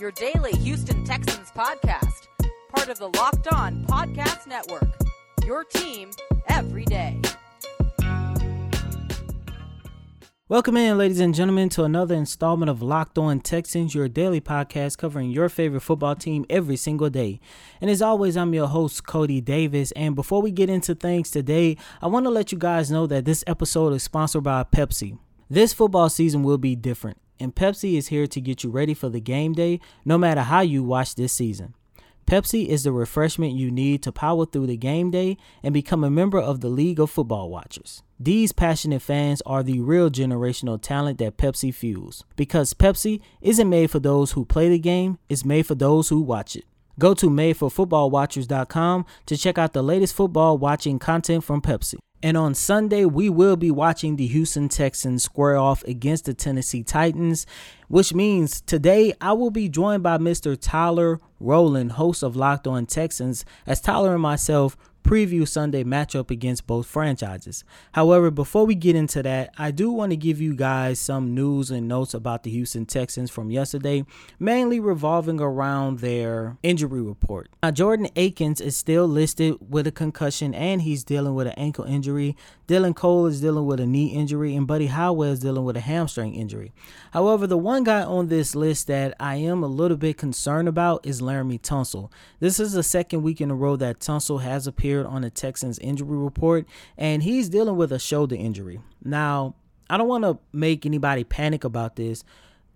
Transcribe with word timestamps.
your 0.00 0.10
daily 0.10 0.52
Houston 0.52 1.04
Texans 1.04 1.52
podcast, 1.52 2.26
part 2.74 2.88
of 2.88 2.98
the 2.98 3.08
Locked 3.16 3.46
On 3.52 3.84
Podcast 3.84 4.46
Network. 4.48 4.88
Your 5.46 5.62
team 5.62 6.10
every 6.48 6.84
day. 6.84 7.20
Welcome 10.48 10.76
in, 10.76 10.98
ladies 10.98 11.20
and 11.20 11.32
gentlemen, 11.32 11.68
to 11.70 11.84
another 11.84 12.16
installment 12.16 12.70
of 12.70 12.82
Locked 12.82 13.18
On 13.18 13.38
Texans, 13.38 13.94
your 13.94 14.08
daily 14.08 14.40
podcast 14.40 14.98
covering 14.98 15.30
your 15.30 15.48
favorite 15.48 15.80
football 15.82 16.16
team 16.16 16.44
every 16.50 16.76
single 16.76 17.08
day. 17.08 17.38
And 17.80 17.88
as 17.88 18.02
always, 18.02 18.36
I'm 18.36 18.52
your 18.52 18.66
host, 18.66 19.06
Cody 19.06 19.40
Davis. 19.40 19.92
And 19.92 20.16
before 20.16 20.42
we 20.42 20.50
get 20.50 20.68
into 20.68 20.96
things 20.96 21.30
today, 21.30 21.76
I 22.02 22.08
want 22.08 22.26
to 22.26 22.30
let 22.30 22.50
you 22.50 22.58
guys 22.58 22.90
know 22.90 23.06
that 23.06 23.24
this 23.24 23.44
episode 23.46 23.92
is 23.92 24.02
sponsored 24.02 24.42
by 24.42 24.64
Pepsi. 24.64 25.18
This 25.48 25.72
football 25.72 26.08
season 26.08 26.42
will 26.42 26.58
be 26.58 26.74
different, 26.74 27.18
and 27.38 27.54
Pepsi 27.54 27.96
is 27.96 28.08
here 28.08 28.26
to 28.26 28.40
get 28.40 28.64
you 28.64 28.70
ready 28.70 28.94
for 28.94 29.08
the 29.08 29.20
game 29.20 29.52
day, 29.52 29.80
no 30.04 30.18
matter 30.18 30.42
how 30.42 30.60
you 30.60 30.82
watch 30.82 31.14
this 31.14 31.32
season. 31.32 31.74
Pepsi 32.26 32.66
is 32.68 32.84
the 32.84 32.92
refreshment 32.92 33.52
you 33.52 33.70
need 33.70 34.02
to 34.02 34.10
power 34.10 34.46
through 34.46 34.66
the 34.66 34.76
game 34.76 35.10
day 35.10 35.36
and 35.62 35.74
become 35.74 36.02
a 36.02 36.10
member 36.10 36.38
of 36.38 36.60
the 36.60 36.68
League 36.68 36.98
of 36.98 37.10
Football 37.10 37.50
Watchers. 37.50 38.02
These 38.18 38.52
passionate 38.52 39.02
fans 39.02 39.42
are 39.44 39.62
the 39.62 39.80
real 39.80 40.08
generational 40.08 40.80
talent 40.80 41.18
that 41.18 41.36
Pepsi 41.36 41.74
fuels. 41.74 42.24
Because 42.36 42.72
Pepsi 42.72 43.20
isn't 43.42 43.68
made 43.68 43.90
for 43.90 43.98
those 43.98 44.32
who 44.32 44.46
play 44.46 44.70
the 44.70 44.78
game, 44.78 45.18
it's 45.28 45.44
made 45.44 45.66
for 45.66 45.74
those 45.74 46.08
who 46.08 46.20
watch 46.20 46.56
it. 46.56 46.64
Go 46.98 47.12
to 47.14 47.28
madeforfootballwatchers.com 47.28 49.04
to 49.26 49.36
check 49.36 49.58
out 49.58 49.72
the 49.72 49.82
latest 49.82 50.14
football 50.14 50.56
watching 50.56 50.98
content 50.98 51.44
from 51.44 51.60
Pepsi. 51.60 51.98
And 52.24 52.38
on 52.38 52.54
Sunday, 52.54 53.04
we 53.04 53.28
will 53.28 53.54
be 53.54 53.70
watching 53.70 54.16
the 54.16 54.26
Houston 54.26 54.70
Texans 54.70 55.22
square 55.22 55.58
off 55.58 55.84
against 55.84 56.24
the 56.24 56.32
Tennessee 56.32 56.82
Titans, 56.82 57.44
which 57.88 58.14
means 58.14 58.62
today 58.62 59.12
I 59.20 59.34
will 59.34 59.50
be 59.50 59.68
joined 59.68 60.02
by 60.02 60.16
Mr. 60.16 60.56
Tyler 60.58 61.20
Rowland, 61.38 61.92
host 61.92 62.22
of 62.22 62.34
Locked 62.34 62.66
On 62.66 62.86
Texans, 62.86 63.44
as 63.66 63.82
Tyler 63.82 64.14
and 64.14 64.22
myself 64.22 64.74
preview 65.04 65.46
Sunday 65.46 65.84
matchup 65.84 66.30
against 66.30 66.66
both 66.66 66.86
franchises. 66.86 67.62
However, 67.92 68.30
before 68.30 68.64
we 68.64 68.74
get 68.74 68.96
into 68.96 69.22
that, 69.22 69.50
I 69.58 69.70
do 69.70 69.90
want 69.90 70.10
to 70.10 70.16
give 70.16 70.40
you 70.40 70.56
guys 70.56 70.98
some 70.98 71.34
news 71.34 71.70
and 71.70 71.86
notes 71.86 72.14
about 72.14 72.42
the 72.42 72.50
Houston 72.50 72.86
Texans 72.86 73.30
from 73.30 73.50
yesterday, 73.50 74.04
mainly 74.40 74.80
revolving 74.80 75.40
around 75.40 75.98
their 75.98 76.56
injury 76.62 77.02
report. 77.02 77.50
Now, 77.62 77.70
Jordan 77.70 78.08
Akins 78.16 78.62
is 78.62 78.76
still 78.76 79.06
listed 79.06 79.56
with 79.60 79.86
a 79.86 79.92
concussion 79.92 80.54
and 80.54 80.82
he's 80.82 81.04
dealing 81.04 81.34
with 81.34 81.46
an 81.48 81.54
ankle 81.58 81.84
injury. 81.84 82.34
Dylan 82.66 82.96
Cole 82.96 83.26
is 83.26 83.42
dealing 83.42 83.66
with 83.66 83.78
a 83.78 83.86
knee 83.86 84.06
injury, 84.06 84.56
and 84.56 84.66
Buddy 84.66 84.86
Howell 84.86 85.24
is 85.24 85.40
dealing 85.40 85.64
with 85.64 85.76
a 85.76 85.80
hamstring 85.80 86.34
injury. 86.34 86.72
However, 87.10 87.46
the 87.46 87.58
one 87.58 87.84
guy 87.84 88.02
on 88.02 88.28
this 88.28 88.54
list 88.54 88.86
that 88.86 89.14
I 89.20 89.36
am 89.36 89.62
a 89.62 89.66
little 89.66 89.98
bit 89.98 90.16
concerned 90.16 90.66
about 90.66 91.06
is 91.06 91.20
Laremy 91.20 91.60
Tunsil. 91.60 92.10
This 92.40 92.58
is 92.58 92.72
the 92.72 92.82
second 92.82 93.22
week 93.22 93.42
in 93.42 93.50
a 93.50 93.54
row 93.54 93.76
that 93.76 94.00
Tunsil 94.00 94.40
has 94.40 94.66
appeared 94.66 94.93
on 95.02 95.22
the 95.22 95.30
Texans 95.30 95.78
injury 95.78 96.16
report, 96.16 96.66
and 96.96 97.22
he's 97.22 97.48
dealing 97.48 97.76
with 97.76 97.90
a 97.90 97.98
shoulder 97.98 98.36
injury. 98.36 98.80
Now, 99.02 99.54
I 99.90 99.96
don't 99.96 100.08
want 100.08 100.24
to 100.24 100.38
make 100.52 100.86
anybody 100.86 101.24
panic 101.24 101.64
about 101.64 101.96
this. 101.96 102.24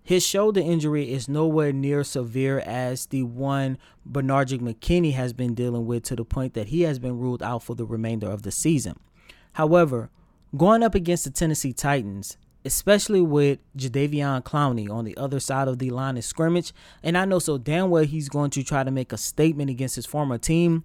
His 0.02 0.24
shoulder 0.24 0.60
injury 0.60 1.12
is 1.12 1.28
nowhere 1.28 1.72
near 1.72 2.02
severe 2.02 2.60
as 2.60 3.06
the 3.06 3.24
one 3.24 3.76
Benardrick 4.10 4.60
McKinney 4.60 5.12
has 5.12 5.32
been 5.32 5.54
dealing 5.54 5.86
with 5.86 6.02
to 6.04 6.16
the 6.16 6.24
point 6.24 6.54
that 6.54 6.68
he 6.68 6.82
has 6.82 6.98
been 6.98 7.18
ruled 7.18 7.42
out 7.42 7.62
for 7.62 7.74
the 7.74 7.84
remainder 7.84 8.30
of 8.30 8.42
the 8.42 8.50
season. 8.50 8.98
However, 9.52 10.10
going 10.56 10.82
up 10.82 10.94
against 10.94 11.24
the 11.24 11.30
Tennessee 11.30 11.72
Titans, 11.74 12.38
especially 12.64 13.20
with 13.20 13.58
Jadeveon 13.76 14.42
Clowney 14.44 14.90
on 14.90 15.04
the 15.04 15.16
other 15.16 15.40
side 15.40 15.68
of 15.68 15.78
the 15.78 15.90
line 15.90 16.16
of 16.16 16.24
scrimmage, 16.24 16.72
and 17.02 17.16
I 17.16 17.24
know 17.24 17.38
so 17.38 17.58
damn 17.58 17.90
well 17.90 18.04
he's 18.04 18.28
going 18.28 18.50
to 18.50 18.62
try 18.62 18.84
to 18.84 18.90
make 18.90 19.12
a 19.12 19.18
statement 19.18 19.70
against 19.70 19.96
his 19.96 20.06
former 20.06 20.38
team. 20.38 20.84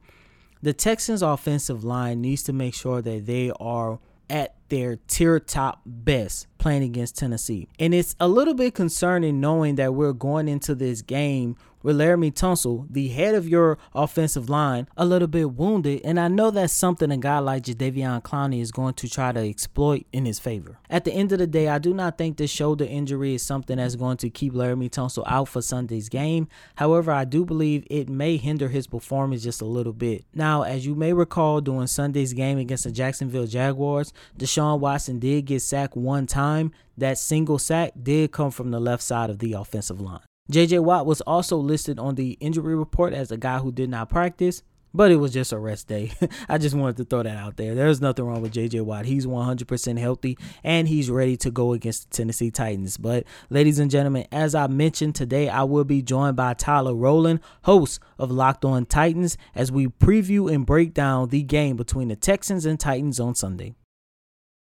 The 0.63 0.71
Texans' 0.71 1.21
offensive 1.21 1.83
line 1.83 2.21
needs 2.21 2.41
to 2.43 2.53
make 2.53 2.73
sure 2.73 3.01
that 3.01 3.25
they 3.25 3.51
are 3.59 3.99
at 4.29 4.55
their 4.69 4.95
tier 5.07 5.37
top 5.37 5.81
best 5.85 6.47
playing 6.57 6.83
against 6.83 7.17
Tennessee. 7.17 7.67
And 7.79 7.93
it's 7.93 8.15
a 8.17 8.29
little 8.29 8.53
bit 8.53 8.73
concerning 8.73 9.41
knowing 9.41 9.75
that 9.75 9.93
we're 9.93 10.13
going 10.13 10.47
into 10.47 10.73
this 10.73 11.01
game 11.01 11.57
with 11.83 11.97
Laremy 11.97 12.33
Tunsil, 12.33 12.87
the 12.89 13.09
head 13.09 13.35
of 13.35 13.47
your 13.47 13.77
offensive 13.93 14.49
line, 14.49 14.87
a 14.97 15.05
little 15.05 15.27
bit 15.27 15.51
wounded. 15.51 16.01
And 16.03 16.19
I 16.19 16.29
know 16.29 16.49
that's 16.49 16.73
something 16.73 17.11
a 17.11 17.17
guy 17.17 17.39
like 17.39 17.63
Jadeveon 17.63 18.23
Clowney 18.23 18.61
is 18.61 18.71
going 18.71 18.95
to 18.95 19.09
try 19.09 19.31
to 19.31 19.39
exploit 19.41 20.07
in 20.11 20.25
his 20.25 20.39
favor. 20.39 20.79
At 20.89 21.03
the 21.03 21.13
end 21.13 21.31
of 21.33 21.39
the 21.39 21.47
day, 21.47 21.67
I 21.67 21.77
do 21.77 21.93
not 21.93 22.17
think 22.17 22.37
this 22.37 22.49
shoulder 22.49 22.85
injury 22.85 23.35
is 23.35 23.43
something 23.43 23.77
that's 23.77 23.95
going 23.95 24.17
to 24.17 24.29
keep 24.29 24.53
Laremy 24.53 24.89
Tunsil 24.89 25.23
out 25.27 25.49
for 25.49 25.61
Sunday's 25.61 26.09
game. 26.09 26.47
However, 26.75 27.11
I 27.11 27.25
do 27.25 27.45
believe 27.45 27.85
it 27.89 28.09
may 28.09 28.37
hinder 28.37 28.69
his 28.69 28.87
performance 28.87 29.43
just 29.43 29.61
a 29.61 29.65
little 29.65 29.93
bit. 29.93 30.25
Now, 30.33 30.63
as 30.63 30.85
you 30.85 30.95
may 30.95 31.13
recall 31.13 31.61
during 31.61 31.87
Sunday's 31.87 32.33
game 32.33 32.57
against 32.57 32.85
the 32.85 32.91
Jacksonville 32.91 33.47
Jaguars, 33.47 34.13
Deshaun 34.39 34.79
Watson 34.79 35.19
did 35.19 35.45
get 35.45 35.61
sacked 35.61 35.97
one 35.97 36.27
time. 36.27 36.71
That 36.97 37.17
single 37.17 37.59
sack 37.59 37.93
did 38.01 38.31
come 38.31 38.51
from 38.51 38.71
the 38.71 38.79
left 38.79 39.03
side 39.03 39.29
of 39.29 39.39
the 39.39 39.53
offensive 39.53 39.99
line. 39.99 40.21
JJ 40.51 40.83
Watt 40.83 41.05
was 41.05 41.21
also 41.21 41.55
listed 41.55 41.97
on 41.97 42.15
the 42.15 42.31
injury 42.41 42.75
report 42.75 43.13
as 43.13 43.31
a 43.31 43.37
guy 43.37 43.59
who 43.59 43.71
did 43.71 43.89
not 43.89 44.09
practice, 44.09 44.61
but 44.93 45.09
it 45.09 45.15
was 45.15 45.31
just 45.31 45.53
a 45.53 45.57
rest 45.57 45.87
day. 45.87 46.11
I 46.49 46.57
just 46.57 46.75
wanted 46.75 46.97
to 46.97 47.05
throw 47.05 47.23
that 47.23 47.37
out 47.37 47.55
there. 47.55 47.73
There's 47.73 48.01
nothing 48.01 48.25
wrong 48.25 48.41
with 48.41 48.53
JJ 48.53 48.81
Watt. 48.81 49.05
He's 49.05 49.25
100% 49.25 49.97
healthy 49.97 50.37
and 50.61 50.89
he's 50.89 51.09
ready 51.09 51.37
to 51.37 51.49
go 51.49 51.71
against 51.71 52.11
the 52.11 52.17
Tennessee 52.17 52.51
Titans. 52.51 52.97
But, 52.97 53.23
ladies 53.49 53.79
and 53.79 53.89
gentlemen, 53.89 54.27
as 54.33 54.53
I 54.53 54.67
mentioned 54.67 55.15
today, 55.15 55.47
I 55.47 55.63
will 55.63 55.85
be 55.85 56.01
joined 56.01 56.35
by 56.35 56.55
Tyler 56.55 56.93
Rowland, 56.93 57.39
host 57.63 58.01
of 58.19 58.29
Locked 58.29 58.65
On 58.65 58.85
Titans, 58.85 59.37
as 59.55 59.71
we 59.71 59.87
preview 59.87 60.53
and 60.53 60.65
break 60.65 60.93
down 60.93 61.29
the 61.29 61.41
game 61.41 61.77
between 61.77 62.09
the 62.09 62.17
Texans 62.17 62.65
and 62.65 62.77
Titans 62.77 63.17
on 63.17 63.33
Sunday. 63.33 63.75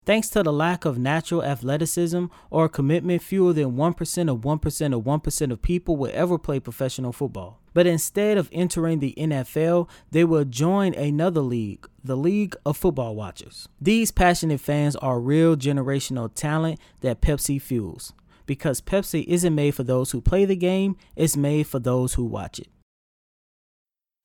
Thanks 0.06 0.30
to 0.30 0.42
the 0.42 0.52
lack 0.52 0.86
of 0.86 0.98
natural 0.98 1.44
athleticism 1.44 2.26
or 2.48 2.70
commitment, 2.70 3.22
fewer 3.22 3.52
than 3.52 3.72
1% 3.72 4.32
of 4.32 4.38
1% 4.40 4.94
of 4.96 5.04
1% 5.04 5.52
of 5.52 5.62
people 5.62 5.96
will 5.96 6.10
ever 6.14 6.38
play 6.38 6.58
professional 6.58 7.12
football. 7.12 7.60
But 7.74 7.86
instead 7.86 8.38
of 8.38 8.48
entering 8.50 9.00
the 9.00 9.14
NFL, 9.16 9.90
they 10.10 10.24
will 10.24 10.44
join 10.44 10.94
another 10.94 11.42
league, 11.42 11.86
the 12.02 12.16
League 12.16 12.56
of 12.64 12.78
Football 12.78 13.14
Watchers. 13.14 13.68
These 13.78 14.10
passionate 14.10 14.60
fans 14.60 14.96
are 14.96 15.20
real 15.20 15.54
generational 15.54 16.34
talent 16.34 16.80
that 17.02 17.20
Pepsi 17.20 17.60
fuels. 17.60 18.14
Because 18.46 18.80
Pepsi 18.80 19.24
isn't 19.26 19.54
made 19.54 19.74
for 19.74 19.84
those 19.84 20.12
who 20.12 20.22
play 20.22 20.46
the 20.46 20.56
game, 20.56 20.96
it's 21.14 21.36
made 21.36 21.66
for 21.66 21.78
those 21.78 22.14
who 22.14 22.24
watch 22.24 22.58
it. 22.58 22.68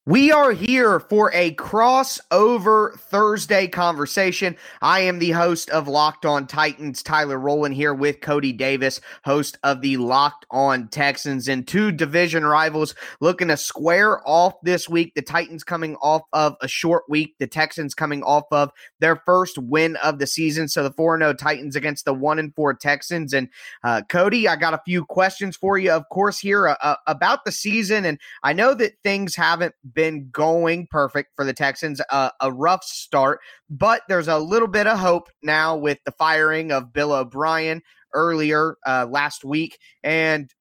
We 0.08 0.32
are 0.32 0.52
here 0.52 1.00
for 1.00 1.32
a 1.34 1.56
crossover 1.56 2.94
Thursday 2.94 3.68
conversation. 3.68 4.56
I 4.80 5.00
am 5.00 5.18
the 5.18 5.32
host 5.32 5.72
of 5.72 5.88
Locked 5.88 6.28
On 6.28 6.46
Titans, 6.46 7.02
Tyler 7.02 7.40
Rowland, 7.40 7.74
here 7.74 7.96
with 7.96 8.22
Cody 8.22 8.54
Davis, 8.54 9.02
host 9.24 9.58
of 9.64 9.82
the 9.82 9.98
Locked 9.98 10.46
On 10.52 10.90
Texans, 10.90 11.48
and 11.48 11.68
two 11.68 11.92
division 11.92 12.46
rivals 12.46 12.94
looking 13.20 13.48
to 13.48 13.58
square 13.58 14.22
off 14.30 14.54
this 14.62 14.88
week. 14.88 15.12
The 15.16 15.24
Titans 15.24 15.64
coming 15.64 15.96
off 15.96 16.22
of 16.34 16.56
a 16.62 16.68
short 16.68 17.06
week, 17.10 17.34
the 17.40 17.48
Texans 17.48 17.96
coming 17.96 18.22
off 18.22 18.44
of 18.52 18.70
their 19.00 19.16
first 19.26 19.58
win 19.58 19.96
of 20.04 20.20
the 20.20 20.28
season. 20.28 20.68
So 20.68 20.84
the 20.84 20.92
4 20.92 21.18
0 21.18 21.34
Titans 21.34 21.76
against 21.76 22.06
the 22.06 22.14
1 22.14 22.52
4 22.52 22.74
Texans. 22.76 23.34
And 23.34 23.50
uh, 23.84 24.04
Cody, 24.08 24.48
I 24.48 24.56
got 24.56 24.76
a 24.76 24.82
few 24.86 25.04
questions 25.04 25.58
for 25.58 25.80
you, 25.80 25.90
of 25.90 26.08
course, 26.10 26.38
here 26.38 26.68
uh, 26.68 26.76
uh 26.80 26.96
about 27.08 27.44
the 27.44 27.52
season. 27.52 28.06
And 28.06 28.20
I 28.44 28.54
know 28.54 28.76
that 28.76 29.02
things 29.02 29.36
haven't 29.36 29.74
been 29.96 30.30
going 30.32 30.88
perfect 30.92 31.32
for 31.36 31.46
the 31.46 31.54
Texans. 31.54 32.02
Uh, 32.12 32.30
a 32.42 32.52
rough 32.52 32.84
start, 32.84 33.40
but 33.70 34.04
there's 34.08 34.28
a 34.28 34.38
little 34.38 34.68
bit 34.68 34.88
of 34.88 35.00
hope 35.00 35.30
now 35.42 35.76
with 35.76 35.98
the 36.06 36.12
firing 36.12 36.72
of 36.72 36.94
Bill 36.94 37.14
O'Brien 37.14 37.82
earlier 38.14 38.78
uh, 38.86 39.08
last 39.10 39.44
week. 39.44 39.80
And 40.04 40.54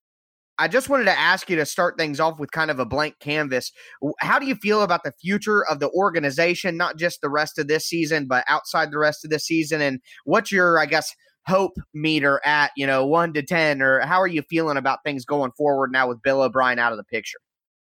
I 0.58 0.68
just 0.68 0.88
wanted 0.88 1.04
to 1.04 1.18
ask 1.18 1.50
you 1.50 1.56
to 1.56 1.66
start 1.66 1.98
things 1.98 2.20
off 2.20 2.38
with 2.38 2.52
kind 2.52 2.70
of 2.70 2.78
a 2.78 2.84
blank 2.84 3.16
canvas. 3.18 3.72
How 4.20 4.38
do 4.38 4.46
you 4.46 4.54
feel 4.54 4.82
about 4.82 5.02
the 5.02 5.12
future 5.20 5.64
of 5.66 5.80
the 5.80 5.90
organization, 5.90 6.76
not 6.76 6.96
just 6.96 7.20
the 7.20 7.28
rest 7.28 7.58
of 7.58 7.66
this 7.66 7.86
season, 7.86 8.26
but 8.26 8.44
outside 8.48 8.92
the 8.92 8.98
rest 8.98 9.24
of 9.24 9.30
the 9.30 9.40
season? 9.40 9.80
And 9.80 10.00
what's 10.24 10.52
your, 10.52 10.78
I 10.78 10.86
guess, 10.86 11.12
hope 11.46 11.76
meter 11.92 12.40
at, 12.44 12.70
you 12.76 12.86
know, 12.86 13.04
one 13.04 13.32
to 13.32 13.42
10? 13.42 13.82
Or 13.82 14.00
how 14.00 14.20
are 14.20 14.28
you 14.28 14.42
feeling 14.42 14.76
about 14.76 15.00
things 15.04 15.24
going 15.24 15.50
forward 15.56 15.90
now 15.90 16.08
with 16.08 16.22
Bill 16.22 16.42
O'Brien 16.42 16.78
out 16.78 16.92
of 16.92 16.98
the 16.98 17.04
picture? 17.04 17.38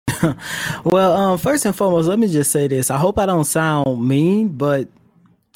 well, 0.84 1.14
um, 1.14 1.38
first 1.38 1.66
and 1.66 1.76
foremost, 1.76 2.08
let 2.08 2.20
me 2.20 2.28
just 2.28 2.52
say 2.52 2.68
this. 2.68 2.90
I 2.90 2.98
hope 2.98 3.20
I 3.20 3.26
don't 3.26 3.46
sound 3.46 4.08
mean, 4.08 4.50
but 4.50 4.88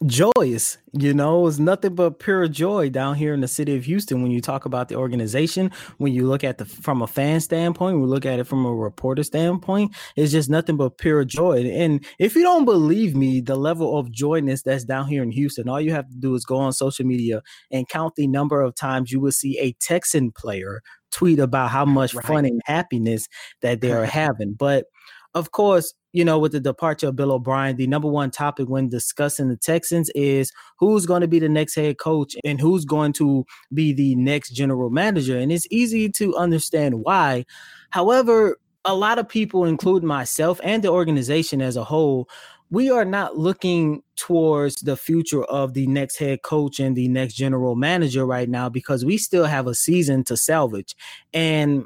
joyous. 0.05 0.77
You 0.93 1.13
know, 1.13 1.47
it's 1.47 1.59
nothing 1.59 1.95
but 1.95 2.19
pure 2.19 2.47
joy 2.47 2.89
down 2.89 3.15
here 3.15 3.33
in 3.33 3.41
the 3.41 3.47
city 3.47 3.75
of 3.77 3.85
Houston 3.85 4.21
when 4.21 4.31
you 4.31 4.41
talk 4.41 4.65
about 4.65 4.89
the 4.89 4.95
organization. 4.95 5.71
When 5.97 6.13
you 6.13 6.27
look 6.27 6.43
at 6.43 6.57
the 6.57 6.65
from 6.65 7.01
a 7.01 7.07
fan 7.07 7.39
standpoint, 7.39 7.99
we 7.99 8.05
look 8.05 8.25
at 8.25 8.39
it 8.39 8.45
from 8.45 8.65
a 8.65 8.73
reporter 8.73 9.23
standpoint. 9.23 9.95
It's 10.15 10.31
just 10.31 10.49
nothing 10.49 10.75
but 10.77 10.97
pure 10.97 11.23
joy. 11.23 11.63
And 11.71 12.03
if 12.19 12.35
you 12.35 12.41
don't 12.41 12.65
believe 12.65 13.15
me, 13.15 13.41
the 13.41 13.55
level 13.55 13.97
of 13.97 14.11
joyness 14.11 14.63
that's 14.63 14.83
down 14.83 15.07
here 15.07 15.23
in 15.23 15.31
Houston, 15.31 15.69
all 15.69 15.79
you 15.79 15.91
have 15.91 16.09
to 16.09 16.15
do 16.15 16.35
is 16.35 16.45
go 16.45 16.57
on 16.57 16.73
social 16.73 17.05
media 17.05 17.41
and 17.71 17.87
count 17.87 18.15
the 18.15 18.27
number 18.27 18.61
of 18.61 18.75
times 18.75 19.11
you 19.11 19.19
will 19.19 19.31
see 19.31 19.57
a 19.59 19.73
Texan 19.73 20.31
player 20.31 20.81
tweet 21.11 21.39
about 21.39 21.69
how 21.69 21.85
much 21.85 22.13
Right. 22.13 22.25
fun 22.25 22.45
and 22.45 22.61
happiness 22.65 23.27
that 23.61 23.81
they 23.81 23.91
are 23.91 24.05
having. 24.05 24.53
But 24.53 24.85
of 25.33 25.51
course, 25.51 25.93
you 26.13 26.25
know, 26.25 26.37
with 26.37 26.51
the 26.51 26.59
departure 26.59 27.07
of 27.07 27.15
Bill 27.15 27.31
O'Brien, 27.31 27.77
the 27.77 27.87
number 27.87 28.09
one 28.09 28.31
topic 28.31 28.67
when 28.67 28.89
discussing 28.89 29.47
the 29.47 29.55
Texans 29.55 30.09
is 30.13 30.51
who's 30.77 31.05
going 31.05 31.21
to 31.21 31.27
be 31.27 31.39
the 31.39 31.47
next 31.47 31.75
head 31.75 31.97
coach 31.99 32.35
and 32.43 32.59
who's 32.59 32.83
going 32.83 33.13
to 33.13 33.45
be 33.73 33.93
the 33.93 34.15
next 34.15 34.49
general 34.49 34.89
manager. 34.89 35.37
And 35.37 35.51
it's 35.51 35.67
easy 35.71 36.09
to 36.09 36.35
understand 36.35 37.03
why. 37.03 37.45
However, 37.91 38.57
a 38.83 38.93
lot 38.95 39.19
of 39.19 39.29
people, 39.29 39.63
including 39.63 40.07
myself 40.07 40.59
and 40.63 40.83
the 40.83 40.89
organization 40.89 41.61
as 41.61 41.77
a 41.77 41.83
whole, 41.83 42.27
we 42.71 42.89
are 42.89 43.05
not 43.05 43.37
looking 43.37 44.01
towards 44.15 44.77
the 44.77 44.95
future 44.95 45.43
of 45.43 45.73
the 45.73 45.85
next 45.87 46.17
head 46.17 46.41
coach 46.41 46.79
and 46.79 46.95
the 46.95 47.09
next 47.09 47.33
general 47.33 47.75
manager 47.75 48.25
right 48.25 48.49
now 48.49 48.69
because 48.69 49.03
we 49.03 49.17
still 49.17 49.45
have 49.45 49.67
a 49.67 49.75
season 49.75 50.23
to 50.23 50.37
salvage. 50.37 50.95
And 51.33 51.85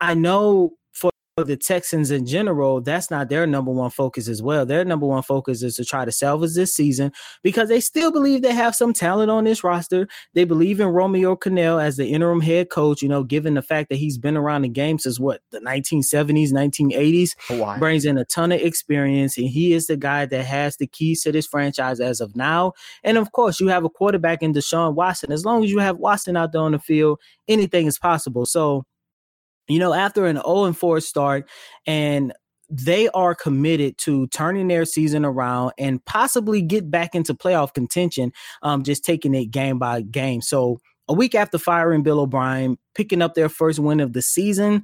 I 0.00 0.14
know 0.14 0.72
the 1.44 1.56
Texans 1.56 2.10
in 2.10 2.26
general, 2.26 2.80
that's 2.80 3.10
not 3.10 3.28
their 3.28 3.46
number 3.46 3.70
one 3.70 3.90
focus 3.90 4.28
as 4.28 4.42
well. 4.42 4.66
Their 4.66 4.84
number 4.84 5.06
one 5.06 5.22
focus 5.22 5.62
is 5.62 5.76
to 5.76 5.84
try 5.84 6.04
to 6.04 6.12
salvage 6.12 6.54
this 6.54 6.74
season 6.74 7.12
because 7.42 7.68
they 7.68 7.80
still 7.80 8.10
believe 8.10 8.42
they 8.42 8.54
have 8.54 8.74
some 8.74 8.92
talent 8.92 9.30
on 9.30 9.44
this 9.44 9.62
roster. 9.62 10.08
They 10.34 10.44
believe 10.44 10.80
in 10.80 10.88
Romeo 10.88 11.36
Crennel 11.36 11.82
as 11.82 11.96
the 11.96 12.06
interim 12.06 12.40
head 12.40 12.70
coach, 12.70 13.02
you 13.02 13.08
know, 13.08 13.24
given 13.24 13.54
the 13.54 13.62
fact 13.62 13.88
that 13.90 13.96
he's 13.96 14.18
been 14.18 14.36
around 14.36 14.62
the 14.62 14.68
game 14.68 14.98
since 14.98 15.20
what, 15.20 15.40
the 15.50 15.60
1970s, 15.60 16.52
1980s 16.52 17.58
Why? 17.58 17.78
brings 17.78 18.04
in 18.04 18.18
a 18.18 18.24
ton 18.24 18.52
of 18.52 18.60
experience, 18.60 19.36
and 19.36 19.48
he 19.48 19.72
is 19.72 19.86
the 19.86 19.96
guy 19.96 20.26
that 20.26 20.44
has 20.44 20.76
the 20.76 20.86
keys 20.86 21.22
to 21.22 21.32
this 21.32 21.46
franchise 21.46 22.00
as 22.00 22.20
of 22.20 22.36
now. 22.36 22.72
And 23.04 23.18
of 23.18 23.32
course, 23.32 23.60
you 23.60 23.68
have 23.68 23.84
a 23.84 23.90
quarterback 23.90 24.42
in 24.42 24.52
Deshaun 24.52 24.94
Watson. 24.94 25.32
As 25.32 25.44
long 25.44 25.64
as 25.64 25.70
you 25.70 25.78
have 25.78 25.98
Watson 25.98 26.36
out 26.36 26.52
there 26.52 26.62
on 26.62 26.72
the 26.72 26.78
field, 26.78 27.20
anything 27.46 27.86
is 27.86 27.98
possible. 27.98 28.46
So, 28.46 28.84
you 29.68 29.78
know, 29.78 29.94
after 29.94 30.26
an 30.26 30.36
0 30.36 30.64
and 30.64 30.76
4 30.76 31.00
start, 31.00 31.48
and 31.86 32.32
they 32.70 33.08
are 33.10 33.34
committed 33.34 33.96
to 33.98 34.26
turning 34.28 34.68
their 34.68 34.84
season 34.84 35.24
around 35.24 35.72
and 35.78 36.04
possibly 36.04 36.60
get 36.60 36.90
back 36.90 37.14
into 37.14 37.34
playoff 37.34 37.72
contention, 37.72 38.32
um, 38.62 38.82
just 38.82 39.04
taking 39.04 39.34
it 39.34 39.46
game 39.46 39.78
by 39.78 40.02
game. 40.02 40.42
So, 40.42 40.80
a 41.08 41.14
week 41.14 41.34
after 41.34 41.56
firing 41.56 42.02
Bill 42.02 42.20
O'Brien, 42.20 42.76
picking 42.94 43.22
up 43.22 43.34
their 43.34 43.48
first 43.48 43.78
win 43.78 44.00
of 44.00 44.12
the 44.12 44.20
season, 44.20 44.82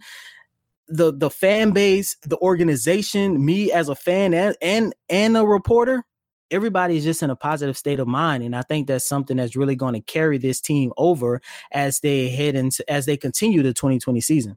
the 0.89 1.13
the 1.13 1.31
fan 1.31 1.73
base, 1.73 2.17
the 2.23 2.39
organization, 2.39 3.45
me 3.45 3.71
as 3.71 3.89
a 3.89 3.95
fan 3.95 4.33
and 4.33 4.57
and, 4.63 4.95
and 5.11 5.37
a 5.37 5.45
reporter, 5.45 6.05
everybody 6.51 6.97
is 6.97 7.05
just 7.05 7.23
in 7.23 7.31
a 7.31 7.37
positive 7.37 7.77
state 7.77 8.01
of 8.01 8.09
mind, 8.09 8.43
and 8.43 8.57
I 8.57 8.63
think 8.63 8.87
that's 8.87 9.07
something 9.07 9.37
that's 9.37 9.57
really 9.57 9.77
going 9.77 9.95
to 9.95 10.01
carry 10.01 10.39
this 10.39 10.61
team 10.61 10.93
over 10.97 11.43
as 11.73 12.01
they 12.01 12.29
head 12.29 12.55
into 12.55 12.91
as 12.91 13.05
they 13.05 13.19
continue 13.19 13.63
the 13.63 13.75
2020 13.75 14.21
season. 14.23 14.57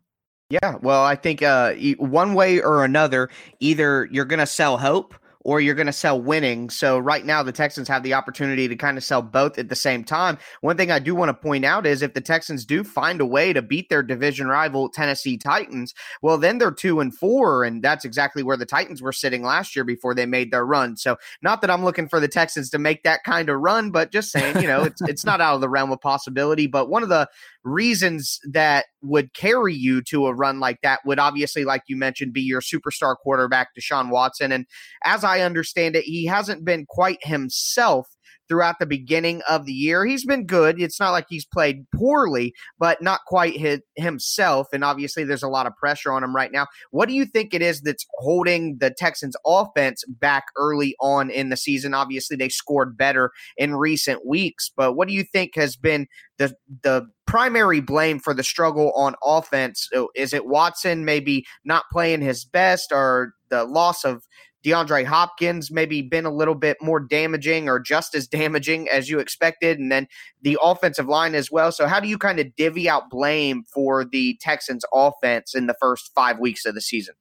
Yeah, 0.49 0.77
well, 0.81 1.03
I 1.03 1.15
think 1.15 1.43
uh, 1.43 1.73
one 1.97 2.33
way 2.33 2.61
or 2.61 2.85
another, 2.85 3.29
either 3.59 4.07
you're 4.11 4.25
going 4.25 4.39
to 4.39 4.45
sell 4.45 4.77
hope 4.77 5.13
or 5.47 5.61
you're 5.61 5.75
going 5.75 5.87
to 5.87 5.93
sell 5.93 6.21
winning. 6.21 6.69
So 6.69 6.99
right 6.99 7.25
now, 7.25 7.41
the 7.41 7.53
Texans 7.53 7.87
have 7.87 8.03
the 8.03 8.13
opportunity 8.13 8.67
to 8.67 8.75
kind 8.75 8.97
of 8.97 9.03
sell 9.03 9.21
both 9.21 9.57
at 9.57 9.69
the 9.69 9.75
same 9.77 10.03
time. 10.03 10.37
One 10.59 10.75
thing 10.75 10.91
I 10.91 10.99
do 10.99 11.15
want 11.15 11.29
to 11.29 11.33
point 11.33 11.63
out 11.63 11.85
is 11.85 12.01
if 12.01 12.13
the 12.13 12.19
Texans 12.19 12.65
do 12.65 12.83
find 12.83 13.21
a 13.21 13.25
way 13.25 13.53
to 13.53 13.61
beat 13.61 13.87
their 13.87 14.03
division 14.03 14.47
rival 14.47 14.89
Tennessee 14.89 15.37
Titans, 15.37 15.93
well, 16.21 16.37
then 16.37 16.57
they're 16.57 16.69
two 16.69 16.99
and 16.99 17.15
four, 17.15 17.63
and 17.63 17.81
that's 17.81 18.03
exactly 18.03 18.43
where 18.43 18.57
the 18.57 18.65
Titans 18.65 19.01
were 19.01 19.13
sitting 19.13 19.41
last 19.41 19.73
year 19.73 19.85
before 19.85 20.13
they 20.13 20.25
made 20.25 20.51
their 20.51 20.65
run. 20.65 20.97
So 20.97 21.15
not 21.41 21.61
that 21.61 21.71
I'm 21.71 21.85
looking 21.85 22.09
for 22.09 22.19
the 22.19 22.27
Texans 22.27 22.69
to 22.71 22.77
make 22.77 23.03
that 23.03 23.23
kind 23.23 23.47
of 23.47 23.61
run, 23.61 23.89
but 23.89 24.11
just 24.11 24.31
saying, 24.31 24.61
you 24.61 24.67
know, 24.67 24.83
it's 24.83 25.01
it's 25.03 25.25
not 25.25 25.39
out 25.39 25.55
of 25.55 25.61
the 25.61 25.69
realm 25.69 25.93
of 25.93 26.01
possibility. 26.01 26.67
But 26.67 26.89
one 26.89 27.03
of 27.03 27.09
the 27.09 27.29
reasons 27.67 28.39
that 28.51 28.85
would 29.01 29.33
carry 29.33 29.73
you 29.73 30.01
to 30.03 30.27
a 30.27 30.33
run 30.33 30.59
like 30.59 30.79
that 30.81 31.01
would 31.05 31.19
obviously, 31.19 31.65
like 31.65 31.83
you 31.87 31.97
mentioned, 31.97 32.33
be 32.33 32.41
your 32.41 32.61
superstar 32.61 33.15
quarterback, 33.15 33.69
Deshaun 33.77 34.09
Watson. 34.09 34.51
And 34.51 34.65
as 35.03 35.23
I 35.23 35.41
understand 35.41 35.95
it, 35.95 36.03
he 36.03 36.25
hasn't 36.25 36.65
been 36.65 36.85
quite 36.87 37.19
himself 37.21 38.07
throughout 38.47 38.79
the 38.79 38.85
beginning 38.85 39.41
of 39.49 39.65
the 39.65 39.73
year. 39.73 40.05
He's 40.05 40.25
been 40.25 40.45
good. 40.45 40.81
It's 40.81 40.99
not 40.99 41.11
like 41.11 41.25
he's 41.29 41.45
played 41.45 41.85
poorly, 41.95 42.53
but 42.79 43.01
not 43.01 43.21
quite 43.27 43.57
his, 43.57 43.79
himself. 43.95 44.67
And 44.73 44.83
obviously, 44.83 45.23
there's 45.23 45.43
a 45.43 45.49
lot 45.49 45.67
of 45.67 45.75
pressure 45.75 46.11
on 46.11 46.23
him 46.23 46.35
right 46.35 46.51
now. 46.51 46.67
What 46.91 47.07
do 47.07 47.15
you 47.15 47.25
think 47.25 47.53
it 47.53 47.61
is 47.61 47.81
that's 47.81 48.05
holding 48.19 48.77
the 48.79 48.91
Texans 48.91 49.35
offense 49.45 50.03
back 50.07 50.45
early 50.57 50.95
on 50.99 51.29
in 51.29 51.49
the 51.49 51.57
season? 51.57 51.93
Obviously, 51.93 52.37
they 52.37 52.49
scored 52.49 52.97
better 52.97 53.31
in 53.57 53.75
recent 53.75 54.25
weeks, 54.25 54.71
but 54.75 54.93
what 54.93 55.07
do 55.07 55.13
you 55.13 55.23
think 55.23 55.55
has 55.55 55.75
been 55.75 56.07
the 56.37 56.55
the 56.83 57.07
primary 57.25 57.81
blame 57.81 58.19
for 58.19 58.33
the 58.33 58.43
struggle 58.43 58.91
on 58.93 59.15
offense? 59.23 59.89
Is 60.15 60.33
it 60.33 60.47
Watson 60.47 61.05
maybe 61.05 61.45
not 61.65 61.83
playing 61.91 62.21
his 62.21 62.45
best 62.45 62.91
or 62.91 63.33
the 63.49 63.65
loss 63.65 64.03
of 64.03 64.23
DeAndre 64.67 65.05
Hopkins 65.05 65.71
maybe 65.71 66.01
been 66.01 66.25
a 66.25 66.33
little 66.33 66.55
bit 66.55 66.77
more 66.81 66.99
damaging 66.99 67.69
or 67.69 67.79
just 67.79 68.13
as 68.13 68.27
damaging 68.27 68.89
as 68.89 69.09
you 69.09 69.19
expected, 69.19 69.79
and 69.79 69.89
then 69.91 70.07
the 70.41 70.57
offensive 70.61 71.07
line 71.07 71.35
as 71.35 71.49
well. 71.49 71.71
So, 71.71 71.87
how 71.87 72.01
do 72.01 72.09
you 72.09 72.17
kind 72.17 72.39
of 72.39 72.53
divvy 72.55 72.89
out 72.89 73.09
blame 73.09 73.63
for 73.73 74.03
the 74.03 74.37
Texans' 74.41 74.83
offense 74.93 75.55
in 75.55 75.67
the 75.67 75.75
first 75.79 76.11
five 76.13 76.39
weeks 76.39 76.65
of 76.65 76.75
the 76.75 76.81
season? 76.81 77.15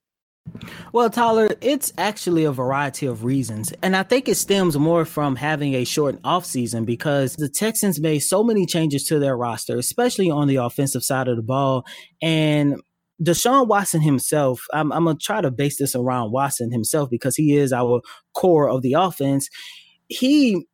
Well, 0.92 1.10
Tyler, 1.10 1.48
it's 1.60 1.92
actually 1.98 2.44
a 2.44 2.52
variety 2.52 3.06
of 3.06 3.24
reasons. 3.24 3.72
And 3.82 3.96
I 3.96 4.02
think 4.02 4.28
it 4.28 4.36
stems 4.36 4.78
more 4.78 5.04
from 5.04 5.36
having 5.36 5.74
a 5.74 5.84
short 5.84 6.20
offseason 6.22 6.86
because 6.86 7.34
the 7.34 7.48
Texans 7.48 8.00
made 8.00 8.20
so 8.20 8.44
many 8.44 8.64
changes 8.64 9.04
to 9.04 9.18
their 9.18 9.36
roster, 9.36 9.76
especially 9.76 10.30
on 10.30 10.46
the 10.48 10.56
offensive 10.56 11.02
side 11.02 11.28
of 11.28 11.36
the 11.36 11.42
ball. 11.42 11.84
And 12.22 12.80
Deshaun 13.22 13.66
Watson 13.66 14.00
himself, 14.00 14.62
I'm, 14.72 14.92
I'm 14.92 15.04
going 15.04 15.16
to 15.16 15.24
try 15.24 15.40
to 15.40 15.50
base 15.50 15.78
this 15.78 15.94
around 15.94 16.32
Watson 16.32 16.70
himself 16.70 17.08
because 17.10 17.36
he 17.36 17.56
is 17.56 17.72
our 17.72 18.00
core 18.34 18.68
of 18.68 18.82
the 18.82 18.94
offense. 18.94 19.48
He 20.08 20.66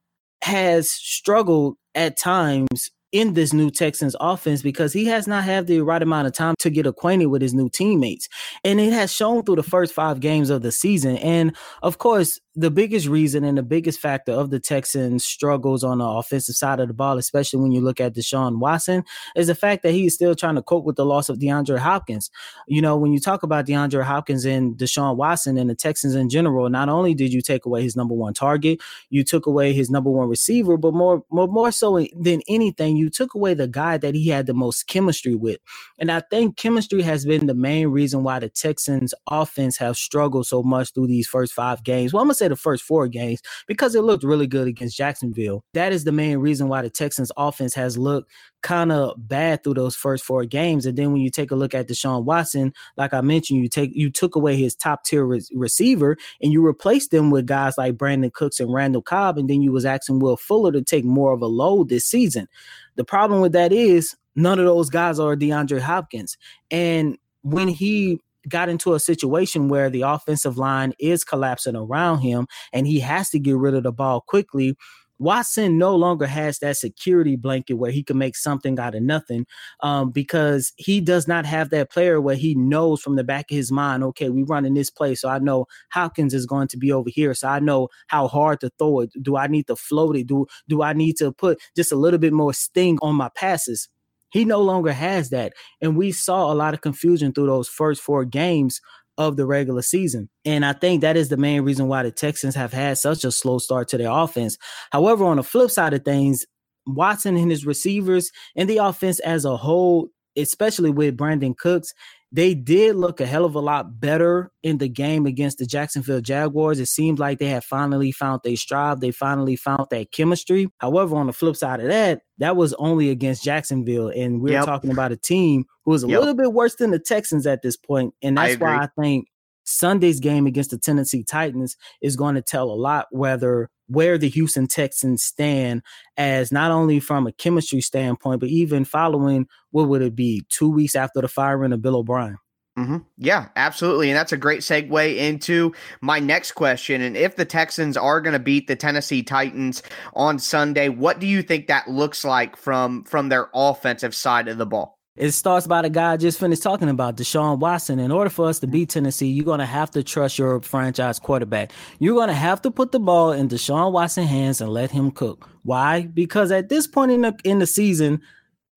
has 0.43 0.91
struggled 0.91 1.77
at 1.95 2.19
times 2.19 2.91
in 3.13 3.35
this 3.35 3.53
new 3.53 3.71
Texans 3.71 4.17
offense 4.21 4.63
because 4.63 4.93
he 4.93 5.05
has 5.05 5.27
not 5.29 5.45
had 5.45 5.67
the 5.67 5.83
right 5.83 6.03
amount 6.03 6.27
of 6.27 6.33
time 6.33 6.55
to 6.59 6.71
get 6.71 6.87
acquainted 6.87 7.27
with 7.27 7.43
his 7.43 7.55
new 7.55 7.69
teammates. 7.69 8.29
And 8.65 8.81
it 8.81 8.93
has 8.93 9.13
shown 9.13 9.45
through 9.45 9.57
the 9.57 9.63
first 9.63 9.93
five 9.93 10.21
games 10.21 10.51
of 10.51 10.63
the 10.63 10.73
season. 10.73 11.19
And 11.19 11.55
of 11.83 11.99
course, 11.99 12.41
the 12.55 12.71
biggest 12.71 13.07
reason 13.07 13.45
and 13.45 13.57
the 13.57 13.63
biggest 13.63 13.99
factor 13.99 14.33
of 14.33 14.51
the 14.51 14.61
Texans' 14.61 15.25
struggles 15.25 15.83
on 15.83 15.99
the 15.99 16.05
offensive 16.07 16.55
side 16.55 16.81
of 16.81 16.89
the 16.89 16.95
ball, 16.95 17.17
especially 17.17 17.61
when 17.61 17.73
you 17.73 17.81
look 17.81 18.01
at 18.01 18.15
Deshaun 18.15 18.59
Watson, 18.59 19.05
is 19.35 19.47
the 19.47 19.55
fact 19.55 19.83
that 19.83 19.93
he 19.93 20.07
is 20.07 20.15
still 20.15 20.35
trying 20.35 20.57
to 20.57 20.63
cope 20.63 20.85
with 20.85 20.97
the 20.97 21.07
loss 21.07 21.31
of 21.31 21.39
DeAndre 21.39 21.79
Hopkins. 21.79 22.31
You 22.69 22.83
know, 22.83 22.97
when 22.97 23.13
you 23.13 23.21
talk 23.21 23.43
about 23.43 23.67
DeAndre 23.67 24.05
Hopkins 24.05 24.45
and 24.45 24.77
Deshaun 24.77 25.17
Watson 25.17 25.57
and 25.57 25.71
the 25.71 25.75
Texans 25.75 26.15
in 26.15 26.29
general, 26.29 26.69
not 26.69 26.91
only 26.91 27.15
did 27.15 27.33
you 27.33 27.41
take 27.41 27.65
away 27.65 27.83
his 27.83 27.97
number 27.97 28.15
one 28.15 28.35
target, 28.35 28.81
you 29.09 29.25
took 29.25 29.47
away 29.47 29.73
his 29.73 29.91
number 29.91 30.11
one 30.11 30.29
receiver, 30.29 30.77
but 30.77 30.93
more, 30.93 31.25
more, 31.31 31.49
more 31.49 31.73
so 31.73 32.07
than 32.19 32.43
anything, 32.49 32.97
you 32.97 33.09
took 33.09 33.35
away 33.35 33.55
the 33.55 33.69
guy 33.69 33.97
that 33.97 34.15
he 34.15 34.29
had 34.29 34.47
the 34.47 34.55
most 34.55 34.87
chemistry 34.87 35.35
with. 35.35 35.59
And 35.99 36.13
I 36.13 36.21
think 36.21 36.59
chemistry 36.59 37.01
has 37.03 37.25
been 37.25 37.47
the 37.47 37.55
main 37.55 37.89
reason 37.89 38.23
why 38.25 38.41
the 38.41 38.51
Texans 38.51 39.15
offense 39.27 39.79
have 39.79 39.97
struggled 39.97 40.47
so 40.47 40.63
much 40.63 40.93
through 40.93 41.07
these 41.07 41.27
first 41.27 41.55
five 41.55 41.83
games. 41.83 42.13
Well, 42.13 42.21
I'm 42.21 42.29
gonna 42.29 42.35
say 42.43 42.49
the 42.49 42.57
first 42.57 42.83
four 42.83 43.09
games 43.09 43.41
because 43.67 43.95
it 43.95 44.03
looked 44.03 44.25
really 44.25 44.47
good 44.47 44.69
against 44.69 44.97
Jacksonville. 44.97 45.65
That 45.75 45.93
is 45.93 46.05
the 46.05 46.13
main 46.13 46.39
reason 46.39 46.69
why 46.69 46.83
the 46.83 46.91
Texans 46.91 47.31
offense 47.37 47.75
has 47.75 47.97
looked 47.97 48.31
kind 48.63 48.93
of 48.93 49.15
bad 49.17 49.63
through 49.63 49.75
those 49.75 49.97
first 49.97 50.25
four 50.25 50.45
games. 50.45 50.87
And 50.87 50.97
then 50.97 51.13
when 51.13 51.21
you 51.21 51.31
take 51.31 51.51
a 51.51 51.57
look 51.57 51.75
at 51.75 51.89
Deshaun 51.89 52.25
Watson, 52.25 52.73
like 52.97 53.13
I 53.13 53.21
mentioned, 53.21 53.61
you 53.61 53.69
take 53.69 53.91
you 53.95 54.11
took 54.11 54.37
away 54.37 54.57
his 54.57 54.75
top 54.75 55.05
tier 55.05 55.25
re- 55.25 55.43
receiver 55.55 56.17
and 56.41 56.53
you 56.53 56.63
replaced 56.63 57.11
them 57.11 57.31
with 57.31 57.47
guys 57.47 57.79
like 57.79 57.97
Brandin 57.97 58.33
Cooks 58.33 58.61
and 58.61 58.73
Randall 58.73 59.03
Cobb, 59.03 59.39
and 59.39 59.49
then 59.49 59.63
you 59.63 59.73
was 59.73 59.85
asking 59.85 60.21
Will 60.21 60.37
Fuller 60.37 60.73
to 60.73 60.83
take 60.83 61.05
more 61.05 61.33
of 61.33 61.43
a 61.43 61.47
load 61.47 61.89
this 61.89 62.07
season. 62.07 62.49
The 62.97 63.05
problem 63.05 63.41
with 63.41 63.53
that 63.53 63.73
is 63.73 64.15
none 64.35 64.59
of 64.59 64.67
those 64.67 64.91
guys 64.91 65.19
are 65.19 65.37
DeAndre 65.37 65.81
Hopkins. 65.81 66.37
And 66.71 67.19
when 67.43 67.69
he 67.69 68.21
got 68.49 68.69
into 68.69 68.95
a 68.95 69.01
situation 69.01 69.69
where 69.69 69.91
the 69.91 70.03
offensive 70.03 70.59
line 70.59 70.93
is 70.99 71.25
collapsing 71.25 71.77
around 71.77 72.21
him 72.21 72.47
and 72.73 72.87
he 72.87 73.01
has 73.01 73.31
to 73.31 73.39
get 73.39 73.57
rid 73.57 73.75
of 73.75 73.83
the 73.85 73.93
ball 73.93 74.21
quickly, 74.21 74.77
Watson 75.19 75.79
no 75.79 75.95
longer 75.95 76.27
has 76.27 76.59
that 76.59 76.77
security 76.77 77.37
blanket 77.37 77.75
where 77.75 77.93
he 77.93 78.03
can 78.03 78.19
make 78.19 78.35
something 78.35 78.79
out 78.81 78.97
of 78.97 79.03
nothing 79.03 79.47
um, 79.81 80.11
because 80.11 80.73
he 80.77 81.01
does 81.01 81.29
not 81.29 81.47
have 81.47 81.71
that 81.71 81.93
player 81.93 82.21
where 82.21 82.35
he 82.35 82.57
knows 82.57 83.01
from 83.01 83.15
the 83.15 83.23
back 83.23 83.51
of 83.51 83.57
his 83.57 83.71
mind, 83.71 84.03
okay, 84.03 84.31
we 84.31 84.43
run 84.43 84.65
in 84.65 84.75
this 84.75 84.91
play, 84.91 85.15
so 85.15 85.29
I 85.29 85.39
know 85.39 85.67
Hopkins 85.93 86.35
is 86.35 86.45
going 86.47 86.67
to 86.69 86.77
be 86.77 86.91
over 86.93 87.09
here, 87.09 87.35
so 87.35 87.47
I 87.49 87.61
know 87.61 87.89
how 88.09 88.27
hard 88.27 88.61
to 88.61 88.71
throw 88.79 89.01
it. 89.01 89.11
Do 89.23 89.37
I 89.37 89.47
need 89.47 89.69
to 89.69 89.77
float 89.77 90.17
it? 90.17 90.27
Do 90.27 90.47
do 90.69 90.83
I 90.83 90.93
need 90.93 91.17
to 91.19 91.31
put 91.33 91.61
just 91.77 91.93
a 91.93 91.97
little 91.97 92.19
bit 92.19 92.33
more 92.33 92.53
sting 92.53 92.99
on 93.01 93.15
my 93.15 93.29
passes? 93.37 93.89
He 94.33 94.45
no 94.45 94.61
longer 94.61 94.93
has 94.93 95.31
that, 95.31 95.53
and 95.81 95.97
we 95.97 96.13
saw 96.13 96.53
a 96.53 96.55
lot 96.55 96.75
of 96.75 96.81
confusion 96.81 97.33
through 97.33 97.47
those 97.47 97.69
first 97.69 98.01
four 98.01 98.25
games 98.25 98.81
of 99.19 99.37
the 99.37 99.47
regular 99.47 99.83
season. 99.83 100.31
And 100.45 100.65
I 100.65 100.73
think 100.73 101.03
that 101.03 101.17
is 101.17 101.29
the 101.29 101.37
main 101.37 101.63
reason 101.63 101.87
why 101.87 102.03
the 102.03 102.11
Texans 102.11 102.55
have 102.55 102.73
had 102.73 102.99
such 102.99 103.25
a 103.25 103.31
slow 103.31 103.59
start 103.59 103.89
to 103.89 103.99
their 103.99 104.11
offense. 104.11 104.57
However, 104.91 105.25
on 105.25 105.37
the 105.37 105.43
flip 105.43 105.71
side 105.71 105.93
of 105.93 106.05
things, 106.05 106.47
Watson 106.87 107.37
and 107.37 107.51
his 107.51 107.67
receivers 107.67 108.31
and 108.57 108.69
the 108.69 108.79
offense 108.79 109.21
as 109.21 109.45
a 109.45 109.57
whole 109.57 110.09
especially 110.37 110.91
with 110.91 111.17
Brandin 111.17 111.57
Cooks, 111.57 111.93
they 112.35 112.55
did 112.55 112.97
look 112.97 113.21
a 113.21 113.27
hell 113.27 113.45
of 113.45 113.55
a 113.55 113.61
lot 113.61 114.01
better 114.01 114.51
in 114.63 114.79
the 114.79 114.89
game 114.89 115.27
against 115.27 115.59
the 115.59 115.67
Jacksonville 115.67 116.23
Jaguars. 116.23 116.81
It 116.81 116.87
seemed 116.87 117.19
like 117.19 117.39
they 117.39 117.49
had 117.49 117.63
finally 117.63 118.11
found 118.11 118.41
their 118.43 118.57
stride. 118.57 119.03
They 119.03 119.11
finally 119.11 119.55
found 119.55 119.89
that 119.91 120.13
chemistry. 120.13 120.69
However, 120.79 121.17
on 121.17 121.27
the 121.27 121.35
flip 121.35 121.57
side 121.57 121.81
of 121.81 121.89
that, 121.89 122.23
that 122.39 122.57
was 122.57 122.73
only 122.75 123.11
against 123.11 123.45
Jacksonville. 123.45 124.09
And 124.09 124.41
we're 124.41 124.55
yep. 124.55 124.65
talking 124.65 124.91
about 124.91 125.13
a 125.13 125.17
team 125.17 125.67
who 125.85 125.93
is 125.93 126.05
a 126.05 126.09
yep. 126.09 126.21
little 126.21 126.35
bit 126.35 126.55
worse 126.55 126.75
than 126.77 126.91
the 126.91 126.99
Texans 126.99 127.47
at 127.47 127.61
this 127.61 127.77
point. 127.77 128.15
And 128.23 128.39
that's 128.39 128.55
I 128.55 128.57
why 128.57 128.77
I 128.77 128.89
think 128.99 129.27
Sunday's 129.65 130.19
game 130.19 130.47
against 130.47 130.71
the 130.71 130.79
Tennessee 130.79 131.25
Titans 131.25 131.77
is 132.01 132.17
going 132.17 132.35
to 132.37 132.43
tell 132.43 132.71
a 132.71 132.75
lot 132.75 133.09
whether 133.11 133.69
where 133.93 134.19
the 134.19 134.29
Houston 134.29 134.67
Texans 134.67 135.23
stand 135.23 135.83
as 136.17 136.53
not 136.53 136.71
only 136.71 137.01
from 137.01 137.27
a 137.27 137.33
chemistry 137.33 137.81
standpoint, 137.81 138.41
but 138.41 138.49
even 138.49 138.85
following 138.85 139.47
what 139.71 139.89
would 139.89 140.03
it 140.03 140.15
be 140.15 140.45
two 140.49 140.71
weeks 140.71 140.95
after 140.97 141.21
the 141.21 141.29
firing 141.29 141.73
of 141.73 141.83
Bill 141.83 141.97
O'Brien. 141.97 142.39
Mm-hmm. 142.79 142.99
Yeah, 143.19 143.49
absolutely. 143.55 144.09
And 144.09 144.17
that's 144.17 144.33
a 144.33 144.39
great 144.39 144.61
segue 144.61 145.17
into 145.17 145.75
my 146.01 146.21
next 146.21 146.53
question. 146.53 147.03
And 147.03 147.19
if 147.19 147.37
the 147.37 147.45
Texans 147.45 147.99
are 147.99 148.23
going 148.23 148.33
to 148.33 148.39
beat 148.39 148.67
the 148.67 148.77
Tennessee 148.77 149.23
Titans 149.23 149.83
on 150.15 150.39
Sunday, 150.39 150.89
what 150.89 151.19
do 151.19 151.27
you 151.27 151.43
think 151.43 151.67
that 151.67 151.89
looks 151.89 152.25
like 152.25 152.57
from 152.57 153.05
from 153.05 153.29
their 153.29 153.51
offensive 153.53 154.15
side 154.15 154.49
of 154.49 154.57
the 154.57 154.65
ball? 154.65 154.99
It 155.15 155.33
starts 155.33 155.67
by 155.67 155.83
the 155.83 155.91
guy 155.91 156.13
I 156.13 156.17
just 156.17 156.41
finished 156.41 156.63
talking 156.63 156.89
about, 156.89 157.19
Deshaun 157.19 157.59
Watson. 157.59 157.99
In 157.99 158.11
order 158.11 158.31
for 158.31 158.49
us 158.49 158.61
to 158.61 158.67
beat 158.67 158.89
Tennessee, 158.89 159.27
you're 159.27 159.45
going 159.45 159.59
to 159.59 159.67
have 159.67 159.91
to 159.91 160.03
trust 160.03 160.39
your 160.39 160.63
franchise 160.63 161.19
quarterback. 161.19 161.71
You're 161.99 162.15
going 162.15 162.29
to 162.29 162.35
have 162.35 162.63
to 162.63 162.71
put 162.71 162.93
the 162.93 163.01
ball 163.01 163.33
in 163.33 163.49
Deshaun 163.49 163.93
Watson's 163.93 164.31
hands 164.31 164.63
and 164.63 164.71
let 164.71 164.91
him 164.91 165.11
cook. 165.11 165.51
Why? 165.65 166.07
Because 166.07 166.51
at 166.51 166.71
this 166.71 166.87
point 166.87 167.13
in 167.13 167.21
the 167.21 167.37
in 167.45 167.59
the 167.59 167.67
season, 167.67 168.23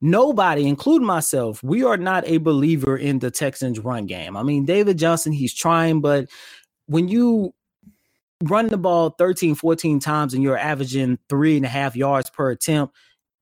nobody, 0.01 0.67
including 0.67 1.07
myself, 1.07 1.63
we 1.63 1.85
are 1.85 1.97
not 1.97 2.27
a 2.27 2.37
believer 2.37 2.97
in 2.97 3.19
the 3.19 3.31
Texans 3.31 3.79
run 3.79 4.05
game. 4.05 4.35
I 4.35 4.43
mean, 4.43 4.65
David 4.65 4.97
Johnson, 4.97 5.31
he's 5.31 5.53
trying, 5.53 6.01
but 6.01 6.27
when 6.87 7.07
you 7.07 7.53
run 8.43 8.67
the 8.67 8.77
ball 8.77 9.11
13, 9.11 9.55
14 9.55 10.01
times 10.01 10.33
and 10.33 10.43
you're 10.43 10.57
averaging 10.57 11.17
three 11.29 11.55
and 11.55 11.65
a 11.65 11.69
half 11.69 11.95
yards 11.95 12.29
per 12.29 12.51
attempt, 12.51 12.93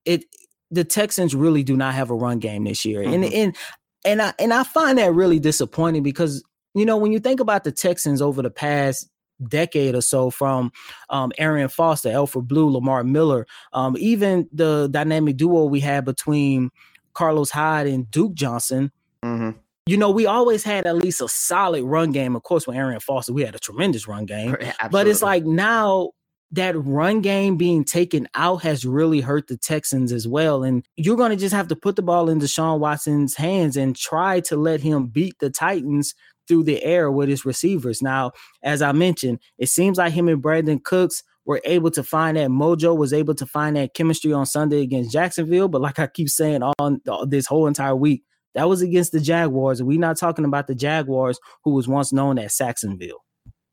it 0.06 0.26
the 0.74 0.84
Texans 0.84 1.36
really 1.36 1.64
do 1.64 1.78
not 1.78 1.94
have 1.94 2.10
a 2.10 2.16
run 2.16 2.40
game 2.40 2.64
this 2.64 2.86
year. 2.86 3.02
Mm-hmm. 3.02 3.14
And 3.14 3.34
and 3.34 3.58
and 4.06 4.22
I 4.22 4.34
and 4.40 4.54
I 4.54 4.64
find 4.64 4.98
that 4.98 5.14
really 5.14 5.40
disappointing 5.40 6.04
because 6.04 6.44
you 6.74 6.86
know 6.86 6.98
when 6.98 7.12
you 7.12 7.20
think 7.20 7.40
about 7.40 7.64
the 7.64 7.72
Texans 7.72 8.22
over 8.22 8.42
the 8.42 8.50
past 8.50 9.10
decade 9.50 9.96
or 9.96 10.02
so 10.02 10.30
from 10.30 10.72
um, 11.10 11.32
Arian 11.38 11.70
Foster, 11.70 12.12
Alfred 12.12 12.48
Blue, 12.48 12.70
Lamar 12.70 13.04
Miller, 13.04 13.46
um, 13.74 13.96
even 14.00 14.48
the 14.52 14.88
dynamic 14.90 15.38
duo 15.38 15.66
we 15.66 15.80
had 15.80 16.06
between 16.06 16.70
Carlos 17.14 17.52
Hyde 17.52 17.88
and 17.88 18.10
Duke 18.10 18.34
Johnson. 18.34 18.92
Mm-hmm. 19.24 19.58
You 19.86 19.98
know, 19.98 20.12
we 20.12 20.26
always 20.26 20.64
had 20.64 20.86
at 20.88 20.96
least 20.96 21.22
a 21.22 21.28
solid 21.28 21.84
run 21.84 22.12
game. 22.12 22.38
Of 22.38 22.44
course, 22.44 22.66
with 22.66 22.78
Arian 22.78 23.02
Foster, 23.02 23.34
we 23.34 23.44
had 23.44 23.54
a 23.54 23.60
tremendous 23.60 24.08
run 24.08 24.26
game. 24.26 24.54
Absolutely. 24.54 24.90
But 24.92 25.08
it's 25.08 25.22
like 25.22 25.44
now 25.44 26.12
that 26.54 26.76
run 26.78 27.22
game 27.22 27.58
being 27.58 27.84
taken 27.84 28.28
out 28.36 28.62
has 28.62 28.86
really 28.86 29.22
hurt 29.22 29.48
the 29.48 29.58
Texans 29.58 30.12
as 30.12 30.28
well. 30.28 30.64
And 30.64 30.86
you're 30.96 31.18
going 31.18 31.32
to 31.32 31.36
just 31.36 31.54
have 31.54 31.68
to 31.70 31.76
put 31.76 31.96
the 31.96 32.04
ball 32.04 32.30
in 32.30 32.40
Deshaun 32.40 32.80
Watson's 32.80 33.36
hands 33.36 33.76
and 33.76 33.96
try 33.96 34.40
to 34.42 34.56
let 34.56 34.80
him 34.80 35.08
beat 35.08 35.34
the 35.40 35.50
Titans 35.50 36.14
through 36.48 36.64
the 36.64 36.84
air 36.84 37.12
with 37.12 37.28
his 37.28 37.44
receivers. 37.44 38.04
Now, 38.04 38.34
as 38.62 38.84
I 38.84 38.92
mentioned, 38.92 39.40
it 39.58 39.70
seems 39.70 39.98
like 39.98 40.14
him 40.14 40.28
and 40.28 40.44
Brandin 40.44 40.84
Cooks 40.84 41.24
were 41.46 41.60
able 41.66 41.90
to 41.90 42.04
find 42.04 42.38
that 42.38 42.50
mojo, 42.50 42.96
was 42.96 43.14
able 43.14 43.34
to 43.36 43.48
find 43.48 43.76
that 43.76 43.96
chemistry 43.96 44.32
on 44.32 44.46
Sunday 44.46 44.82
against 44.82 45.12
Jacksonville. 45.12 45.70
But 45.70 45.82
like 45.82 45.98
I 45.98 46.06
keep 46.06 46.30
saying 46.30 46.62
all 46.62 46.98
this 47.26 47.48
whole 47.48 47.66
entire 47.66 47.96
week, 47.96 48.24
that 48.54 48.70
was 48.70 48.84
against 48.84 49.12
the 49.12 49.20
Jaguars. 49.20 49.82
We're 49.82 50.00
not 50.00 50.20
talking 50.20 50.46
about 50.46 50.68
the 50.68 50.76
Jaguars, 50.76 51.40
who 51.64 51.72
was 51.72 51.88
once 51.88 52.14
known 52.14 52.38
as 52.38 52.56
Saxonville. 52.56 53.22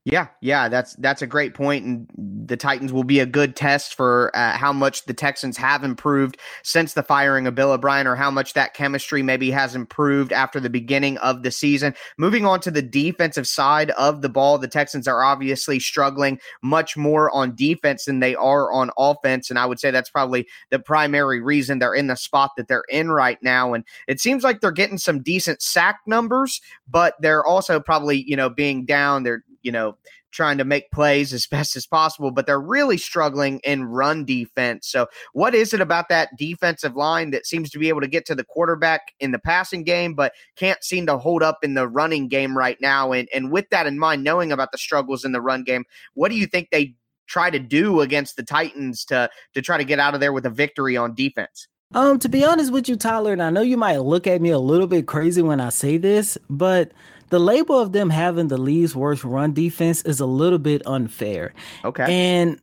Yeah, 0.07 0.29
yeah, 0.41 0.71
that's 0.71 0.95
that's 0.95 1.21
a 1.21 1.27
great 1.27 1.53
point, 1.53 1.85
and 1.85 2.09
the 2.47 2.57
Titans 2.57 2.91
will 2.91 3.05
be 3.05 3.21
a 3.21 3.27
good 3.27 3.55
test 3.55 3.95
for 3.95 4.31
uh, 4.35 4.53
how 4.57 4.73
much 4.73 5.05
the 5.05 5.13
Texans 5.13 5.59
have 5.59 5.85
improved 5.85 6.39
since 6.63 6.95
the 6.95 7.03
firing 7.03 7.47
of 7.47 7.55
Bill 7.55 7.71
O'Brien, 7.73 8.07
or 8.07 8.17
how 8.17 8.31
much 8.31 8.55
that 8.55 8.73
chemistry 8.73 9.23
maybe 9.23 9.51
has 9.51 9.75
improved 9.75 10.33
after 10.33 10.59
the 10.59 10.71
beginning 10.71 11.19
of 11.19 11.43
the 11.43 11.51
season. 11.51 11.95
Moving 12.17 12.47
on 12.47 12.61
to 12.61 12.71
the 12.71 12.81
defensive 12.81 13.47
side 13.47 13.91
of 13.91 14.23
the 14.23 14.31
ball, 14.31 14.57
the 14.57 14.69
Texans 14.69 15.07
are 15.07 15.23
obviously 15.23 15.79
struggling 15.79 16.41
much 16.63 16.97
more 16.97 17.31
on 17.33 17.55
defense 17.55 18.07
than 18.07 18.21
they 18.21 18.35
are 18.35 18.73
on 18.73 18.91
offense, 18.97 19.51
and 19.51 19.59
I 19.59 19.67
would 19.67 19.81
say 19.81 19.91
that's 19.91 20.11
probably 20.11 20.49
the 20.71 20.79
primary 20.79 21.43
reason 21.43 21.79
they're 21.79 21.95
in 21.95 22.07
the 22.07 22.17
spot 22.17 22.53
that 22.57 22.69
they're 22.69 22.85
in 22.89 23.11
right 23.11 23.39
now. 23.43 23.75
And 23.75 23.85
it 24.09 24.19
seems 24.19 24.45
like 24.45 24.63
they're 24.63 24.73
getting 24.73 24.97
some 24.97 25.21
decent 25.23 25.61
sack 25.61 26.01
numbers, 26.07 26.63
but 26.89 27.17
they're 27.21 27.45
also 27.45 27.79
probably 27.81 28.25
you 28.27 28.35
know 28.35 28.49
being 28.49 28.87
down. 28.87 29.25
They're 29.25 29.45
you 29.63 29.73
know, 29.73 29.97
trying 30.33 30.59
to 30.59 30.65
make 30.65 30.91
plays 30.91 31.33
as 31.33 31.47
best 31.51 31.77
as 31.77 31.87
possible, 31.87 32.31
but 32.31 32.47
they're 32.47 32.61
really 32.61 32.97
struggling 32.97 33.61
in 33.61 33.85
run 33.85 34.25
defense. 34.25 34.89
So, 34.89 35.07
what 35.33 35.55
is 35.55 35.75
it 35.75 35.81
about 35.81 36.09
that 36.09 36.37
defensive 36.37 36.97
line 36.97 37.31
that 37.31 37.47
seems 37.47 37.71
to 37.71 37.79
be 37.79 37.89
able 37.89 38.01
to 38.01 38.09
get 38.09 38.27
to 38.27 38.35
the 38.35 38.45
quarterback 38.45 39.13
in 39.21 39.33
the 39.33 39.39
passing 39.39 39.85
game, 39.85 40.15
but 40.15 40.33
can't 40.57 40.83
seem 40.85 41.07
to 41.07 41.19
hold 41.19 41.43
up 41.43 41.59
in 41.63 41.75
the 41.75 41.89
running 41.89 42.29
game 42.29 42.57
right 42.57 42.81
now? 42.81 43.13
And 43.13 43.29
and 43.35 43.51
with 43.51 43.69
that 43.71 43.87
in 43.87 43.99
mind, 43.99 44.25
knowing 44.25 44.53
about 44.53 44.73
the 44.73 44.79
struggles 44.79 45.25
in 45.25 45.33
the 45.33 45.41
run 45.41 45.65
game, 45.65 45.85
what 46.15 46.31
do 46.31 46.37
you 46.37 46.47
think 46.47 46.69
they 46.71 46.95
try 47.27 47.49
to 47.49 47.59
do 47.59 48.01
against 48.01 48.37
the 48.37 48.43
Titans 48.43 49.05
to 49.07 49.31
to 49.55 49.63
try 49.63 49.79
to 49.79 49.85
get 49.85 49.99
out 49.99 50.15
of 50.15 50.21
there 50.21 50.33
with 50.33 50.47
a 50.47 50.51
victory 50.51 50.97
on 50.97 51.15
defense? 51.15 51.69
Um, 51.93 52.21
to 52.21 52.29
be 52.29 52.45
honest 52.45 52.73
with 52.73 52.89
you, 52.89 52.95
Tyler, 52.95 53.33
and 53.33 53.43
I 53.43 53.51
know 53.51 53.63
you 53.63 53.77
might 53.77 53.97
look 53.97 54.29
at 54.29 54.41
me 54.41 54.51
a 54.51 54.61
little 54.61 54.87
bit 54.87 55.09
crazy 55.09 55.43
when 55.43 55.61
I 55.61 55.71
say 55.71 55.97
this, 55.97 56.39
but 56.49 56.93
the 57.31 57.39
label 57.39 57.79
of 57.79 57.93
them 57.93 58.11
having 58.11 58.49
the 58.49 58.59
league's 58.59 58.95
worst 58.95 59.25
run 59.25 59.53
defense 59.53 60.03
is 60.03 60.21
a 60.21 60.27
little 60.27 60.59
bit 60.59 60.83
unfair. 60.87 61.55
Okay. 61.85 62.05
And 62.09 62.61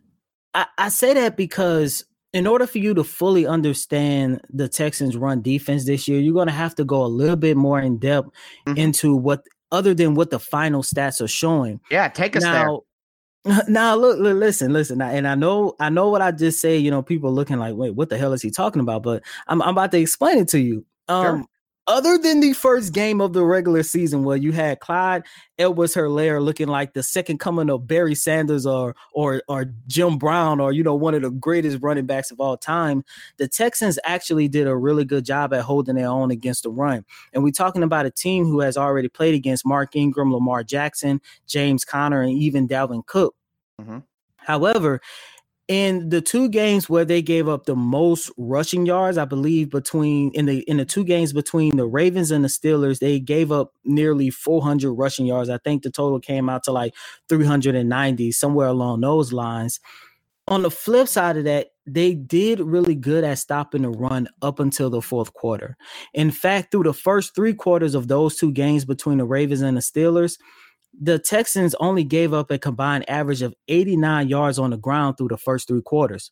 I, 0.53 0.65
I 0.77 0.89
say 0.89 1.13
that 1.13 1.37
because 1.37 2.05
in 2.33 2.45
order 2.45 2.67
for 2.67 2.77
you 2.77 2.93
to 2.93 3.03
fully 3.03 3.47
understand 3.47 4.41
the 4.49 4.67
Texans' 4.67 5.15
run 5.15 5.41
defense 5.41 5.85
this 5.85 6.07
year, 6.07 6.19
you're 6.19 6.33
going 6.33 6.47
to 6.47 6.53
have 6.53 6.75
to 6.75 6.83
go 6.83 7.03
a 7.03 7.07
little 7.07 7.37
bit 7.37 7.57
more 7.57 7.79
in 7.79 7.97
depth 7.97 8.29
mm-hmm. 8.67 8.77
into 8.77 9.15
what 9.15 9.43
other 9.71 9.93
than 9.93 10.13
what 10.15 10.29
the 10.29 10.39
final 10.39 10.83
stats 10.83 11.21
are 11.21 11.27
showing. 11.27 11.79
Yeah, 11.89 12.09
take 12.09 12.35
us 12.35 12.43
now, 12.43 12.83
there. 13.45 13.63
Now, 13.69 13.95
look, 13.95 14.19
look, 14.19 14.35
listen, 14.35 14.73
listen, 14.73 15.01
and 15.01 15.25
I 15.25 15.35
know, 15.35 15.73
I 15.79 15.89
know 15.89 16.09
what 16.09 16.21
I 16.21 16.31
just 16.31 16.59
say. 16.59 16.77
You 16.77 16.91
know, 16.91 17.01
people 17.01 17.31
looking 17.31 17.59
like, 17.59 17.75
wait, 17.75 17.95
what 17.95 18.09
the 18.09 18.17
hell 18.17 18.33
is 18.33 18.41
he 18.41 18.51
talking 18.51 18.81
about? 18.81 19.03
But 19.03 19.23
I'm, 19.47 19.61
I'm 19.61 19.69
about 19.69 19.91
to 19.91 19.99
explain 19.99 20.37
it 20.37 20.49
to 20.49 20.59
you. 20.59 20.85
Um, 21.07 21.37
sure 21.37 21.45
other 21.87 22.17
than 22.17 22.41
the 22.41 22.53
first 22.53 22.93
game 22.93 23.21
of 23.21 23.33
the 23.33 23.43
regular 23.43 23.81
season 23.81 24.23
where 24.23 24.37
you 24.37 24.51
had 24.51 24.79
Clyde 24.79 25.23
Edwards 25.57 25.95
Helaire 25.95 26.43
looking 26.43 26.67
like 26.67 26.93
the 26.93 27.01
second 27.01 27.39
coming 27.39 27.69
of 27.69 27.87
Barry 27.87 28.13
Sanders 28.13 28.65
or 28.65 28.95
or 29.13 29.41
or 29.47 29.65
Jim 29.87 30.17
Brown 30.17 30.59
or 30.59 30.71
you 30.73 30.83
know 30.83 30.95
one 30.95 31.15
of 31.15 31.21
the 31.21 31.31
greatest 31.31 31.79
running 31.81 32.05
backs 32.05 32.29
of 32.29 32.39
all 32.39 32.57
time, 32.57 33.03
the 33.37 33.47
Texans 33.47 33.97
actually 34.03 34.47
did 34.47 34.67
a 34.67 34.75
really 34.75 35.05
good 35.05 35.25
job 35.25 35.53
at 35.53 35.61
holding 35.61 35.95
their 35.95 36.09
own 36.09 36.29
against 36.29 36.63
the 36.63 36.69
run. 36.69 37.05
And 37.33 37.43
we're 37.43 37.51
talking 37.51 37.83
about 37.83 38.05
a 38.05 38.11
team 38.11 38.45
who 38.45 38.59
has 38.59 38.77
already 38.77 39.07
played 39.07 39.33
against 39.33 39.65
Mark 39.65 39.95
Ingram, 39.95 40.33
Lamar 40.33 40.63
Jackson, 40.63 41.21
James 41.47 41.85
Conner, 41.85 42.21
and 42.21 42.31
even 42.31 42.67
Dalvin 42.67 43.05
Cook. 43.05 43.35
Mm-hmm. 43.81 43.99
However, 44.37 45.01
in 45.67 46.09
the 46.09 46.21
two 46.21 46.47
games 46.49 46.89
where 46.89 47.03
they 47.03 47.21
gave 47.21 47.49
up 47.49 47.65
the 47.65 47.75
most 47.75 48.31
rushing 48.37 48.85
yards, 48.85 49.17
I 49.17 49.25
believe 49.25 49.69
between 49.69 50.31
in 50.31 50.45
the 50.45 50.59
in 50.61 50.77
the 50.77 50.85
two 50.85 51.03
games 51.03 51.33
between 51.33 51.75
the 51.75 51.85
Ravens 51.85 52.31
and 52.31 52.43
the 52.43 52.49
Steelers, 52.49 52.99
they 52.99 53.19
gave 53.19 53.51
up 53.51 53.73
nearly 53.83 54.29
400 54.29 54.93
rushing 54.93 55.25
yards. 55.25 55.49
I 55.49 55.57
think 55.57 55.83
the 55.83 55.91
total 55.91 56.19
came 56.19 56.49
out 56.49 56.63
to 56.65 56.71
like 56.71 56.93
390, 57.27 58.31
somewhere 58.31 58.67
along 58.67 59.01
those 59.01 59.33
lines. 59.33 59.79
On 60.47 60.61
the 60.61 60.71
flip 60.71 61.09
side 61.09 61.35
of 61.35 61.43
that, 61.43 61.71
they 61.85 62.13
did 62.13 62.61
really 62.61 62.95
good 62.95 63.25
at 63.25 63.37
stopping 63.37 63.81
the 63.81 63.89
run 63.89 64.29
up 64.41 64.61
until 64.61 64.89
the 64.89 65.01
fourth 65.01 65.33
quarter. 65.33 65.75
In 66.13 66.31
fact, 66.31 66.71
through 66.71 66.83
the 66.83 66.93
first 66.93 67.35
three 67.35 67.53
quarters 67.53 67.95
of 67.95 68.07
those 68.07 68.37
two 68.37 68.53
games 68.53 68.85
between 68.85 69.17
the 69.17 69.25
Ravens 69.25 69.61
and 69.61 69.75
the 69.75 69.81
Steelers, 69.81 70.37
the 70.99 71.19
Texans 71.19 71.75
only 71.79 72.03
gave 72.03 72.33
up 72.33 72.51
a 72.51 72.57
combined 72.57 73.09
average 73.09 73.41
of 73.41 73.53
89 73.67 74.27
yards 74.29 74.59
on 74.59 74.71
the 74.71 74.77
ground 74.77 75.17
through 75.17 75.29
the 75.29 75.37
first 75.37 75.67
three 75.67 75.81
quarters. 75.81 76.31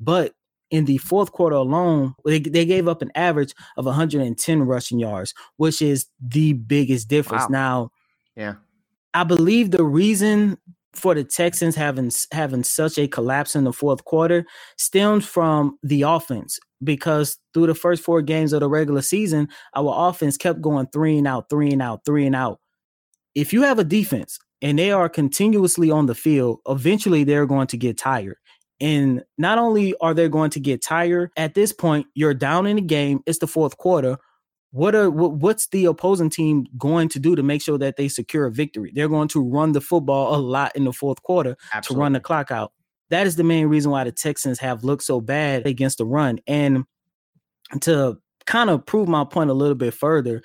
But 0.00 0.32
in 0.70 0.84
the 0.84 0.98
fourth 0.98 1.32
quarter 1.32 1.56
alone, 1.56 2.14
they, 2.24 2.40
they 2.40 2.64
gave 2.64 2.88
up 2.88 3.02
an 3.02 3.12
average 3.14 3.54
of 3.76 3.86
110 3.86 4.62
rushing 4.62 4.98
yards, 4.98 5.34
which 5.56 5.80
is 5.80 6.06
the 6.20 6.54
biggest 6.54 7.08
difference. 7.08 7.44
Wow. 7.44 7.48
Now, 7.50 7.90
yeah, 8.36 8.54
I 9.14 9.24
believe 9.24 9.70
the 9.70 9.84
reason 9.84 10.58
for 10.92 11.14
the 11.14 11.24
Texans 11.24 11.76
having 11.76 12.10
having 12.32 12.64
such 12.64 12.98
a 12.98 13.06
collapse 13.06 13.54
in 13.54 13.64
the 13.64 13.72
fourth 13.72 14.04
quarter 14.04 14.46
stems 14.78 15.26
from 15.26 15.78
the 15.82 16.02
offense 16.02 16.58
because 16.82 17.38
through 17.54 17.66
the 17.66 17.74
first 17.74 18.02
four 18.02 18.22
games 18.22 18.52
of 18.52 18.60
the 18.60 18.68
regular 18.68 19.02
season, 19.02 19.48
our 19.74 20.08
offense 20.08 20.36
kept 20.36 20.60
going 20.60 20.86
three 20.92 21.18
and 21.18 21.26
out, 21.26 21.48
three 21.48 21.70
and 21.70 21.82
out, 21.82 22.00
three 22.04 22.26
and 22.26 22.34
out 22.36 22.60
if 23.36 23.52
you 23.52 23.62
have 23.62 23.78
a 23.78 23.84
defense 23.84 24.38
and 24.62 24.78
they 24.78 24.90
are 24.90 25.08
continuously 25.08 25.90
on 25.90 26.06
the 26.06 26.14
field, 26.14 26.58
eventually 26.66 27.22
they're 27.22 27.46
going 27.46 27.66
to 27.68 27.76
get 27.76 27.98
tired. 27.98 28.38
And 28.80 29.22
not 29.38 29.58
only 29.58 29.94
are 30.00 30.14
they 30.14 30.28
going 30.28 30.50
to 30.50 30.60
get 30.60 30.82
tired, 30.82 31.30
at 31.36 31.54
this 31.54 31.72
point, 31.72 32.06
you're 32.14 32.34
down 32.34 32.66
in 32.66 32.76
the 32.76 32.82
game, 32.82 33.20
it's 33.26 33.38
the 33.38 33.46
fourth 33.46 33.76
quarter. 33.76 34.18
what 34.70 34.94
are 34.94 35.10
what's 35.10 35.68
the 35.68 35.86
opposing 35.86 36.30
team 36.30 36.66
going 36.76 37.08
to 37.10 37.18
do 37.18 37.36
to 37.36 37.42
make 37.42 37.62
sure 37.62 37.78
that 37.78 37.96
they 37.96 38.08
secure 38.08 38.46
a 38.46 38.52
victory? 38.52 38.90
They're 38.94 39.08
going 39.08 39.28
to 39.28 39.42
run 39.42 39.72
the 39.72 39.80
football 39.80 40.34
a 40.34 40.38
lot 40.38 40.74
in 40.74 40.84
the 40.84 40.92
fourth 40.92 41.22
quarter 41.22 41.56
Absolutely. 41.72 42.00
to 42.00 42.00
run 42.02 42.12
the 42.12 42.20
clock 42.20 42.50
out. 42.50 42.72
That 43.10 43.26
is 43.26 43.36
the 43.36 43.44
main 43.44 43.68
reason 43.68 43.90
why 43.90 44.04
the 44.04 44.12
Texans 44.12 44.58
have 44.58 44.82
looked 44.82 45.04
so 45.04 45.20
bad 45.20 45.66
against 45.66 45.98
the 45.98 46.06
run. 46.06 46.40
And 46.46 46.84
to 47.82 48.18
kind 48.46 48.70
of 48.70 48.84
prove 48.86 49.08
my 49.08 49.24
point 49.24 49.50
a 49.50 49.54
little 49.54 49.74
bit 49.74 49.94
further, 49.94 50.42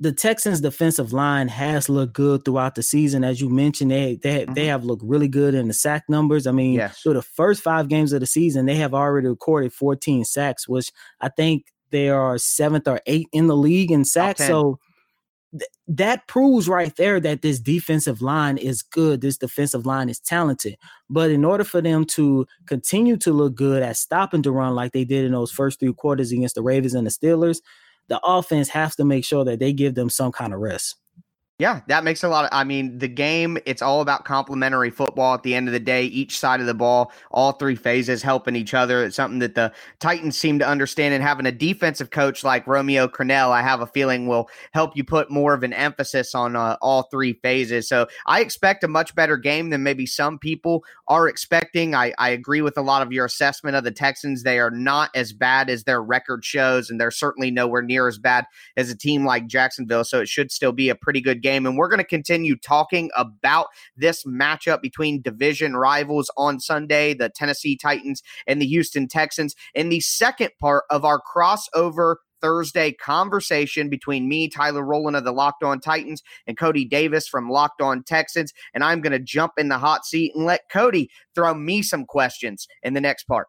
the 0.00 0.12
Texans 0.12 0.62
defensive 0.62 1.12
line 1.12 1.48
has 1.48 1.90
looked 1.90 2.14
good 2.14 2.44
throughout 2.44 2.74
the 2.74 2.82
season. 2.82 3.22
As 3.22 3.40
you 3.40 3.50
mentioned, 3.50 3.90
they 3.90 4.16
they, 4.16 4.44
mm-hmm. 4.44 4.54
they 4.54 4.66
have 4.66 4.82
looked 4.82 5.02
really 5.04 5.28
good 5.28 5.54
in 5.54 5.68
the 5.68 5.74
sack 5.74 6.04
numbers. 6.08 6.46
I 6.46 6.52
mean, 6.52 6.74
yes. 6.74 7.00
through 7.00 7.14
the 7.14 7.22
first 7.22 7.62
five 7.62 7.88
games 7.88 8.14
of 8.14 8.20
the 8.20 8.26
season, 8.26 8.64
they 8.64 8.76
have 8.76 8.94
already 8.94 9.28
recorded 9.28 9.74
14 9.74 10.24
sacks, 10.24 10.66
which 10.66 10.90
I 11.20 11.28
think 11.28 11.66
they 11.90 12.08
are 12.08 12.38
seventh 12.38 12.88
or 12.88 13.00
eighth 13.06 13.28
in 13.32 13.46
the 13.46 13.56
league 13.56 13.90
in 13.90 14.06
sacks. 14.06 14.46
So 14.46 14.78
th- 15.52 15.70
that 15.88 16.26
proves 16.28 16.66
right 16.66 16.94
there 16.96 17.20
that 17.20 17.42
this 17.42 17.60
defensive 17.60 18.22
line 18.22 18.56
is 18.56 18.80
good. 18.80 19.20
This 19.20 19.36
defensive 19.36 19.84
line 19.84 20.08
is 20.08 20.18
talented. 20.18 20.76
But 21.10 21.30
in 21.30 21.44
order 21.44 21.64
for 21.64 21.82
them 21.82 22.06
to 22.06 22.46
continue 22.66 23.18
to 23.18 23.32
look 23.34 23.54
good 23.54 23.82
at 23.82 23.98
stopping 23.98 24.40
the 24.40 24.52
run 24.52 24.74
like 24.74 24.92
they 24.92 25.04
did 25.04 25.26
in 25.26 25.32
those 25.32 25.52
first 25.52 25.78
three 25.78 25.92
quarters 25.92 26.32
against 26.32 26.54
the 26.54 26.62
Ravens 26.62 26.94
and 26.94 27.06
the 27.06 27.10
Steelers, 27.10 27.60
the 28.10 28.20
offense 28.22 28.68
has 28.68 28.94
to 28.96 29.04
make 29.06 29.24
sure 29.24 29.44
that 29.46 29.60
they 29.60 29.72
give 29.72 29.94
them 29.94 30.10
some 30.10 30.32
kind 30.32 30.52
of 30.52 30.60
rest. 30.60 30.96
Yeah, 31.60 31.82
that 31.88 32.04
makes 32.04 32.24
a 32.24 32.28
lot 32.30 32.46
of 32.46 32.50
I 32.52 32.64
mean, 32.64 32.96
the 32.96 33.06
game, 33.06 33.58
it's 33.66 33.82
all 33.82 34.00
about 34.00 34.24
complementary 34.24 34.88
football 34.88 35.34
at 35.34 35.42
the 35.42 35.54
end 35.54 35.68
of 35.68 35.72
the 35.72 35.78
day, 35.78 36.06
each 36.06 36.38
side 36.38 36.60
of 36.60 36.64
the 36.64 36.72
ball, 36.72 37.12
all 37.30 37.52
three 37.52 37.74
phases 37.74 38.22
helping 38.22 38.56
each 38.56 38.72
other. 38.72 39.04
It's 39.04 39.16
something 39.16 39.40
that 39.40 39.54
the 39.54 39.70
Titans 39.98 40.38
seem 40.38 40.58
to 40.60 40.66
understand 40.66 41.12
and 41.12 41.22
having 41.22 41.44
a 41.44 41.52
defensive 41.52 42.08
coach 42.08 42.44
like 42.44 42.66
Romeo 42.66 43.08
Crennel, 43.08 43.50
I 43.50 43.60
have 43.60 43.82
a 43.82 43.86
feeling 43.86 44.26
will 44.26 44.48
help 44.72 44.96
you 44.96 45.04
put 45.04 45.30
more 45.30 45.52
of 45.52 45.62
an 45.62 45.74
emphasis 45.74 46.34
on 46.34 46.56
uh, 46.56 46.78
all 46.80 47.02
three 47.10 47.34
phases. 47.34 47.86
So, 47.86 48.06
I 48.24 48.40
expect 48.40 48.82
a 48.82 48.88
much 48.88 49.14
better 49.14 49.36
game 49.36 49.68
than 49.68 49.82
maybe 49.82 50.06
some 50.06 50.38
people 50.38 50.82
are 51.08 51.28
expecting. 51.28 51.94
I, 51.94 52.14
I 52.16 52.30
agree 52.30 52.62
with 52.62 52.78
a 52.78 52.82
lot 52.82 53.02
of 53.02 53.12
your 53.12 53.26
assessment 53.26 53.76
of 53.76 53.84
the 53.84 53.90
Texans. 53.90 54.44
They 54.44 54.60
are 54.60 54.70
not 54.70 55.10
as 55.14 55.34
bad 55.34 55.68
as 55.68 55.84
their 55.84 56.02
record 56.02 56.42
shows 56.42 56.88
and 56.88 56.98
they're 56.98 57.10
certainly 57.10 57.50
nowhere 57.50 57.82
near 57.82 58.08
as 58.08 58.16
bad 58.16 58.46
as 58.78 58.88
a 58.88 58.96
team 58.96 59.26
like 59.26 59.46
Jacksonville, 59.46 60.04
so 60.04 60.20
it 60.22 60.28
should 60.28 60.50
still 60.50 60.72
be 60.72 60.88
a 60.88 60.94
pretty 60.94 61.20
good 61.20 61.42
game 61.42 61.49
game. 61.50 61.66
And 61.66 61.76
we're 61.76 61.88
going 61.88 61.98
to 61.98 62.04
continue 62.04 62.56
talking 62.56 63.10
about 63.16 63.66
this 63.96 64.24
matchup 64.24 64.80
between 64.80 65.22
division 65.22 65.76
rivals 65.76 66.30
on 66.36 66.60
Sunday, 66.60 67.14
the 67.14 67.28
Tennessee 67.28 67.76
Titans 67.76 68.22
and 68.46 68.60
the 68.60 68.66
Houston 68.66 69.08
Texans, 69.08 69.54
in 69.74 69.88
the 69.88 70.00
second 70.00 70.50
part 70.60 70.84
of 70.90 71.04
our 71.04 71.20
crossover 71.20 72.16
Thursday 72.40 72.92
conversation 72.92 73.90
between 73.90 74.28
me, 74.28 74.48
Tyler 74.48 74.82
Rowland 74.82 75.16
of 75.16 75.24
the 75.24 75.32
Locked 75.32 75.62
On 75.62 75.78
Titans, 75.78 76.22
and 76.46 76.56
Cody 76.56 76.86
Davis 76.86 77.28
from 77.28 77.50
Locked 77.50 77.82
On 77.82 78.02
Texans. 78.02 78.52
And 78.72 78.82
I'm 78.82 79.02
going 79.02 79.12
to 79.12 79.18
jump 79.18 79.52
in 79.58 79.68
the 79.68 79.78
hot 79.78 80.06
seat 80.06 80.32
and 80.34 80.46
let 80.46 80.70
Cody 80.72 81.10
throw 81.34 81.52
me 81.52 81.82
some 81.82 82.06
questions 82.06 82.66
in 82.82 82.94
the 82.94 83.00
next 83.00 83.24
part. 83.24 83.48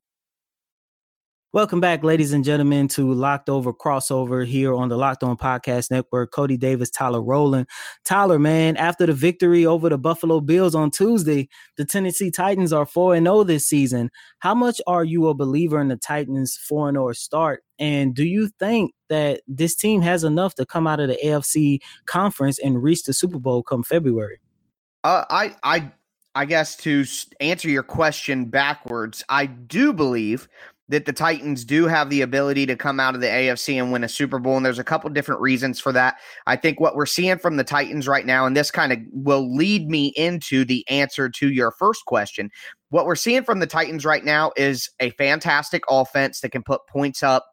Welcome 1.53 1.81
back, 1.81 2.01
ladies 2.01 2.31
and 2.31 2.45
gentlemen, 2.45 2.87
to 2.89 3.11
Locked 3.11 3.49
Over 3.49 3.73
Crossover 3.73 4.47
here 4.47 4.73
on 4.73 4.87
the 4.87 4.95
Locked 4.95 5.21
On 5.21 5.35
Podcast 5.35 5.91
Network. 5.91 6.31
Cody 6.31 6.55
Davis, 6.55 6.89
Tyler 6.89 7.21
Rowland. 7.21 7.67
Tyler, 8.05 8.39
man, 8.39 8.77
after 8.77 9.05
the 9.05 9.11
victory 9.11 9.65
over 9.65 9.89
the 9.89 9.97
Buffalo 9.97 10.39
Bills 10.39 10.75
on 10.75 10.91
Tuesday, 10.91 11.49
the 11.75 11.83
Tennessee 11.83 12.31
Titans 12.31 12.71
are 12.71 12.85
4 12.85 13.17
0 13.17 13.43
this 13.43 13.67
season. 13.67 14.11
How 14.39 14.55
much 14.55 14.79
are 14.87 15.03
you 15.03 15.27
a 15.27 15.33
believer 15.33 15.81
in 15.81 15.89
the 15.89 15.97
Titans' 15.97 16.55
4 16.55 16.93
0 16.93 17.11
start? 17.11 17.63
And 17.77 18.15
do 18.15 18.23
you 18.23 18.47
think 18.57 18.93
that 19.09 19.41
this 19.45 19.75
team 19.75 20.01
has 20.03 20.23
enough 20.23 20.55
to 20.55 20.65
come 20.65 20.87
out 20.87 21.01
of 21.01 21.09
the 21.09 21.19
AFC 21.21 21.79
conference 22.05 22.59
and 22.59 22.81
reach 22.81 23.03
the 23.03 23.11
Super 23.11 23.39
Bowl 23.39 23.61
come 23.61 23.83
February? 23.83 24.39
Uh, 25.03 25.25
I, 25.29 25.53
I, 25.63 25.91
I 26.33 26.45
guess 26.45 26.77
to 26.77 27.03
answer 27.41 27.69
your 27.69 27.83
question 27.83 28.45
backwards, 28.45 29.21
I 29.27 29.47
do 29.47 29.91
believe 29.91 30.47
that 30.91 31.05
the 31.05 31.13
Titans 31.13 31.63
do 31.63 31.87
have 31.87 32.09
the 32.09 32.21
ability 32.21 32.65
to 32.65 32.75
come 32.75 32.99
out 32.99 33.15
of 33.15 33.21
the 33.21 33.27
AFC 33.27 33.81
and 33.81 33.93
win 33.93 34.03
a 34.03 34.09
Super 34.09 34.39
Bowl. 34.39 34.57
And 34.57 34.65
there's 34.65 34.77
a 34.77 34.83
couple 34.83 35.09
different 35.09 35.39
reasons 35.39 35.79
for 35.79 35.93
that. 35.93 36.17
I 36.47 36.57
think 36.57 36.81
what 36.81 36.95
we're 36.95 37.05
seeing 37.05 37.37
from 37.37 37.55
the 37.55 37.63
Titans 37.63 38.09
right 38.09 38.25
now, 38.25 38.45
and 38.45 38.55
this 38.55 38.71
kind 38.71 38.91
of 38.91 38.99
will 39.13 39.55
lead 39.55 39.89
me 39.89 40.07
into 40.17 40.65
the 40.65 40.87
answer 40.89 41.29
to 41.29 41.49
your 41.49 41.71
first 41.71 42.03
question. 42.05 42.49
What 42.89 43.05
we're 43.05 43.15
seeing 43.15 43.43
from 43.43 43.59
the 43.59 43.67
Titans 43.67 44.05
right 44.05 44.23
now 44.23 44.51
is 44.57 44.89
a 44.99 45.11
fantastic 45.11 45.83
offense 45.89 46.41
that 46.41 46.51
can 46.51 46.61
put 46.61 46.81
points 46.89 47.23
up 47.23 47.45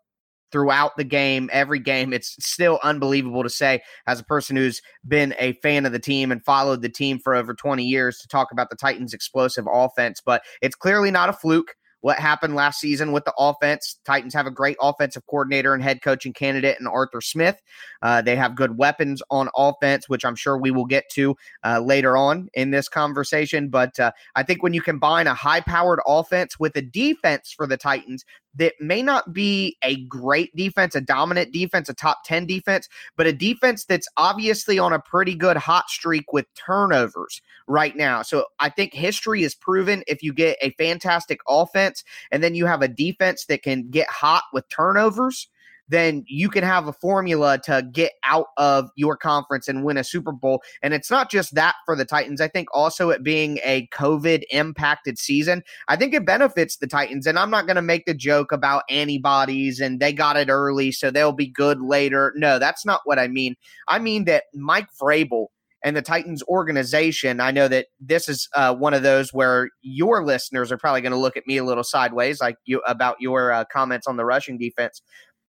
throughout 0.50 0.96
the 0.96 1.04
game, 1.04 1.48
every 1.52 1.78
game. 1.78 2.12
It's 2.12 2.34
still 2.40 2.80
unbelievable 2.82 3.44
to 3.44 3.50
say, 3.50 3.82
as 4.08 4.18
a 4.18 4.24
person 4.24 4.56
who's 4.56 4.82
been 5.06 5.34
a 5.38 5.52
fan 5.62 5.86
of 5.86 5.92
the 5.92 5.98
team 6.00 6.32
and 6.32 6.44
followed 6.44 6.82
the 6.82 6.88
team 6.88 7.18
for 7.18 7.36
over 7.36 7.54
20 7.54 7.84
years, 7.84 8.18
to 8.18 8.26
talk 8.26 8.48
about 8.50 8.70
the 8.70 8.76
Titans' 8.76 9.14
explosive 9.14 9.66
offense. 9.70 10.20
But 10.24 10.42
it's 10.60 10.74
clearly 10.74 11.12
not 11.12 11.28
a 11.28 11.34
fluke 11.34 11.74
what 12.00 12.18
happened 12.18 12.54
last 12.54 12.80
season 12.80 13.12
with 13.12 13.24
the 13.24 13.34
offense. 13.38 13.98
Titans 14.04 14.34
have 14.34 14.46
a 14.46 14.50
great 14.50 14.76
offensive 14.80 15.26
coordinator 15.26 15.74
and 15.74 15.82
head 15.82 16.02
coaching 16.02 16.32
candidate 16.32 16.78
in 16.80 16.86
Arthur 16.86 17.20
Smith. 17.20 17.60
Uh, 18.02 18.22
they 18.22 18.36
have 18.36 18.54
good 18.54 18.78
weapons 18.78 19.22
on 19.30 19.48
offense, 19.56 20.08
which 20.08 20.24
I'm 20.24 20.36
sure 20.36 20.56
we 20.56 20.70
will 20.70 20.84
get 20.84 21.04
to 21.12 21.36
uh, 21.64 21.80
later 21.80 22.16
on 22.16 22.48
in 22.54 22.70
this 22.70 22.88
conversation. 22.88 23.68
But 23.68 23.98
uh, 23.98 24.12
I 24.34 24.42
think 24.42 24.62
when 24.62 24.74
you 24.74 24.82
combine 24.82 25.26
a 25.26 25.34
high 25.34 25.60
powered 25.60 26.00
offense 26.06 26.58
with 26.58 26.76
a 26.76 26.82
defense 26.82 27.52
for 27.56 27.66
the 27.66 27.76
Titans 27.76 28.24
that 28.56 28.74
may 28.80 29.02
not 29.02 29.32
be 29.32 29.76
mm-hmm. 29.82 29.92
a 29.92 30.04
great 30.06 30.54
defense, 30.56 30.94
a 30.94 31.00
dominant 31.00 31.52
defense, 31.52 31.88
a 31.88 31.94
top 31.94 32.24
10 32.24 32.46
defense, 32.46 32.88
but 33.16 33.26
a 33.26 33.32
defense 33.32 33.84
that's 33.84 34.08
obviously 34.16 34.78
on 34.78 34.92
a 34.92 34.98
pretty 34.98 35.34
good 35.34 35.56
hot 35.56 35.88
streak 35.88 36.32
with 36.32 36.46
turnovers 36.54 37.40
right 37.66 37.96
now. 37.96 38.22
So 38.22 38.46
I 38.60 38.68
think 38.70 38.94
history 38.94 39.42
is 39.42 39.54
proven 39.54 40.02
if 40.06 40.22
you 40.22 40.32
get 40.32 40.58
a 40.62 40.70
fantastic 40.72 41.40
offense 41.48 42.04
and 42.30 42.42
then 42.42 42.54
you 42.54 42.66
have 42.66 42.82
a 42.82 42.88
defense 42.88 43.46
that 43.46 43.62
can 43.62 43.90
get 43.90 44.08
hot 44.08 44.44
with 44.52 44.68
turnovers 44.68 45.48
then 45.88 46.24
you 46.26 46.48
can 46.48 46.64
have 46.64 46.86
a 46.86 46.92
formula 46.92 47.58
to 47.64 47.86
get 47.92 48.12
out 48.24 48.46
of 48.56 48.90
your 48.96 49.16
conference 49.16 49.68
and 49.68 49.84
win 49.84 49.96
a 49.96 50.04
Super 50.04 50.32
Bowl. 50.32 50.62
And 50.82 50.94
it's 50.94 51.10
not 51.10 51.30
just 51.30 51.54
that 51.54 51.74
for 51.84 51.96
the 51.96 52.04
Titans. 52.04 52.40
I 52.40 52.48
think 52.48 52.68
also 52.72 53.10
it 53.10 53.22
being 53.22 53.58
a 53.64 53.88
COVID 53.88 54.42
impacted 54.50 55.18
season, 55.18 55.62
I 55.88 55.96
think 55.96 56.14
it 56.14 56.26
benefits 56.26 56.76
the 56.76 56.86
Titans. 56.86 57.26
And 57.26 57.38
I'm 57.38 57.50
not 57.50 57.66
going 57.66 57.76
to 57.76 57.82
make 57.82 58.06
the 58.06 58.14
joke 58.14 58.52
about 58.52 58.84
antibodies 58.90 59.80
and 59.80 60.00
they 60.00 60.12
got 60.12 60.36
it 60.36 60.48
early, 60.48 60.92
so 60.92 61.10
they'll 61.10 61.32
be 61.32 61.48
good 61.48 61.80
later. 61.80 62.32
No, 62.36 62.58
that's 62.58 62.84
not 62.84 63.00
what 63.04 63.18
I 63.18 63.28
mean. 63.28 63.56
I 63.88 63.98
mean 63.98 64.24
that 64.24 64.44
Mike 64.54 64.88
Vrabel 65.00 65.46
and 65.84 65.96
the 65.96 66.02
Titans 66.02 66.42
organization, 66.44 67.40
I 67.40 67.50
know 67.50 67.68
that 67.68 67.86
this 68.00 68.28
is 68.28 68.48
uh, 68.54 68.74
one 68.74 68.94
of 68.94 69.02
those 69.02 69.32
where 69.32 69.70
your 69.80 70.24
listeners 70.24 70.72
are 70.72 70.78
probably 70.78 71.02
going 71.02 71.12
to 71.12 71.18
look 71.18 71.36
at 71.36 71.46
me 71.46 71.56
a 71.56 71.64
little 71.64 71.84
sideways, 71.84 72.40
like 72.40 72.56
you 72.64 72.80
about 72.86 73.16
your 73.20 73.52
uh, 73.52 73.64
comments 73.72 74.06
on 74.06 74.16
the 74.16 74.24
rushing 74.24 74.58
defense. 74.58 75.02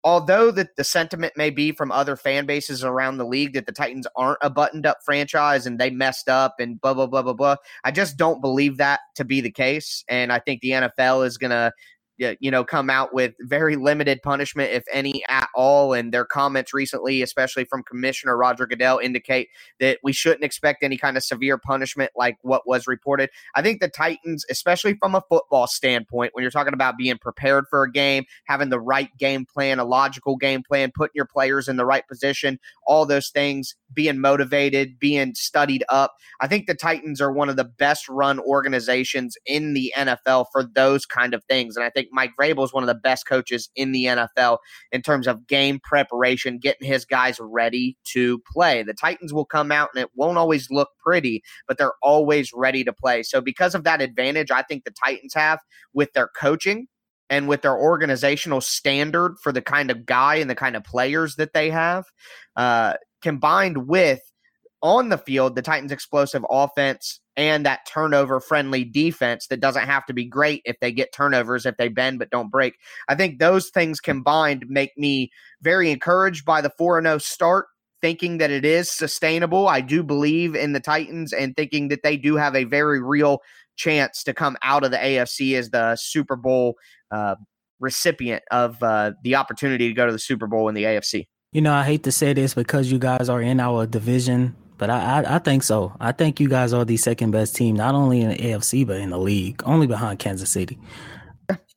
Although 0.03 0.51
that 0.51 0.75
the 0.77 0.83
sentiment 0.83 1.33
may 1.35 1.51
be 1.51 1.71
from 1.71 1.91
other 1.91 2.15
fan 2.15 2.47
bases 2.47 2.83
around 2.83 3.17
the 3.17 3.25
league 3.25 3.53
that 3.53 3.67
the 3.67 3.71
Titans 3.71 4.07
aren't 4.15 4.39
a 4.41 4.49
buttoned 4.49 4.85
up 4.85 4.97
franchise 5.05 5.67
and 5.67 5.79
they 5.79 5.91
messed 5.91 6.27
up 6.27 6.55
and 6.59 6.81
blah 6.81 6.93
blah 6.93 7.05
blah 7.05 7.21
blah 7.21 7.33
blah, 7.33 7.55
I 7.83 7.91
just 7.91 8.17
don't 8.17 8.41
believe 8.41 8.77
that 8.77 9.01
to 9.15 9.25
be 9.25 9.41
the 9.41 9.51
case, 9.51 10.03
and 10.07 10.31
I 10.31 10.39
think 10.39 10.61
the 10.61 10.71
NFL 10.71 11.25
is 11.25 11.37
to 11.51 11.71
you 12.39 12.51
know, 12.51 12.63
come 12.63 12.89
out 12.89 13.13
with 13.13 13.33
very 13.41 13.75
limited 13.75 14.21
punishment, 14.21 14.71
if 14.71 14.83
any 14.91 15.23
at 15.27 15.49
all. 15.55 15.93
And 15.93 16.13
their 16.13 16.25
comments 16.25 16.73
recently, 16.73 17.21
especially 17.21 17.65
from 17.65 17.83
Commissioner 17.83 18.37
Roger 18.37 18.67
Goodell, 18.67 18.99
indicate 18.99 19.49
that 19.79 19.99
we 20.03 20.13
shouldn't 20.13 20.43
expect 20.43 20.83
any 20.83 20.97
kind 20.97 21.17
of 21.17 21.23
severe 21.23 21.57
punishment 21.57 22.11
like 22.15 22.37
what 22.41 22.67
was 22.67 22.87
reported. 22.87 23.29
I 23.55 23.61
think 23.61 23.81
the 23.81 23.89
Titans, 23.89 24.45
especially 24.49 24.95
from 24.95 25.15
a 25.15 25.23
football 25.29 25.67
standpoint, 25.67 26.31
when 26.33 26.43
you're 26.43 26.51
talking 26.51 26.73
about 26.73 26.97
being 26.97 27.17
prepared 27.17 27.65
for 27.69 27.83
a 27.83 27.91
game, 27.91 28.25
having 28.45 28.69
the 28.69 28.79
right 28.79 29.09
game 29.17 29.45
plan, 29.45 29.79
a 29.79 29.85
logical 29.85 30.35
game 30.35 30.63
plan, 30.63 30.91
putting 30.95 31.13
your 31.15 31.25
players 31.25 31.67
in 31.67 31.77
the 31.77 31.85
right 31.85 32.07
position, 32.07 32.59
all 32.85 33.05
those 33.05 33.29
things, 33.29 33.75
being 33.93 34.19
motivated, 34.19 34.99
being 34.99 35.33
studied 35.35 35.83
up. 35.89 36.15
I 36.39 36.47
think 36.47 36.67
the 36.67 36.75
Titans 36.75 37.21
are 37.21 37.31
one 37.31 37.49
of 37.49 37.55
the 37.55 37.63
best 37.63 38.07
run 38.07 38.39
organizations 38.39 39.37
in 39.45 39.73
the 39.73 39.93
NFL 39.97 40.45
for 40.51 40.63
those 40.63 41.05
kind 41.05 41.33
of 41.33 41.43
things. 41.45 41.75
And 41.75 41.85
I 41.85 41.89
think 41.89 42.09
Mike 42.11 42.31
Vrabel 42.39 42.63
is 42.63 42.73
one 42.73 42.83
of 42.83 42.87
the 42.87 42.95
best 42.95 43.27
coaches 43.27 43.69
in 43.75 43.91
the 43.91 44.05
NFL 44.05 44.59
in 44.91 45.01
terms 45.01 45.27
of 45.27 45.47
game 45.47 45.79
preparation, 45.83 46.59
getting 46.59 46.87
his 46.87 47.05
guys 47.05 47.37
ready 47.39 47.97
to 48.05 48.41
play. 48.51 48.83
The 48.83 48.93
Titans 48.93 49.33
will 49.33 49.45
come 49.45 49.71
out 49.71 49.89
and 49.93 50.03
it 50.03 50.09
won't 50.15 50.37
always 50.37 50.69
look 50.69 50.89
pretty, 51.03 51.43
but 51.67 51.77
they're 51.77 51.93
always 52.01 52.51
ready 52.53 52.83
to 52.83 52.93
play. 52.93 53.23
So, 53.23 53.41
because 53.41 53.75
of 53.75 53.83
that 53.83 54.01
advantage, 54.01 54.51
I 54.51 54.61
think 54.61 54.83
the 54.83 54.93
Titans 55.05 55.33
have 55.33 55.59
with 55.93 56.13
their 56.13 56.29
coaching 56.39 56.87
and 57.29 57.47
with 57.47 57.61
their 57.61 57.77
organizational 57.77 58.61
standard 58.61 59.35
for 59.41 59.51
the 59.51 59.61
kind 59.61 59.89
of 59.89 60.05
guy 60.05 60.35
and 60.35 60.49
the 60.49 60.55
kind 60.55 60.75
of 60.75 60.83
players 60.83 61.37
that 61.37 61.53
they 61.53 61.69
have, 61.69 62.05
uh, 62.57 62.95
combined 63.21 63.87
with 63.87 64.19
on 64.81 65.09
the 65.09 65.17
field, 65.17 65.55
the 65.55 65.61
Titans' 65.61 65.91
explosive 65.91 66.45
offense 66.49 67.19
and 67.37 67.65
that 67.65 67.85
turnover 67.87 68.39
friendly 68.39 68.83
defense 68.83 69.47
that 69.47 69.61
doesn't 69.61 69.87
have 69.87 70.05
to 70.05 70.13
be 70.13 70.25
great 70.25 70.61
if 70.65 70.79
they 70.79 70.91
get 70.91 71.13
turnovers, 71.13 71.65
if 71.65 71.77
they 71.77 71.87
bend 71.87 72.19
but 72.19 72.29
don't 72.29 72.51
break. 72.51 72.75
I 73.07 73.15
think 73.15 73.39
those 73.39 73.69
things 73.69 73.99
combined 73.99 74.65
make 74.67 74.97
me 74.97 75.31
very 75.61 75.91
encouraged 75.91 76.45
by 76.45 76.61
the 76.61 76.71
4 76.77 77.01
0 77.01 77.17
start, 77.19 77.67
thinking 78.01 78.39
that 78.39 78.51
it 78.51 78.65
is 78.65 78.91
sustainable. 78.91 79.67
I 79.67 79.81
do 79.81 80.03
believe 80.03 80.55
in 80.55 80.73
the 80.73 80.79
Titans 80.79 81.31
and 81.31 81.55
thinking 81.55 81.87
that 81.89 82.03
they 82.03 82.17
do 82.17 82.35
have 82.35 82.55
a 82.55 82.65
very 82.65 83.01
real 83.01 83.39
chance 83.77 84.23
to 84.23 84.33
come 84.33 84.57
out 84.61 84.83
of 84.83 84.91
the 84.91 84.97
AFC 84.97 85.57
as 85.57 85.69
the 85.69 85.95
Super 85.95 86.35
Bowl 86.35 86.75
uh, 87.11 87.35
recipient 87.79 88.43
of 88.51 88.81
uh, 88.83 89.11
the 89.23 89.35
opportunity 89.35 89.87
to 89.87 89.93
go 89.93 90.05
to 90.05 90.11
the 90.11 90.19
Super 90.19 90.47
Bowl 90.47 90.67
in 90.67 90.75
the 90.75 90.83
AFC. 90.83 91.27
You 91.53 91.61
know, 91.61 91.73
I 91.73 91.83
hate 91.83 92.03
to 92.03 92.11
say 92.11 92.33
this 92.33 92.53
because 92.53 92.91
you 92.91 92.99
guys 92.99 93.27
are 93.27 93.41
in 93.41 93.59
our 93.59 93.85
division 93.85 94.55
but 94.81 94.89
I, 94.89 95.21
I, 95.21 95.35
I 95.35 95.37
think 95.37 95.61
so. 95.61 95.95
I 95.99 96.11
think 96.11 96.39
you 96.39 96.49
guys 96.49 96.73
are 96.73 96.83
the 96.83 96.97
second 96.97 97.29
best 97.29 97.55
team, 97.55 97.75
not 97.75 97.93
only 97.93 98.21
in 98.21 98.29
the 98.29 98.35
AFC 98.35 98.85
but 98.87 98.97
in 98.97 99.11
the 99.11 99.19
league, 99.19 99.61
only 99.63 99.85
behind 99.85 100.17
Kansas 100.17 100.49
City. 100.49 100.79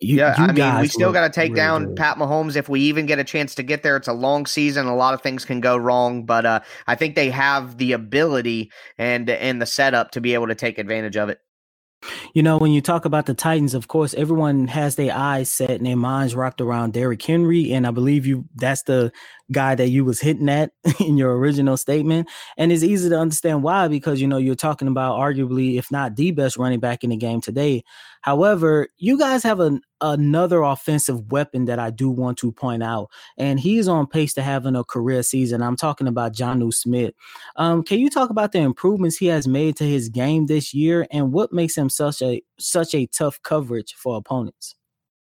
You, 0.00 0.16
yeah, 0.16 0.34
you 0.38 0.44
I 0.44 0.52
mean, 0.52 0.80
we 0.80 0.88
still 0.88 1.12
got 1.12 1.26
to 1.26 1.30
take 1.30 1.50
really 1.50 1.60
down 1.60 1.86
good. 1.88 1.96
Pat 1.96 2.16
Mahomes 2.16 2.56
if 2.56 2.66
we 2.70 2.80
even 2.80 3.04
get 3.04 3.18
a 3.18 3.24
chance 3.24 3.54
to 3.56 3.62
get 3.62 3.82
there. 3.82 3.98
It's 3.98 4.08
a 4.08 4.14
long 4.14 4.46
season; 4.46 4.86
a 4.86 4.96
lot 4.96 5.12
of 5.12 5.20
things 5.20 5.44
can 5.44 5.60
go 5.60 5.76
wrong, 5.76 6.24
but 6.24 6.46
uh, 6.46 6.60
I 6.86 6.94
think 6.94 7.14
they 7.14 7.28
have 7.28 7.76
the 7.76 7.92
ability 7.92 8.72
and 8.96 9.28
and 9.28 9.60
the 9.60 9.66
setup 9.66 10.12
to 10.12 10.22
be 10.22 10.32
able 10.32 10.46
to 10.46 10.54
take 10.54 10.78
advantage 10.78 11.18
of 11.18 11.28
it. 11.28 11.40
You 12.34 12.42
know, 12.42 12.58
when 12.58 12.72
you 12.72 12.80
talk 12.80 13.04
about 13.04 13.26
the 13.26 13.34
Titans, 13.34 13.74
of 13.74 13.88
course, 13.88 14.14
everyone 14.14 14.66
has 14.68 14.96
their 14.96 15.14
eyes 15.14 15.48
set 15.48 15.70
and 15.70 15.86
their 15.86 15.96
minds 15.96 16.34
wrapped 16.34 16.60
around 16.60 16.92
Derrick 16.92 17.22
Henry, 17.22 17.72
and 17.72 17.86
I 17.86 17.90
believe 17.90 18.26
you 18.26 18.46
that's 18.54 18.82
the 18.82 19.12
guy 19.52 19.74
that 19.74 19.88
you 19.88 20.04
was 20.04 20.20
hitting 20.20 20.48
at 20.48 20.72
in 21.00 21.16
your 21.18 21.36
original 21.36 21.76
statement. 21.76 22.28
And 22.56 22.72
it's 22.72 22.82
easy 22.82 23.08
to 23.08 23.18
understand 23.18 23.62
why 23.62 23.88
because 23.88 24.20
you 24.20 24.26
know 24.26 24.38
you're 24.38 24.54
talking 24.54 24.88
about 24.88 25.18
arguably, 25.18 25.78
if 25.78 25.90
not 25.90 26.16
the 26.16 26.30
best 26.30 26.56
running 26.56 26.80
back 26.80 27.04
in 27.04 27.10
the 27.10 27.16
game 27.16 27.40
today. 27.40 27.84
However, 28.22 28.88
you 28.96 29.18
guys 29.18 29.42
have 29.42 29.60
an, 29.60 29.82
another 30.00 30.62
offensive 30.62 31.30
weapon 31.30 31.66
that 31.66 31.78
I 31.78 31.90
do 31.90 32.08
want 32.08 32.38
to 32.38 32.52
point 32.52 32.82
out, 32.82 33.10
and 33.36 33.60
he's 33.60 33.86
on 33.86 34.06
pace 34.06 34.32
to 34.34 34.42
having 34.42 34.76
a 34.76 34.84
career 34.84 35.22
season. 35.22 35.62
I'm 35.62 35.76
talking 35.76 36.06
about 36.06 36.32
Jonnu 36.34 36.72
Smith. 36.72 37.12
Um, 37.56 37.82
can 37.82 37.98
you 37.98 38.08
talk 38.08 38.30
about 38.30 38.52
the 38.52 38.60
improvements 38.60 39.18
he 39.18 39.26
has 39.26 39.46
made 39.46 39.76
to 39.76 39.84
his 39.84 40.08
game 40.08 40.46
this 40.46 40.72
year, 40.72 41.06
and 41.10 41.32
what 41.32 41.52
makes 41.52 41.76
him 41.76 41.90
such 41.90 42.22
a 42.22 42.42
such 42.58 42.94
a 42.94 43.06
tough 43.06 43.42
coverage 43.42 43.94
for 43.94 44.16
opponents? 44.16 44.74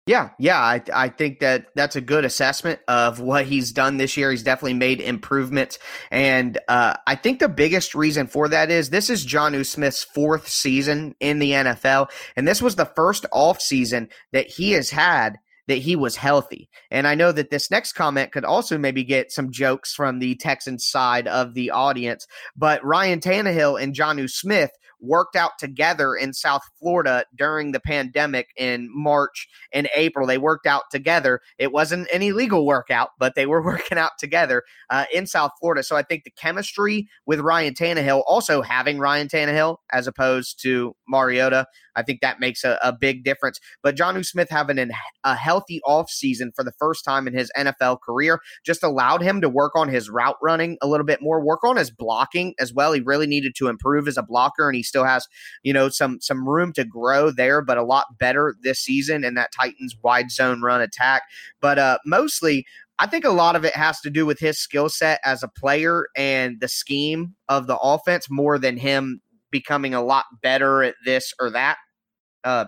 Yeah, 0.05 0.31
yeah, 0.37 0.59
I, 0.59 0.81
I 0.93 1.07
think 1.07 1.39
that 1.39 1.67
that's 1.75 1.95
a 1.95 2.01
good 2.01 2.25
assessment 2.25 2.81
of 2.89 3.21
what 3.21 3.45
he's 3.45 3.71
done 3.71 3.95
this 3.95 4.17
year. 4.17 4.31
He's 4.31 4.43
definitely 4.43 4.73
made 4.73 4.99
improvements, 4.99 5.79
and 6.11 6.57
uh, 6.67 6.95
I 7.07 7.15
think 7.15 7.39
the 7.39 7.47
biggest 7.47 7.95
reason 7.95 8.27
for 8.27 8.49
that 8.49 8.69
is 8.69 8.89
this 8.89 9.09
is 9.09 9.25
Jonnu 9.25 9.65
Smith's 9.65 10.03
fourth 10.03 10.49
season 10.49 11.15
in 11.21 11.39
the 11.39 11.51
NFL, 11.51 12.09
and 12.35 12.45
this 12.45 12.61
was 12.61 12.75
the 12.75 12.91
first 12.97 13.25
off 13.31 13.61
season 13.61 14.09
that 14.33 14.47
he 14.47 14.73
has 14.73 14.89
had 14.89 15.37
that 15.67 15.75
he 15.75 15.95
was 15.95 16.17
healthy. 16.17 16.69
And 16.91 17.07
I 17.07 17.15
know 17.15 17.31
that 17.31 17.49
this 17.49 17.71
next 17.71 17.93
comment 17.93 18.33
could 18.33 18.43
also 18.43 18.77
maybe 18.77 19.05
get 19.05 19.31
some 19.31 19.51
jokes 19.51 19.93
from 19.93 20.19
the 20.19 20.35
Texans 20.35 20.85
side 20.85 21.27
of 21.29 21.53
the 21.53 21.71
audience, 21.71 22.27
but 22.57 22.83
Ryan 22.83 23.21
Tannehill 23.21 23.81
and 23.81 23.95
Jonnu 23.95 24.29
Smith 24.29 24.71
worked 25.03 25.35
out 25.35 25.51
together 25.59 26.15
in 26.15 26.33
South 26.33 26.63
Florida 26.79 27.25
during 27.35 27.71
the 27.71 27.79
pandemic 27.79 28.47
in 28.57 28.89
March 28.91 29.47
and 29.73 29.89
April. 29.95 30.25
They 30.25 30.37
worked 30.37 30.65
out 30.65 30.83
together. 30.89 31.41
It 31.59 31.71
wasn't 31.71 32.09
an 32.13 32.21
illegal 32.21 32.65
workout, 32.65 33.09
but 33.19 33.35
they 33.35 33.45
were 33.45 33.61
working 33.65 33.97
out 33.97 34.13
together 34.17 34.63
uh, 34.89 35.05
in 35.13 35.27
South 35.27 35.51
Florida. 35.59 35.83
So 35.83 35.95
I 35.95 36.03
think 36.03 36.23
the 36.23 36.31
chemistry 36.31 37.07
with 37.25 37.41
Ryan 37.41 37.73
Tannehill, 37.73 38.23
also 38.25 38.61
having 38.61 38.97
Ryan 38.97 39.27
Tannehill 39.27 39.77
as 39.91 40.07
opposed 40.07 40.61
to 40.63 40.95
Mariota, 41.07 41.67
I 41.95 42.03
think 42.03 42.21
that 42.21 42.39
makes 42.39 42.63
a, 42.63 42.79
a 42.83 42.91
big 42.91 43.23
difference. 43.23 43.59
But 43.81 43.95
Jonnu 43.95 44.25
Smith 44.25 44.49
having 44.49 44.79
an, 44.79 44.91
a 45.23 45.35
healthy 45.35 45.81
offseason 45.85 46.55
for 46.55 46.63
the 46.63 46.73
first 46.79 47.05
time 47.05 47.27
in 47.27 47.33
his 47.33 47.51
NFL 47.57 48.01
career 48.01 48.39
just 48.65 48.83
allowed 48.83 49.21
him 49.21 49.41
to 49.41 49.49
work 49.49 49.73
on 49.75 49.89
his 49.89 50.09
route 50.09 50.37
running 50.41 50.77
a 50.81 50.87
little 50.87 51.05
bit 51.05 51.21
more, 51.21 51.43
work 51.43 51.63
on 51.63 51.77
his 51.77 51.91
blocking 51.91 52.53
as 52.59 52.73
well. 52.73 52.93
He 52.93 53.01
really 53.01 53.27
needed 53.27 53.55
to 53.57 53.67
improve 53.67 54.07
as 54.07 54.17
a 54.17 54.23
blocker, 54.23 54.67
and 54.67 54.75
he 54.75 54.83
still 54.83 55.05
has, 55.05 55.27
you 55.63 55.73
know, 55.73 55.89
some 55.89 56.19
some 56.21 56.47
room 56.47 56.73
to 56.73 56.85
grow 56.85 57.31
there, 57.31 57.61
but 57.61 57.77
a 57.77 57.83
lot 57.83 58.17
better 58.19 58.55
this 58.63 58.79
season 58.79 59.23
in 59.23 59.35
that 59.35 59.51
Titans 59.51 59.95
wide 60.03 60.31
zone 60.31 60.61
run 60.61 60.81
attack. 60.81 61.23
But 61.61 61.79
uh, 61.79 61.97
mostly, 62.05 62.65
I 62.99 63.07
think 63.07 63.25
a 63.25 63.31
lot 63.31 63.55
of 63.55 63.65
it 63.65 63.75
has 63.75 63.99
to 64.01 64.09
do 64.09 64.25
with 64.25 64.39
his 64.39 64.59
skill 64.59 64.87
set 64.87 65.19
as 65.25 65.43
a 65.43 65.47
player 65.47 66.07
and 66.15 66.59
the 66.59 66.67
scheme 66.67 67.35
of 67.49 67.67
the 67.67 67.77
offense 67.77 68.27
more 68.29 68.59
than 68.59 68.77
him 68.77 69.21
becoming 69.53 69.93
a 69.93 70.03
lot 70.03 70.25
better 70.41 70.83
at 70.83 70.95
this 71.05 71.31
or 71.39 71.49
that. 71.51 71.77
Uh, 72.43 72.65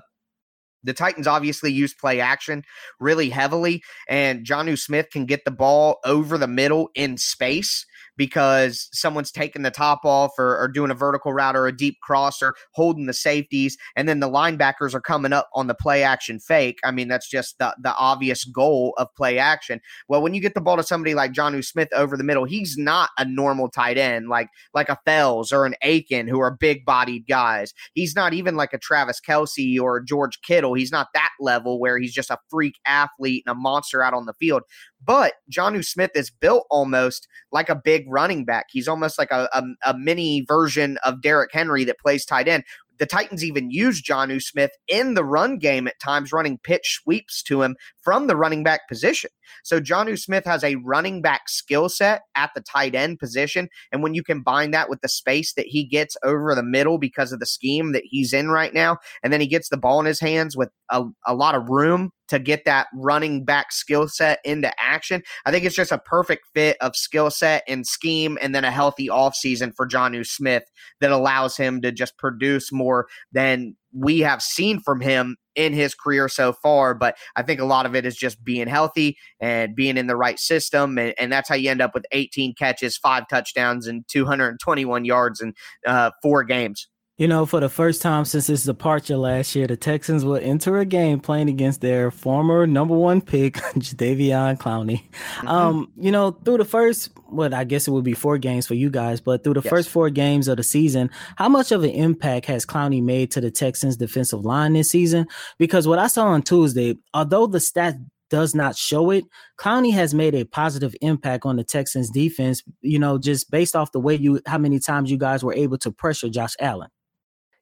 the 0.86 0.93
Titans 0.93 1.28
obviously 1.28 1.74
use 1.74 1.93
play 1.93 2.21
action 2.21 2.63
really 3.00 3.30
heavily, 3.30 3.84
and 4.08 4.45
Jonnu 4.45 4.78
Smith 4.80 5.08
can 5.12 5.26
get 5.26 5.43
the 5.43 5.52
ball 5.52 5.98
over 6.06 6.38
the 6.38 6.48
middle 6.48 6.89
in 6.95 7.17
space 7.17 7.86
because 8.17 8.89
someone's 8.91 9.32
taking 9.32 9.62
the 9.62 9.71
top 9.71 10.01
off 10.04 10.32
or, 10.38 10.58
or, 10.58 10.67
doing 10.67 10.91
a 10.91 10.95
vertical 10.95 11.32
route 11.32 11.56
or 11.56 11.67
a 11.67 11.75
deep 11.75 11.97
cross 12.01 12.41
or 12.41 12.56
holding 12.73 13.06
the 13.06 13.13
safeties, 13.13 13.78
and 13.95 14.10
then 14.10 14.19
the 14.19 14.30
linebackers 14.30 14.93
are 14.93 15.01
coming 15.01 15.34
up 15.34 15.49
on 15.54 15.67
the 15.67 15.73
play 15.73 16.04
action 16.04 16.39
fake. 16.39 16.80
I 16.84 16.91
mean, 16.91 17.08
that's 17.08 17.30
just 17.30 17.58
the, 17.60 17.75
the 17.82 17.95
obvious 17.95 18.43
goal 18.43 18.93
of 18.97 19.13
play 19.15 19.38
action. 19.38 19.80
Well, 20.08 20.21
when 20.21 20.34
you 20.34 20.41
get 20.41 20.54
the 20.54 20.62
ball 20.62 20.78
to 20.78 20.84
somebody 20.84 21.13
like 21.13 21.32
Jonnu 21.32 21.63
Smith 21.63 21.89
over 21.93 22.17
the 22.17 22.23
middle, 22.23 22.45
he's 22.45 22.78
not 22.78 23.10
a 23.17 23.25
normal 23.25 23.69
tight 23.69 23.97
end 23.97 24.28
like 24.30 24.49
like 24.73 24.89
a 24.89 24.99
Fells 25.06 25.51
or 25.51 25.65
an 25.65 25.75
Aiken 25.82 26.28
who 26.28 26.39
are 26.39 26.56
big 26.56 26.86
bodied 26.86 27.28
guys. 27.28 27.73
He's 27.93 28.15
not 28.15 28.34
even 28.34 28.56
like 28.56 28.73
a 28.73 28.80
Travis 28.80 29.21
Kelce 29.25 29.80
or 29.80 30.01
George 30.01 30.41
Kittle. 30.41 30.73
He's 30.73 30.91
not 30.91 31.08
that 31.13 31.32
level 31.39 31.80
where 31.80 31.97
he's 31.97 32.13
just 32.13 32.30
a 32.30 32.39
freak 32.49 32.75
athlete 32.86 33.43
and 33.45 33.51
a 33.51 33.60
monster 33.60 34.04
out 34.04 34.13
on 34.13 34.25
the 34.25 34.34
field. 34.34 34.63
But 35.06 35.34
Jonnu 35.51 35.86
Smith 35.86 36.12
is 36.15 36.32
built 36.32 36.65
almost 36.71 37.28
like 37.51 37.69
a 37.69 37.75
big 37.75 38.05
running 38.08 38.46
back. 38.46 38.68
He's 38.72 38.88
almost 38.88 39.18
like 39.18 39.32
a, 39.32 39.50
a, 39.54 39.63
a, 39.86 39.98
mini 39.98 40.46
version 40.48 40.98
of 41.04 41.22
Derrick 41.22 41.52
Henry 41.54 41.84
that 41.86 42.00
plays 42.00 42.26
tight 42.26 42.48
end. 42.48 42.63
the 43.00 43.06
Titans 43.06 43.44
even 43.44 43.72
use 43.72 44.02
Jonnu 44.02 44.41
Smith 44.41 44.72
in 44.88 45.13
the 45.13 45.24
run 45.24 45.58
game 45.58 45.88
at 45.88 46.00
times, 46.00 46.32
running 46.32 46.58
pitch 46.63 47.00
sweeps 47.04 47.44
to 47.44 47.62
him 47.62 47.76
from 48.04 48.28
the 48.28 48.36
running 48.36 48.63
back 48.63 48.88
position. 48.88 49.30
So 49.63 49.82
Jonnu 49.82 50.18
Smith 50.20 50.46
has 50.46 50.63
a 50.63 50.76
running 50.76 51.22
back 51.22 51.50
skill 51.50 51.89
set 51.89 52.22
at 52.36 52.52
the 52.56 52.62
tight 52.62 52.96
end 52.96 53.20
position. 53.20 53.68
And 53.91 54.02
when 54.02 54.13
you 54.13 54.24
combine 54.24 54.72
that 54.72 54.89
with 54.89 55.02
the 55.02 55.10
space 55.10 55.54
that 55.54 55.68
he 55.68 55.86
gets 55.86 56.15
over 56.24 56.56
the 56.56 56.63
middle 56.63 56.98
because 56.98 57.32
of 57.32 57.39
the 57.39 57.46
scheme 57.46 57.91
that 57.91 58.04
he's 58.06 58.34
in 58.34 58.50
right 58.50 58.74
now, 58.74 58.98
and 59.24 59.34
then 59.34 59.41
he 59.41 59.48
gets 59.48 59.70
the 59.70 59.78
ball 59.78 60.00
in 60.00 60.06
his 60.06 60.20
hands 60.20 60.56
with 60.56 60.70
a, 60.91 61.04
a 61.28 61.36
lot 61.36 61.56
of 61.56 61.70
room 61.70 62.12
to 62.28 62.40
get 62.40 62.66
that 62.66 62.88
running 62.94 63.46
back 63.46 63.72
skill 63.72 64.08
set 64.08 64.40
into 64.44 64.72
action. 64.82 65.22
I 65.46 65.52
think 65.52 65.66
it's 65.66 65.76
just 65.76 65.92
a 65.92 65.98
perfect 65.98 66.46
fit 66.54 66.78
of 66.82 66.96
skill 66.96 67.30
set 67.30 67.64
and 67.68 67.86
scheme 67.86 68.38
and 68.42 68.54
then 68.54 68.64
a 68.64 68.72
healthy 68.72 69.08
offseason 69.08 69.74
for 69.76 69.88
Jonnu 69.88 70.26
Smith 70.26 70.64
that 71.02 71.12
allows 71.12 71.58
him 71.58 71.82
to 71.82 71.92
just 71.92 72.18
produce 72.18 72.72
more 72.72 73.08
than 73.32 73.76
we 73.94 74.20
have 74.20 74.42
seen 74.42 74.80
from 74.80 75.00
him 75.00 75.38
in 75.56 75.74
his 75.74 75.96
career 75.96 76.28
so 76.28 76.52
far. 76.52 76.94
But 76.94 77.16
I 77.36 77.44
think 77.44 77.62
a 77.62 77.66
lot 77.66 77.86
of 77.86 77.96
it 77.96 78.06
is 78.06 78.16
just 78.16 78.44
being 78.44 78.68
healthy 78.68 79.18
and 79.40 79.76
being 79.76 79.98
in 79.98 80.08
the 80.08 80.18
right 80.18 80.40
system. 80.40 80.98
And, 80.98 81.14
and 81.18 81.32
that's 81.32 81.48
how 81.48 81.56
you 81.56 81.70
end 81.70 81.82
up 81.82 81.94
with 81.94 82.06
18 82.12 82.56
catches, 82.56 82.98
five 82.98 83.28
touchdowns, 83.30 83.88
and 83.88 84.06
221 84.08 85.06
yards 85.06 85.40
in 85.42 85.54
uh, 85.88 86.12
four 86.22 86.44
games. 86.44 86.88
You 87.17 87.30
know, 87.30 87.45
for 87.45 87.62
the 87.62 87.69
first 87.69 88.01
time 88.01 88.25
since 88.25 88.47
his 88.47 88.65
departure 88.65 89.15
last 89.15 89.56
year, 89.56 89.67
the 89.67 89.78
Texans 89.78 90.25
will 90.25 90.36
enter 90.36 90.80
a 90.80 90.86
game 90.86 91.21
playing 91.21 91.47
against 91.47 91.80
their 91.80 92.12
former 92.12 92.67
number 92.67 92.93
one 92.93 93.21
pick, 93.21 93.54
Jadeveon 93.78 94.58
Clowney. 94.58 95.01
Mm-hmm. 95.38 95.47
Um, 95.47 95.91
you 95.95 96.12
know, 96.12 96.32
through 96.32 96.58
the 96.58 96.65
first, 96.65 97.12
what 97.28 97.54
I 97.54 97.63
guess 97.63 97.88
it 97.88 97.91
would 97.91 98.04
be 98.04 98.12
four 98.12 98.38
games 98.38 98.67
for 98.67 98.73
you 98.73 98.89
guys, 98.89 99.21
but 99.21 99.45
through 99.45 99.54
the 99.54 99.62
yes. 99.62 99.69
first 99.69 99.89
four 99.89 100.10
games 100.10 100.49
of 100.49 100.58
the 100.58 100.63
season, 100.63 101.10
how 101.38 101.47
much 101.47 101.71
of 101.71 101.86
an 101.86 101.91
impact 101.91 102.47
has 102.47 102.65
Clowney 102.65 103.01
made 103.01 103.32
to 103.32 103.39
the 103.39 103.49
Texans 103.49 103.95
defensive 103.95 104.43
line 104.43 104.73
this 104.73 104.89
season? 104.89 105.25
Because 105.58 105.88
what 105.88 105.99
I 105.99 106.08
saw 106.08 106.25
on 106.25 106.41
Tuesday, 106.41 106.97
although 107.13 107.47
the 107.47 107.62
stat 107.62 107.95
does 108.30 108.54
not 108.54 108.75
show 108.75 109.12
it, 109.12 109.23
Clowney 109.58 109.93
has 109.93 110.13
made 110.13 110.36
a 110.36 110.43
positive 110.43 110.93
impact 110.99 111.45
on 111.45 111.56
the 111.56 111.63
Texans 111.63 112.10
defense, 112.10 112.62
you 112.82 112.99
know, 112.99 113.17
just 113.17 113.49
based 113.49 113.73
off 113.73 113.93
the 113.93 114.01
way 114.01 114.15
you 114.15 114.41
how 114.45 114.58
many 114.58 114.80
times 114.80 115.10
you 115.10 115.17
guys 115.17 115.45
were 115.45 115.54
able 115.54 115.78
to 115.78 115.91
pressure 115.91 116.28
Josh 116.28 116.56
Allen. 116.60 116.89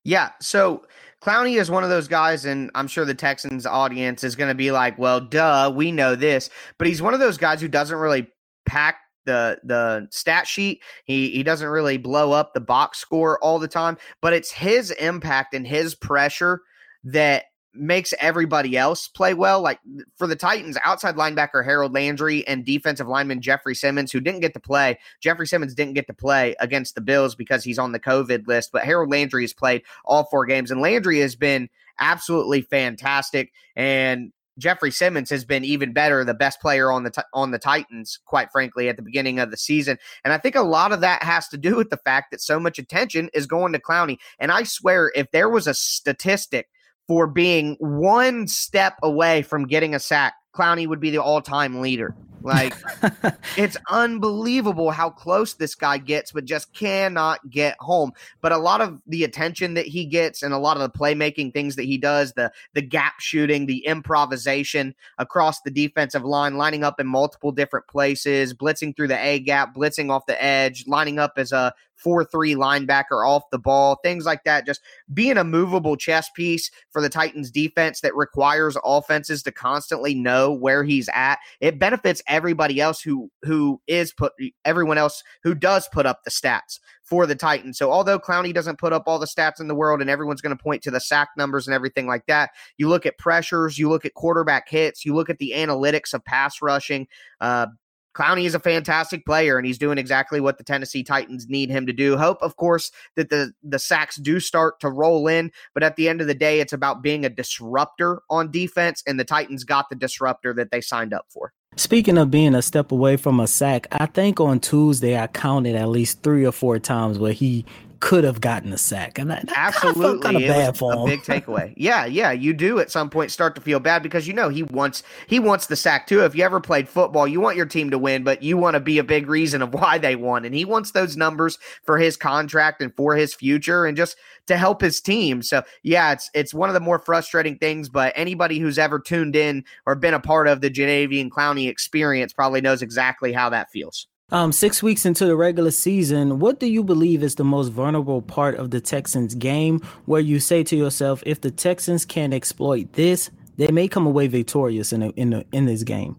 Yeah. 0.04 0.32
So 0.42 0.86
Clowney 1.22 1.60
is 1.60 1.72
one 1.72 1.84
of 1.84 1.90
those 1.90 2.08
guys, 2.08 2.46
and 2.46 2.70
I'm 2.76 2.88
sure 2.88 3.06
the 3.06 3.14
Texans 3.14 3.66
audience 3.66 4.24
is 4.24 4.36
going 4.36 4.50
to 4.50 4.56
be 4.56 4.72
like, 4.72 4.98
well, 4.98 5.22
duh, 5.22 5.72
we 5.74 5.92
know 5.92 6.16
this. 6.16 6.50
But 6.78 6.88
he's 6.88 7.02
one 7.02 7.14
of 7.14 7.20
those 7.20 7.38
guys 7.38 7.62
who 7.62 7.68
doesn't 7.68 7.98
really 7.98 8.28
pack 8.66 8.98
the 9.26 9.58
the 9.64 10.08
stat 10.12 10.48
sheet. 10.48 10.82
He 11.06 11.30
he 11.30 11.44
doesn't 11.44 11.68
really 11.68 11.98
blow 11.98 12.34
up 12.34 12.54
the 12.54 12.60
box 12.60 12.98
score 12.98 13.40
all 13.40 13.58
the 13.58 13.70
time, 13.70 13.98
but 14.22 14.34
it's 14.34 14.52
his 14.52 14.92
impact 14.92 15.54
and 15.54 15.66
his 15.66 15.96
pressure 15.96 16.62
that 17.06 17.46
makes 17.74 18.14
everybody 18.20 18.78
else 18.78 19.08
play 19.08 19.34
well. 19.34 19.62
Like 19.62 19.80
for 20.18 20.28
the 20.28 20.36
Titans, 20.36 20.78
outside 20.84 21.16
linebacker 21.16 21.64
Harold 21.64 21.94
Landry 21.94 22.46
and 22.48 22.66
defensive 22.66 23.08
lineman 23.08 23.42
Jeffrey 23.42 23.76
Simmons, 23.76 24.12
who 24.12 24.20
didn't 24.20 24.42
get 24.42 24.54
to 24.54 24.60
play. 24.60 25.00
Jeffrey 25.22 25.48
Simmons 25.48 25.74
didn't 25.74 25.94
get 25.94 26.08
to 26.08 26.14
play 26.14 26.56
against 26.60 26.96
the 26.96 27.02
Bills 27.02 27.36
because 27.36 27.64
he's 27.64 27.80
on 27.80 27.92
the 27.92 28.00
COVID 28.00 28.48
list, 28.48 28.72
but 28.72 28.84
Harold 28.84 29.10
Landry 29.10 29.44
has 29.44 29.54
played 29.54 29.84
all 30.06 30.26
four 30.26 30.46
games, 30.46 30.72
and 30.72 30.82
Landry 30.82 31.20
has 31.20 31.36
been 31.36 31.70
absolutely 32.00 32.62
fantastic. 32.62 33.52
And 33.76 34.32
Jeffrey 34.60 34.92
Simmons 34.92 35.30
has 35.30 35.46
been 35.46 35.64
even 35.64 35.94
better, 35.94 36.24
the 36.24 36.34
best 36.34 36.62
player 36.62 36.92
on 36.92 37.04
the 37.04 37.26
on 37.34 37.52
the 37.52 37.60
Titans, 37.60 38.20
quite 38.26 38.52
frankly, 38.52 38.88
at 38.88 38.98
the 38.98 39.02
beginning 39.02 39.40
of 39.40 39.52
the 39.52 39.58
season. 39.58 39.98
And 40.24 40.32
I 40.32 40.38
think 40.38 40.56
a 40.56 40.62
lot 40.62 40.92
of 40.92 41.02
that 41.02 41.24
has 41.24 41.48
to 41.50 41.58
do 41.58 41.76
with 41.76 41.90
the 41.90 41.98
fact 41.98 42.32
that 42.32 42.42
so 42.42 42.60
much 42.60 42.78
attention 42.78 43.30
is 43.34 43.48
going 43.48 43.74
to 43.74 43.80
Clowney. 43.80 44.18
And 44.40 44.52
I 44.52 44.64
swear, 44.64 45.12
if 45.16 45.32
there 45.32 45.50
was 45.50 45.66
a 45.66 45.74
statistic 45.74 46.70
for 47.08 47.28
being 47.28 47.76
one 47.80 48.48
step 48.48 48.96
away 49.04 49.42
from 49.42 49.68
getting 49.68 49.94
a 49.96 50.00
sack, 50.00 50.34
Clowney 50.56 50.88
would 50.88 51.00
be 51.00 51.10
the 51.10 51.22
all-time 51.22 51.82
leader. 51.82 52.16
Like 52.44 52.74
it's 53.58 53.78
unbelievable 53.90 54.92
how 54.92 55.10
close 55.10 55.54
this 55.54 55.76
guy 55.76 55.98
gets, 55.98 56.32
but 56.34 56.46
just 56.46 56.74
cannot 56.74 57.50
get 57.50 57.78
home. 57.80 58.12
But 58.42 58.52
a 58.52 58.58
lot 58.58 58.82
of 58.82 59.02
the 59.08 59.24
attention 59.24 59.74
that 59.76 59.86
he 59.86 60.06
gets 60.06 60.44
and 60.44 60.54
a 60.54 60.58
lot 60.58 60.76
of 60.78 60.84
the 60.84 60.98
playmaking 60.98 61.54
things 61.54 61.78
that 61.78 61.86
he 61.86 61.98
does, 61.98 62.34
the 62.34 62.52
the 62.74 62.82
gap 62.82 63.20
shooting, 63.20 63.66
the 63.66 63.86
improvisation 63.86 64.94
across 65.18 65.62
the 65.62 65.72
defensive 65.72 66.26
line, 66.26 66.58
lining 66.58 66.84
up 66.84 67.00
in 67.00 67.08
multiple 67.08 67.54
different 67.54 67.88
places, 67.88 68.54
blitzing 68.54 68.96
through 68.96 69.08
the 69.08 69.26
A 69.26 69.40
gap, 69.40 69.74
blitzing 69.74 70.12
off 70.12 70.26
the 70.26 70.42
edge, 70.44 70.86
lining 70.86 71.20
up 71.20 71.34
as 71.38 71.54
a 71.54 71.74
4 72.04 72.26
3 72.26 72.56
linebacker 72.56 73.28
off 73.28 73.44
the 73.52 73.60
ball, 73.60 74.00
things 74.04 74.26
like 74.26 74.44
that. 74.44 74.66
Just 74.66 74.82
being 75.14 75.38
a 75.38 75.44
movable 75.44 75.96
chess 75.96 76.30
piece 76.36 76.70
for 76.92 77.02
the 77.02 77.10
Titans 77.10 77.50
defense 77.50 78.02
that 78.02 78.16
requires 78.16 78.78
offenses 78.84 79.44
to 79.44 79.52
constantly 79.52 80.14
know 80.14 80.52
where 80.52 80.84
he's 80.84 81.10
at. 81.14 81.40
It 81.62 81.80
benefits 81.80 82.22
everybody 82.28 82.80
else 82.82 83.02
who 83.02 83.32
who 83.44 83.82
is 83.88 84.14
put 84.14 84.34
everyone 84.66 84.98
else 84.98 85.24
who 85.44 85.56
does 85.56 85.88
put 85.92 86.06
up 86.06 86.24
the 86.24 86.32
stats 86.32 86.80
for 87.04 87.26
the 87.26 87.36
Titans. 87.36 87.78
So 87.78 87.92
although 87.92 88.18
Clowney 88.18 88.54
doesn't 88.54 88.80
put 88.80 88.94
up 88.94 89.04
all 89.08 89.20
the 89.20 89.28
stats 89.28 89.60
in 89.60 89.68
the 89.68 89.76
world 89.76 90.02
and 90.02 90.10
everyone's 90.10 90.42
going 90.42 90.56
to 90.56 90.64
point 90.64 90.82
to 90.84 90.92
the 90.92 91.02
sack 91.02 91.30
numbers 91.38 91.68
and 91.68 91.74
everything 91.74 92.08
like 92.08 92.26
that, 92.28 92.52
you 92.78 92.88
look 92.90 93.06
at 93.06 93.18
pressures, 93.18 93.78
you 93.78 93.90
look 93.90 94.06
at 94.06 94.14
quarterback 94.14 94.70
hits, 94.70 95.06
you 95.06 95.14
look 95.14 95.30
at 95.30 95.38
the 95.38 95.54
analytics 95.56 96.14
of 96.14 96.24
pass 96.24 96.62
rushing, 96.62 97.08
uh, 97.42 97.68
Clowney 98.14 98.46
is 98.46 98.56
a 98.56 98.60
fantastic 98.60 99.26
player 99.26 99.58
and 99.58 99.66
he's 99.66 99.78
doing 99.78 99.98
exactly 99.98 100.40
what 100.40 100.58
the 100.58 100.64
Tennessee 100.64 101.04
Titans 101.04 101.48
need 101.48 101.70
him 101.70 101.86
to 101.88 101.94
do. 101.94 102.18
Hope, 102.18 102.38
of 102.42 102.56
course, 102.56 102.92
that 103.16 103.30
the 103.30 103.54
the 103.64 103.80
sacks 103.80 104.18
do 104.18 104.40
start 104.40 104.80
to 104.82 104.90
roll 104.90 105.28
in, 105.28 105.52
but 105.74 105.84
at 105.84 105.96
the 105.96 106.08
end 106.08 106.22
of 106.22 106.28
the 106.28 106.34
day, 106.34 106.60
it's 106.60 106.74
about 106.74 107.02
being 107.02 107.26
a 107.26 107.30
disruptor 107.30 108.22
on 108.30 108.52
defense, 108.52 109.04
and 109.08 109.20
the 109.20 109.26
Titans 109.26 109.64
got 109.64 109.90
the 109.90 109.96
disruptor 109.96 110.54
that 110.54 110.72
they 110.72 110.82
signed 110.82 111.14
up 111.14 111.26
for. 111.30 111.54
Speaking 111.76 112.20
of 112.20 112.30
being 112.30 112.54
a 112.54 112.62
step 112.62 112.92
away 112.92 113.18
from 113.18 113.40
a 113.40 113.48
sack, 113.48 113.88
I 113.92 114.06
think 114.06 114.40
on 114.40 114.60
Tuesday 114.60 115.18
I 115.18 115.26
counted 115.26 115.76
at 115.76 115.90
least 115.90 116.22
three 116.22 116.46
or 116.46 116.52
four 116.52 116.78
times 116.78 117.18
where 117.18 117.34
he 117.34 117.66
could 118.04 118.26
have 118.26 118.42
gotten 118.42 118.74
a 118.74 118.78
sack. 118.78 119.18
And 119.18 119.32
that, 119.32 119.48
that 119.48 119.58
absolutely 119.58 120.20
kind 120.20 120.36
of 120.36 120.42
bad 120.42 120.78
for 120.78 120.92
him. 120.92 121.00
a 121.00 121.06
big 121.06 121.22
takeaway. 121.22 121.74
yeah, 121.78 122.04
yeah, 122.06 122.34
you 122.34 122.54
do 122.54 122.80
at 122.80 122.92
some 122.92 123.10
point 123.10 123.32
start 123.32 123.56
to 123.56 123.62
feel 123.62 123.80
bad 123.80 124.04
because 124.04 124.28
you 124.28 124.34
know 124.34 124.50
he 124.50 124.64
wants 124.64 125.04
he 125.28 125.40
wants 125.40 125.68
the 125.68 125.78
sack 125.78 126.06
too. 126.06 126.22
If 126.22 126.36
you 126.36 126.44
ever 126.44 126.60
played 126.60 126.90
football, 126.90 127.30
you 127.30 127.40
want 127.40 127.56
your 127.56 127.66
team 127.66 127.90
to 127.92 127.98
win, 127.98 128.26
but 128.26 128.44
you 128.44 128.58
want 128.58 128.74
to 128.74 128.82
be 128.82 128.98
a 128.98 129.06
big 129.06 129.30
reason 129.30 129.62
of 129.62 129.74
why 129.74 130.00
they 130.00 130.18
won, 130.18 130.44
and 130.44 130.54
he 130.54 130.66
wants 130.66 130.92
those 130.92 131.16
numbers 131.16 131.58
for 131.86 131.98
his 131.98 132.18
contract 132.18 132.82
and 132.82 132.94
for 132.94 133.16
his 133.16 133.34
future, 133.34 133.86
and 133.86 133.96
just 133.96 134.18
to 134.48 134.58
help 134.58 134.82
his 134.82 135.00
team. 135.00 135.42
So 135.42 135.64
yeah, 135.84 136.12
it's 136.12 136.30
it's 136.34 136.54
one 136.54 136.70
of 136.70 136.74
the 136.74 136.82
more 136.82 137.00
frustrating 137.00 137.58
things. 137.58 137.88
But 137.88 138.12
anybody 138.18 138.60
who's 138.60 138.78
ever 138.78 139.00
tuned 139.00 139.38
in 139.38 139.64
or 139.86 139.96
been 139.96 140.14
a 140.14 140.20
part 140.20 140.50
of 140.50 140.60
the 140.60 140.70
Jadeveon 140.70 141.30
Clowney 141.30 141.70
experience 141.70 142.34
probably 142.34 142.60
knows 142.60 142.82
exactly 142.82 143.32
how 143.32 143.50
that 143.52 143.72
feels. 143.72 144.08
Um, 144.34 144.52
six 144.52 144.82
weeks 144.82 145.06
into 145.06 145.28
the 145.28 145.36
regular 145.36 145.70
season, 145.70 146.40
what 146.40 146.60
do 146.60 146.66
you 146.66 146.84
believe 146.84 147.22
is 147.22 147.36
the 147.36 147.44
most 147.44 147.70
vulnerable 147.70 148.20
part 148.20 148.56
of 148.56 148.72
the 148.72 148.82
Texans 148.82 149.36
game 149.36 149.80
where 150.06 150.20
you 150.20 150.40
say 150.40 150.64
to 150.64 150.76
yourself, 150.76 151.22
if 151.24 151.42
the 151.42 151.52
Texans 151.52 152.04
can 152.04 152.34
exploit 152.34 152.94
this, 152.94 153.30
they 153.58 153.68
may 153.68 153.88
come 153.88 154.08
away 154.08 154.26
victorious 154.26 154.92
in 154.92 155.04
a, 155.04 155.10
in 155.10 155.34
a, 155.34 155.46
in 155.52 155.68
this 155.68 155.84
game? 155.84 156.16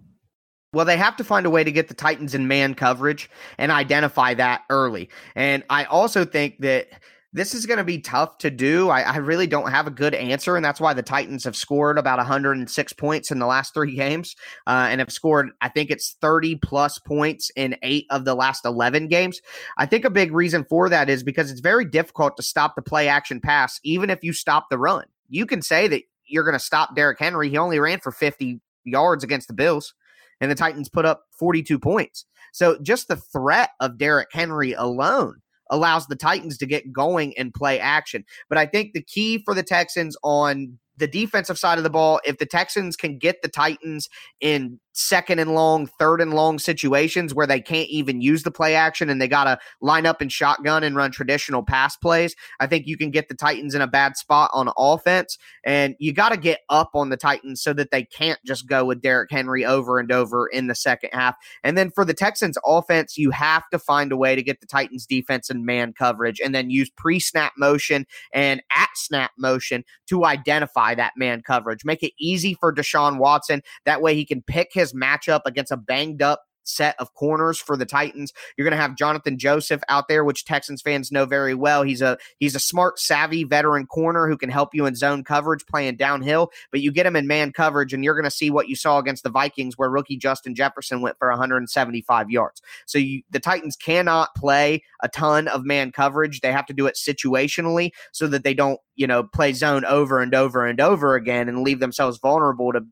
Well, 0.73 0.85
they 0.85 0.97
have 0.97 1.17
to 1.17 1.25
find 1.25 1.45
a 1.45 1.51
way 1.51 1.65
to 1.65 1.73
get 1.73 1.89
the 1.89 1.95
Titans 1.95 2.37
in 2.37 2.47
man 2.47 2.77
coverage 2.77 3.29
and 3.59 3.73
identify 3.73 4.35
that 4.35 4.63
early. 4.71 5.09
And 5.35 5.65
I 5.69 5.83
also 5.83 6.25
think 6.25 6.61
that 6.61 6.87
this 7.35 7.53
is 7.53 7.67
going 7.67 7.79
to 7.79 7.85
be 7.85 7.99
tough 7.99 8.39
to 8.39 8.51
do. 8.51 8.89
I, 8.89 9.01
I, 9.01 9.17
really 9.17 9.49
don't 9.49 9.69
have 9.69 9.89
a 9.89 9.91
good 9.91 10.15
answer, 10.15 10.55
and 10.55 10.65
that's 10.65 10.81
why 10.81 10.95
the 10.95 11.03
Titans 11.03 11.43
have 11.43 11.57
scored 11.57 11.99
about 11.99 12.19
106 12.19 12.93
points 12.93 13.33
in 13.33 13.41
the 13.41 13.47
last 13.47 13.75
three 13.75 13.97
games, 13.97 14.37
uh, 14.69 14.87
and 14.89 15.01
have 15.01 15.11
scored, 15.13 15.51
I 15.61 15.69
think 15.69 15.91
it's 15.91 16.17
30 16.21 16.55
plus 16.57 17.01
points 17.01 17.51
in 17.57 17.77
eight 17.83 18.07
of 18.11 18.25
the 18.25 18.37
last 18.37 18.65
11 18.65 19.09
games. 19.09 19.41
I 19.77 19.85
think 19.85 20.05
a 20.05 20.11
big 20.11 20.33
reason 20.33 20.65
for 20.69 20.89
that 20.89 21.11
is 21.11 21.25
because 21.25 21.51
it's 21.51 21.61
very 21.61 21.85
difficult 21.85 22.37
to 22.37 22.43
stop 22.45 22.77
the 22.77 22.83
play 22.83 23.09
action 23.09 23.41
pass, 23.41 23.81
even 23.83 24.11
if 24.11 24.23
you 24.23 24.33
stop 24.33 24.67
the 24.71 24.79
run. 24.79 25.05
You 25.29 25.45
can 25.45 25.61
say 25.61 25.89
that 25.89 26.03
you're 26.27 26.45
going 26.45 26.53
to 26.53 26.61
stop 26.61 26.95
Derrick 26.95 27.19
Henry. 27.19 27.51
He 27.51 27.59
only 27.59 27.81
ran 27.81 27.99
for 27.99 28.13
50 28.13 28.61
yards 28.85 29.25
against 29.25 29.49
the 29.49 29.55
Bills, 29.55 29.93
and 30.41 30.53
the 30.53 30.55
Titans 30.55 30.89
put 30.89 31.05
up 31.05 31.25
42 31.33 31.81
points. 31.81 32.27
So 32.53 32.79
just 32.81 33.09
the 33.09 33.17
threat 33.17 33.71
of 33.81 33.99
Derrick 33.99 34.29
Henry 34.31 34.73
alone 34.73 35.41
allows 35.71 36.07
the 36.07 36.17
Titans 36.17 36.59
to 36.59 36.67
get 36.67 36.93
going 36.93 37.37
and 37.39 37.53
play 37.55 37.79
action. 37.79 38.25
But 38.49 38.59
I 38.59 38.67
think 38.67 38.93
the 38.93 39.03
key 39.03 39.43
for 39.45 39.55
the 39.55 39.63
Texans 39.63 40.17
on 40.23 40.79
the 40.97 41.07
defensive 41.09 41.59
side 41.59 41.79
of 41.79 41.85
the 41.85 41.91
ball, 41.91 42.21
if 42.25 42.39
the 42.39 42.47
Texans 42.47 42.97
can 42.97 43.19
get 43.19 43.43
the 43.43 43.49
Titans 43.49 44.09
in 44.41 44.79
second 44.95 45.41
and 45.41 45.55
long, 45.55 45.87
third 45.87 46.21
and 46.21 46.33
long 46.33 46.59
situations 46.59 47.35
where 47.35 47.47
they 47.47 47.61
can't 47.61 47.89
even 47.89 48.21
use 48.21 48.45
the 48.45 48.51
play 48.51 48.75
action 48.75 49.11
and 49.11 49.21
they 49.21 49.29
got 49.29 49.45
to 49.45 49.59
line 49.81 50.07
up 50.07 50.23
in 50.23 50.29
shotgun 50.29 50.83
and 50.83 50.97
run 50.97 51.11
traditional 51.11 51.63
pass 51.63 51.97
plays. 51.97 52.35
I 52.61 52.67
think 52.67 52.87
you 52.87 52.97
can 52.97 53.11
get 53.11 53.29
the 53.29 53.35
Titans 53.35 53.75
in 53.75 53.83
a 53.83 53.87
bad 53.87 54.17
spot 54.17 54.51
on 54.55 54.71
offense, 54.79 55.37
and 55.65 55.95
you 55.99 56.13
got 56.13 56.31
to 56.31 56.37
get 56.37 56.61
up 56.71 56.91
on 56.95 57.11
the 57.11 57.17
Titans 57.17 57.61
so 57.61 57.73
that 57.75 57.91
they 57.91 58.05
can't 58.05 58.39
just 58.47 58.69
go 58.69 58.85
with 58.85 59.03
Derrick 59.03 59.31
Henry 59.31 59.65
over 59.65 59.99
and 59.99 60.11
over 60.13 60.47
in 60.47 60.69
the 60.69 60.75
second 60.75 61.11
half. 61.13 61.35
And 61.63 61.77
then 61.77 61.91
for 61.91 62.05
the 62.05 62.15
Texans 62.15 62.57
offense, 62.65 63.19
you 63.19 63.31
have 63.31 63.69
to 63.71 63.79
find 63.79 64.13
a 64.13 64.17
way 64.17 64.37
to 64.37 64.43
get 64.43 64.61
the 64.61 64.67
Titans 64.67 65.07
defense 65.07 65.51
in 65.51 65.67
man 65.67 65.93
coverage 65.93 66.41
and 66.41 66.55
then 66.55 66.71
use 66.71 66.91
pre 66.91 67.19
snap 67.19 67.53
motion 67.59 68.07
and 68.33 68.63
at 68.75 68.89
snap 68.95 69.33
motion 69.39 69.85
to 70.09 70.25
identify 70.25 70.95
that 70.95 71.13
man 71.17 71.43
coverage. 71.43 71.85
Make 71.85 72.03
it 72.03 72.13
easy 72.19 72.55
for 72.55 72.73
Deshaun 72.73 73.19
Watson. 73.19 73.63
That 73.85 74.01
way 74.01 74.15
he 74.15 74.25
can 74.25 74.43
pick 74.43 74.71
his 74.73 74.84
matchup 74.93 75.41
against 75.47 75.73
a 75.73 75.77
banged 75.77 76.23
up 76.23 76.43
set 76.65 76.97
of 76.99 77.15
corners 77.15 77.59
for 77.59 77.77
the 77.77 77.87
Titans. 77.87 78.33
You're 78.57 78.65
going 78.65 78.77
to 78.77 78.83
have 78.83 78.97
Jonathan 78.97 79.39
Joseph 79.39 79.83
out 79.89 80.09
there, 80.09 80.25
which 80.25 80.45
Texans 80.45 80.83
fans 80.83 81.13
know 81.13 81.27
very 81.27 81.55
well. 81.55 81.83
He's 81.83 82.03
a 82.03 82.19
he's 82.39 82.55
a 82.55 82.61
smart, 82.61 82.99
savvy 82.99 83.45
veteran 83.45 83.87
corner 83.87 84.29
who 84.29 84.37
can 84.37 84.51
help 84.51 84.75
you 84.75 84.87
in 84.87 84.95
zone 84.95 85.25
coverage 85.25 85.65
playing 85.67 85.97
downhill. 85.97 86.51
But 86.71 86.81
you 86.81 86.91
get 86.91 87.07
him 87.07 87.17
in 87.17 87.27
man 87.27 87.53
coverage, 87.53 87.93
and 87.93 88.05
you're 88.05 88.15
going 88.15 88.25
to 88.25 88.31
see 88.31 88.51
what 88.51 88.69
you 88.69 88.77
saw 88.77 88.99
against 88.99 89.23
the 89.23 89.31
Vikings, 89.31 89.79
where 89.79 89.91
rookie 89.91 90.17
Justin 90.17 90.55
Jefferson 90.55 91.01
went 91.01 91.19
for 91.19 91.29
175 91.29 92.31
yards. 92.31 92.63
So 92.87 92.99
you, 92.99 93.23
the 93.31 93.41
Titans 93.41 93.77
cannot 93.77 94.35
play 94.35 94.83
a 95.03 95.09
ton 95.09 95.49
of 95.49 95.65
man 95.65 95.93
coverage. 95.93 96.41
They 96.41 96.53
have 96.53 96.67
to 96.67 96.75
do 96.75 96.87
it 96.87 96.97
situationally 96.97 97.93
so 98.13 98.27
that 98.29 98.45
they 98.45 98.55
don't 98.55 98.81
you 98.97 99.07
know 99.07 99.25
play 99.25 99.53
zone 99.53 99.85
over 99.85 100.21
and 100.21 100.35
over 100.35 100.65
and 100.65 100.81
over 100.81 101.15
again 101.15 101.49
and 101.49 101.63
leave 101.63 101.81
themselves 101.81 102.19
vulnerable 102.19 102.73
to 102.73 102.85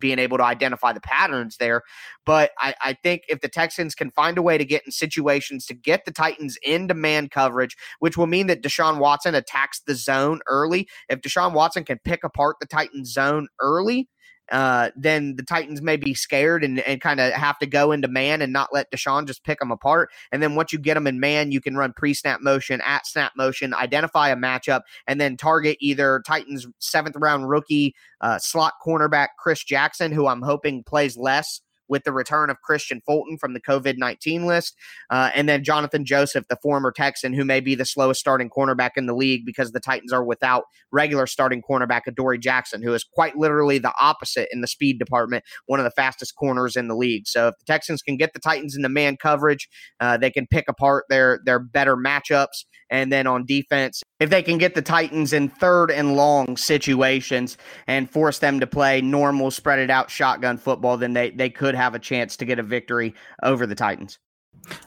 being 0.00 0.18
able 0.18 0.38
to 0.38 0.44
identify 0.44 0.92
the 0.92 1.00
patterns 1.00 1.56
there. 1.58 1.82
But 2.26 2.50
I, 2.58 2.74
I, 2.82 2.92
think 3.02 3.22
if 3.28 3.40
the 3.40 3.48
Texans 3.48 3.94
can 3.94 4.10
find 4.10 4.38
a 4.38 4.42
way 4.42 4.58
to 4.58 4.64
get 4.64 4.82
in 4.84 4.92
situations 4.92 5.66
to 5.66 5.74
get 5.74 6.04
the 6.04 6.12
Titans 6.12 6.58
into 6.62 6.94
man 6.94 7.28
coverage, 7.28 7.76
which 8.00 8.16
will 8.16 8.26
mean 8.26 8.46
that 8.48 8.62
Deshaun 8.62 8.98
Watson 8.98 9.34
attacks 9.34 9.80
the 9.86 9.94
zone 9.94 10.40
early, 10.46 10.88
if 11.08 11.20
Deshaun 11.20 11.52
Watson 11.52 11.84
can 11.84 11.98
pick 12.04 12.24
apart 12.24 12.56
the 12.60 12.66
Titans 12.66 13.12
zone 13.12 13.48
early, 13.60 14.08
uh, 14.50 14.90
then 14.96 15.36
the 15.36 15.42
Titans 15.42 15.80
may 15.80 15.96
be 15.96 16.14
scared 16.14 16.64
and, 16.64 16.80
and 16.80 17.00
kind 17.00 17.20
of 17.20 17.32
have 17.32 17.58
to 17.58 17.66
go 17.66 17.92
into 17.92 18.08
man 18.08 18.42
and 18.42 18.52
not 18.52 18.70
let 18.72 18.90
Deshaun 18.90 19.26
just 19.26 19.44
pick 19.44 19.58
them 19.58 19.70
apart. 19.70 20.10
And 20.32 20.42
then 20.42 20.54
once 20.54 20.72
you 20.72 20.78
get 20.78 20.94
them 20.94 21.06
in 21.06 21.20
man, 21.20 21.52
you 21.52 21.60
can 21.60 21.76
run 21.76 21.92
pre 21.92 22.14
snap 22.14 22.40
motion, 22.40 22.80
at 22.84 23.06
snap 23.06 23.32
motion, 23.36 23.74
identify 23.74 24.28
a 24.28 24.36
matchup, 24.36 24.82
and 25.06 25.20
then 25.20 25.36
target 25.36 25.76
either 25.80 26.22
Titans' 26.26 26.66
seventh 26.78 27.16
round 27.16 27.48
rookie 27.48 27.94
uh, 28.20 28.38
slot 28.38 28.74
cornerback 28.84 29.28
Chris 29.38 29.62
Jackson, 29.64 30.12
who 30.12 30.26
I'm 30.26 30.42
hoping 30.42 30.82
plays 30.82 31.16
less 31.16 31.60
with 31.90 32.04
the 32.04 32.12
return 32.12 32.48
of 32.48 32.56
Kristian 32.68 33.00
Fulton 33.04 33.36
from 33.36 33.52
the 33.52 33.60
COVID 33.60 33.98
19 33.98 34.46
list. 34.46 34.76
Uh, 35.10 35.30
and 35.34 35.48
then 35.48 35.64
Jonathan 35.64 36.04
Joseph, 36.04 36.46
the 36.48 36.56
former 36.62 36.92
Texan, 36.92 37.34
who 37.34 37.44
may 37.44 37.60
be 37.60 37.74
the 37.74 37.84
slowest 37.84 38.20
starting 38.20 38.48
cornerback 38.48 38.90
in 38.96 39.06
the 39.06 39.14
league 39.14 39.44
because 39.44 39.72
the 39.72 39.80
Titans 39.80 40.12
are 40.12 40.24
without 40.24 40.64
regular 40.92 41.26
starting 41.26 41.62
cornerback 41.68 42.02
Adoree 42.06 42.38
Jackson, 42.38 42.82
who 42.82 42.94
is 42.94 43.04
quite 43.04 43.36
literally 43.36 43.78
the 43.78 43.92
opposite 44.00 44.48
in 44.52 44.60
the 44.60 44.68
speed 44.68 44.98
department, 44.98 45.44
one 45.66 45.80
of 45.80 45.84
the 45.84 45.90
fastest 45.90 46.36
corners 46.36 46.76
in 46.76 46.88
the 46.88 46.96
league. 46.96 47.26
So 47.26 47.48
if 47.48 47.58
the 47.58 47.64
Texans 47.64 48.02
can 48.02 48.16
get 48.16 48.32
the 48.32 48.40
Titans 48.40 48.76
into 48.76 48.88
man 48.88 49.16
coverage, 49.16 49.68
uh, 49.98 50.16
they 50.16 50.30
can 50.30 50.46
pick 50.46 50.66
apart 50.68 51.04
their, 51.08 51.40
their 51.44 51.58
better 51.58 51.96
matchups. 51.96 52.64
And 52.90 53.12
then 53.12 53.26
on 53.26 53.44
defense, 53.46 54.02
if 54.20 54.30
they 54.30 54.42
can 54.42 54.58
get 54.58 54.74
the 54.74 54.82
Titans 54.82 55.32
in 55.32 55.48
third 55.48 55.90
and 55.90 56.14
long 56.14 56.56
situations 56.56 57.56
and 57.86 58.08
force 58.08 58.38
them 58.38 58.60
to 58.60 58.66
play 58.66 59.00
normal, 59.00 59.50
spread 59.50 59.78
it 59.78 59.90
out 59.90 60.10
shotgun 60.10 60.58
football, 60.58 60.96
then 60.96 61.14
they, 61.14 61.30
they 61.30 61.50
could 61.50 61.74
have 61.74 61.94
a 61.94 61.98
chance 61.98 62.36
to 62.36 62.44
get 62.44 62.58
a 62.58 62.62
victory 62.62 63.14
over 63.42 63.66
the 63.66 63.74
Titans. 63.74 64.18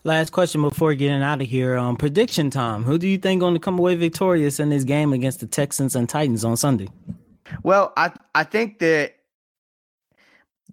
Last 0.04 0.32
question 0.32 0.62
before 0.62 0.94
getting 0.94 1.24
out 1.24 1.42
of 1.42 1.48
here. 1.48 1.78
Um, 1.78 1.98
prediction 1.98 2.52
time. 2.52 2.84
Who 2.84 2.98
do 3.00 3.08
you 3.08 3.18
think 3.18 3.40
going 3.40 3.56
to 3.56 3.60
come 3.60 3.80
away 3.80 3.96
victorious 3.96 4.60
in 4.60 4.70
this 4.70 4.84
game 4.84 5.14
against 5.14 5.40
the 5.40 5.48
Texans 5.48 5.96
and 5.96 6.08
Titans 6.08 6.46
on 6.46 6.56
Sunday? 6.56 6.90
Well, 7.64 7.92
I 7.98 8.12
I 8.36 8.44
think 8.44 8.80
that 8.80 9.16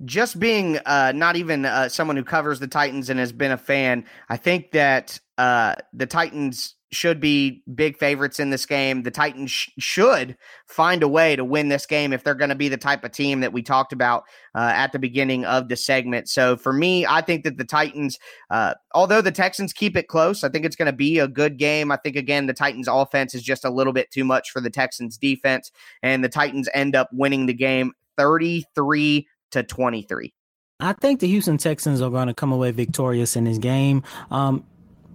just 0.04 0.38
being 0.38 0.78
uh, 0.78 1.12
not 1.14 1.36
even 1.36 1.64
uh, 1.64 1.88
someone 1.88 2.16
who 2.16 2.24
covers 2.24 2.60
the 2.60 2.68
Titans 2.68 3.10
and 3.10 3.18
has 3.18 3.32
been 3.32 3.52
a 3.52 3.58
fan, 3.58 4.04
I 4.28 4.36
think 4.36 4.72
that 4.72 5.18
uh, 5.38 5.76
the 5.92 6.06
Titans 6.06 6.76
should 6.92 7.20
be 7.20 7.62
big 7.74 7.96
favorites 7.96 8.40
in 8.40 8.50
this 8.50 8.66
game. 8.66 9.02
The 9.02 9.10
Titans 9.10 9.50
sh- 9.50 9.68
should 9.78 10.36
find 10.66 11.02
a 11.02 11.08
way 11.08 11.36
to 11.36 11.44
win 11.44 11.68
this 11.68 11.86
game 11.86 12.12
if 12.12 12.24
they're 12.24 12.34
going 12.34 12.48
to 12.48 12.54
be 12.54 12.68
the 12.68 12.76
type 12.76 13.04
of 13.04 13.12
team 13.12 13.40
that 13.40 13.52
we 13.52 13.62
talked 13.62 13.92
about 13.92 14.24
uh, 14.54 14.72
at 14.74 14.92
the 14.92 14.98
beginning 14.98 15.44
of 15.44 15.68
the 15.68 15.76
segment. 15.76 16.28
So 16.28 16.56
for 16.56 16.72
me, 16.72 17.06
I 17.06 17.20
think 17.20 17.44
that 17.44 17.58
the 17.58 17.64
Titans, 17.64 18.18
uh, 18.50 18.74
although 18.94 19.20
the 19.20 19.30
Texans 19.30 19.72
keep 19.72 19.96
it 19.96 20.08
close, 20.08 20.42
I 20.42 20.48
think 20.48 20.64
it's 20.64 20.76
going 20.76 20.86
to 20.86 20.92
be 20.92 21.18
a 21.18 21.28
good 21.28 21.58
game. 21.58 21.92
I 21.92 21.96
think, 21.96 22.16
again, 22.16 22.46
the 22.46 22.54
Titans 22.54 22.88
offense 22.88 23.34
is 23.34 23.42
just 23.42 23.64
a 23.64 23.70
little 23.70 23.92
bit 23.92 24.10
too 24.10 24.24
much 24.24 24.50
for 24.50 24.60
the 24.60 24.70
Texans 24.70 25.16
defense, 25.16 25.70
and 26.02 26.24
the 26.24 26.28
Titans 26.28 26.68
end 26.74 26.96
up 26.96 27.08
winning 27.12 27.46
the 27.46 27.54
game 27.54 27.92
33 28.16 29.28
to 29.52 29.62
23. 29.62 30.32
I 30.80 30.94
think 30.94 31.20
the 31.20 31.28
Houston 31.28 31.58
Texans 31.58 32.00
are 32.00 32.10
going 32.10 32.28
to 32.28 32.34
come 32.34 32.52
away 32.52 32.70
victorious 32.70 33.36
in 33.36 33.44
this 33.44 33.58
game. 33.58 34.02
Um, 34.30 34.64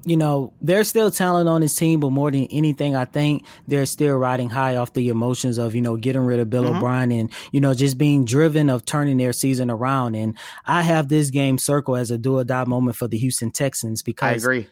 you 0.05 0.15
know, 0.15 0.53
there's 0.61 0.87
still 0.87 1.09
talent 1.09 1.49
on 1.49 1.61
his 1.61 1.75
team, 1.75 1.99
but 1.99 2.11
more 2.11 2.29
than 2.29 2.45
anything, 2.45 2.95
I 2.95 3.05
think 3.05 3.43
they're 3.67 3.87
still 3.87 4.15
riding 4.15 4.49
high 4.49 4.75
off 4.75 4.93
the 4.93 5.09
emotions 5.09 5.57
of, 5.57 5.73
you 5.73 5.81
know, 5.81 5.97
getting 5.97 6.21
rid 6.21 6.39
of 6.39 6.49
Bill 6.49 6.63
mm-hmm. 6.63 6.77
O'Brien 6.77 7.11
and, 7.11 7.31
you 7.51 7.59
know, 7.59 7.73
just 7.73 7.97
being 7.97 8.23
driven 8.23 8.69
of 8.69 8.85
turning 8.85 9.17
their 9.17 9.33
season 9.33 9.71
around. 9.71 10.15
And 10.15 10.37
I 10.65 10.83
have 10.83 11.09
this 11.09 11.31
game 11.31 11.57
circle 11.57 11.95
as 11.95 12.11
a 12.11 12.17
do 12.17 12.37
or 12.37 12.43
die 12.43 12.65
moment 12.65 12.95
for 12.95 13.07
the 13.07 13.17
Houston 13.17 13.51
Texans 13.51 14.03
because 14.03 14.45
I 14.45 14.47
agree. 14.47 14.67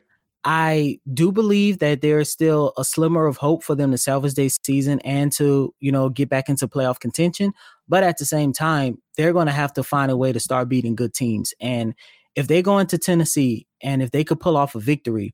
I 0.46 1.00
do 1.14 1.32
believe 1.32 1.80
that 1.80 2.02
there 2.02 2.20
is 2.20 2.30
still 2.30 2.74
a 2.78 2.84
slimmer 2.84 3.26
of 3.28 3.38
hope 3.38 3.64
for 3.64 3.76
them 3.76 3.92
to 3.92 3.98
salvage 3.98 4.34
their 4.34 4.50
season 4.50 5.00
and 5.02 5.32
to, 5.34 5.74
you 5.80 5.92
know, 5.92 6.10
get 6.10 6.30
back 6.30 6.50
into 6.50 6.68
playoff 6.68 7.00
contention. 7.00 7.54
But 7.88 8.04
at 8.04 8.18
the 8.18 8.26
same 8.26 8.52
time, 8.52 9.02
they're 9.16 9.34
going 9.34 9.48
to 9.48 9.54
have 9.54 9.74
to 9.74 9.84
find 9.84 10.12
a 10.12 10.18
way 10.18 10.34
to 10.34 10.40
start 10.40 10.68
beating 10.70 10.96
good 10.96 11.14
teams. 11.14 11.54
And 11.62 11.96
if 12.36 12.48
they 12.48 12.62
go 12.62 12.80
into 12.80 12.98
Tennessee 12.98 13.68
and 13.82 14.02
if 14.02 14.12
they 14.12 14.24
could 14.24 14.40
pull 14.40 14.58
off 14.58 14.76
a 14.76 14.80
victory, 14.80 15.34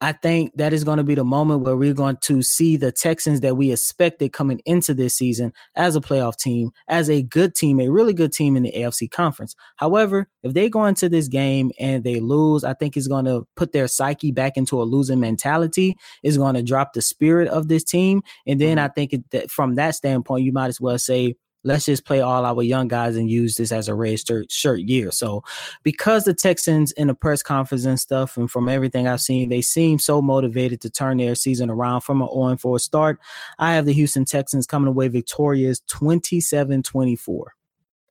I 0.00 0.12
think 0.12 0.52
that 0.56 0.74
is 0.74 0.84
going 0.84 0.98
to 0.98 1.04
be 1.04 1.14
the 1.14 1.24
moment 1.24 1.60
where 1.60 1.76
we're 1.76 1.94
going 1.94 2.18
to 2.22 2.42
see 2.42 2.76
the 2.76 2.92
Texans 2.92 3.40
that 3.40 3.56
we 3.56 3.72
expected 3.72 4.34
coming 4.34 4.60
into 4.66 4.92
this 4.92 5.14
season 5.14 5.52
as 5.76 5.96
a 5.96 6.00
playoff 6.00 6.36
team, 6.36 6.72
as 6.88 7.08
a 7.08 7.22
good 7.22 7.54
team, 7.54 7.80
a 7.80 7.88
really 7.88 8.12
good 8.12 8.30
team 8.30 8.54
in 8.54 8.64
the 8.64 8.72
AFC 8.72 9.10
conference. 9.10 9.54
However, 9.76 10.28
if 10.42 10.52
they 10.52 10.68
go 10.68 10.84
into 10.84 11.08
this 11.08 11.28
game 11.28 11.70
and 11.78 12.04
they 12.04 12.20
lose, 12.20 12.64
I 12.64 12.74
think 12.74 12.98
it's 12.98 13.08
going 13.08 13.24
to 13.24 13.46
put 13.56 13.72
their 13.72 13.88
psyche 13.88 14.30
back 14.30 14.58
into 14.58 14.82
a 14.82 14.84
losing 14.84 15.20
mentality. 15.20 15.96
It's 16.22 16.36
going 16.36 16.56
to 16.56 16.62
drop 16.62 16.92
the 16.92 17.00
spirit 17.00 17.48
of 17.48 17.68
this 17.68 17.84
team. 17.84 18.20
And 18.46 18.60
then 18.60 18.76
mm-hmm. 18.76 18.84
I 18.84 18.88
think 18.88 19.14
that 19.30 19.50
from 19.50 19.76
that 19.76 19.94
standpoint, 19.94 20.44
you 20.44 20.52
might 20.52 20.68
as 20.68 20.82
well 20.82 20.98
say, 20.98 21.36
let's 21.64 21.86
just 21.86 22.04
play 22.04 22.20
all 22.20 22.44
our 22.44 22.62
young 22.62 22.88
guys 22.88 23.16
and 23.16 23.28
use 23.28 23.56
this 23.56 23.72
as 23.72 23.88
a 23.88 23.94
red 23.94 24.20
shirt, 24.20 24.52
shirt 24.52 24.80
year. 24.80 25.10
So, 25.10 25.42
because 25.82 26.24
the 26.24 26.34
Texans 26.34 26.92
in 26.92 27.08
the 27.08 27.14
press 27.14 27.42
conference 27.42 27.84
and 27.84 27.98
stuff, 27.98 28.36
and 28.36 28.50
from 28.50 28.68
everything 28.68 29.08
I've 29.08 29.20
seen, 29.20 29.48
they 29.48 29.62
seem 29.62 29.98
so 29.98 30.22
motivated 30.22 30.80
to 30.82 30.90
turn 30.90 31.16
their 31.16 31.34
season 31.34 31.70
around 31.70 32.02
from 32.02 32.22
an 32.22 32.28
0 32.28 32.56
4 32.56 32.78
start. 32.78 33.18
I 33.58 33.74
have 33.74 33.86
the 33.86 33.92
Houston 33.92 34.24
Texans 34.24 34.66
coming 34.66 34.88
away 34.88 35.08
victorious 35.08 35.80
27 35.88 36.82
24. 36.82 37.54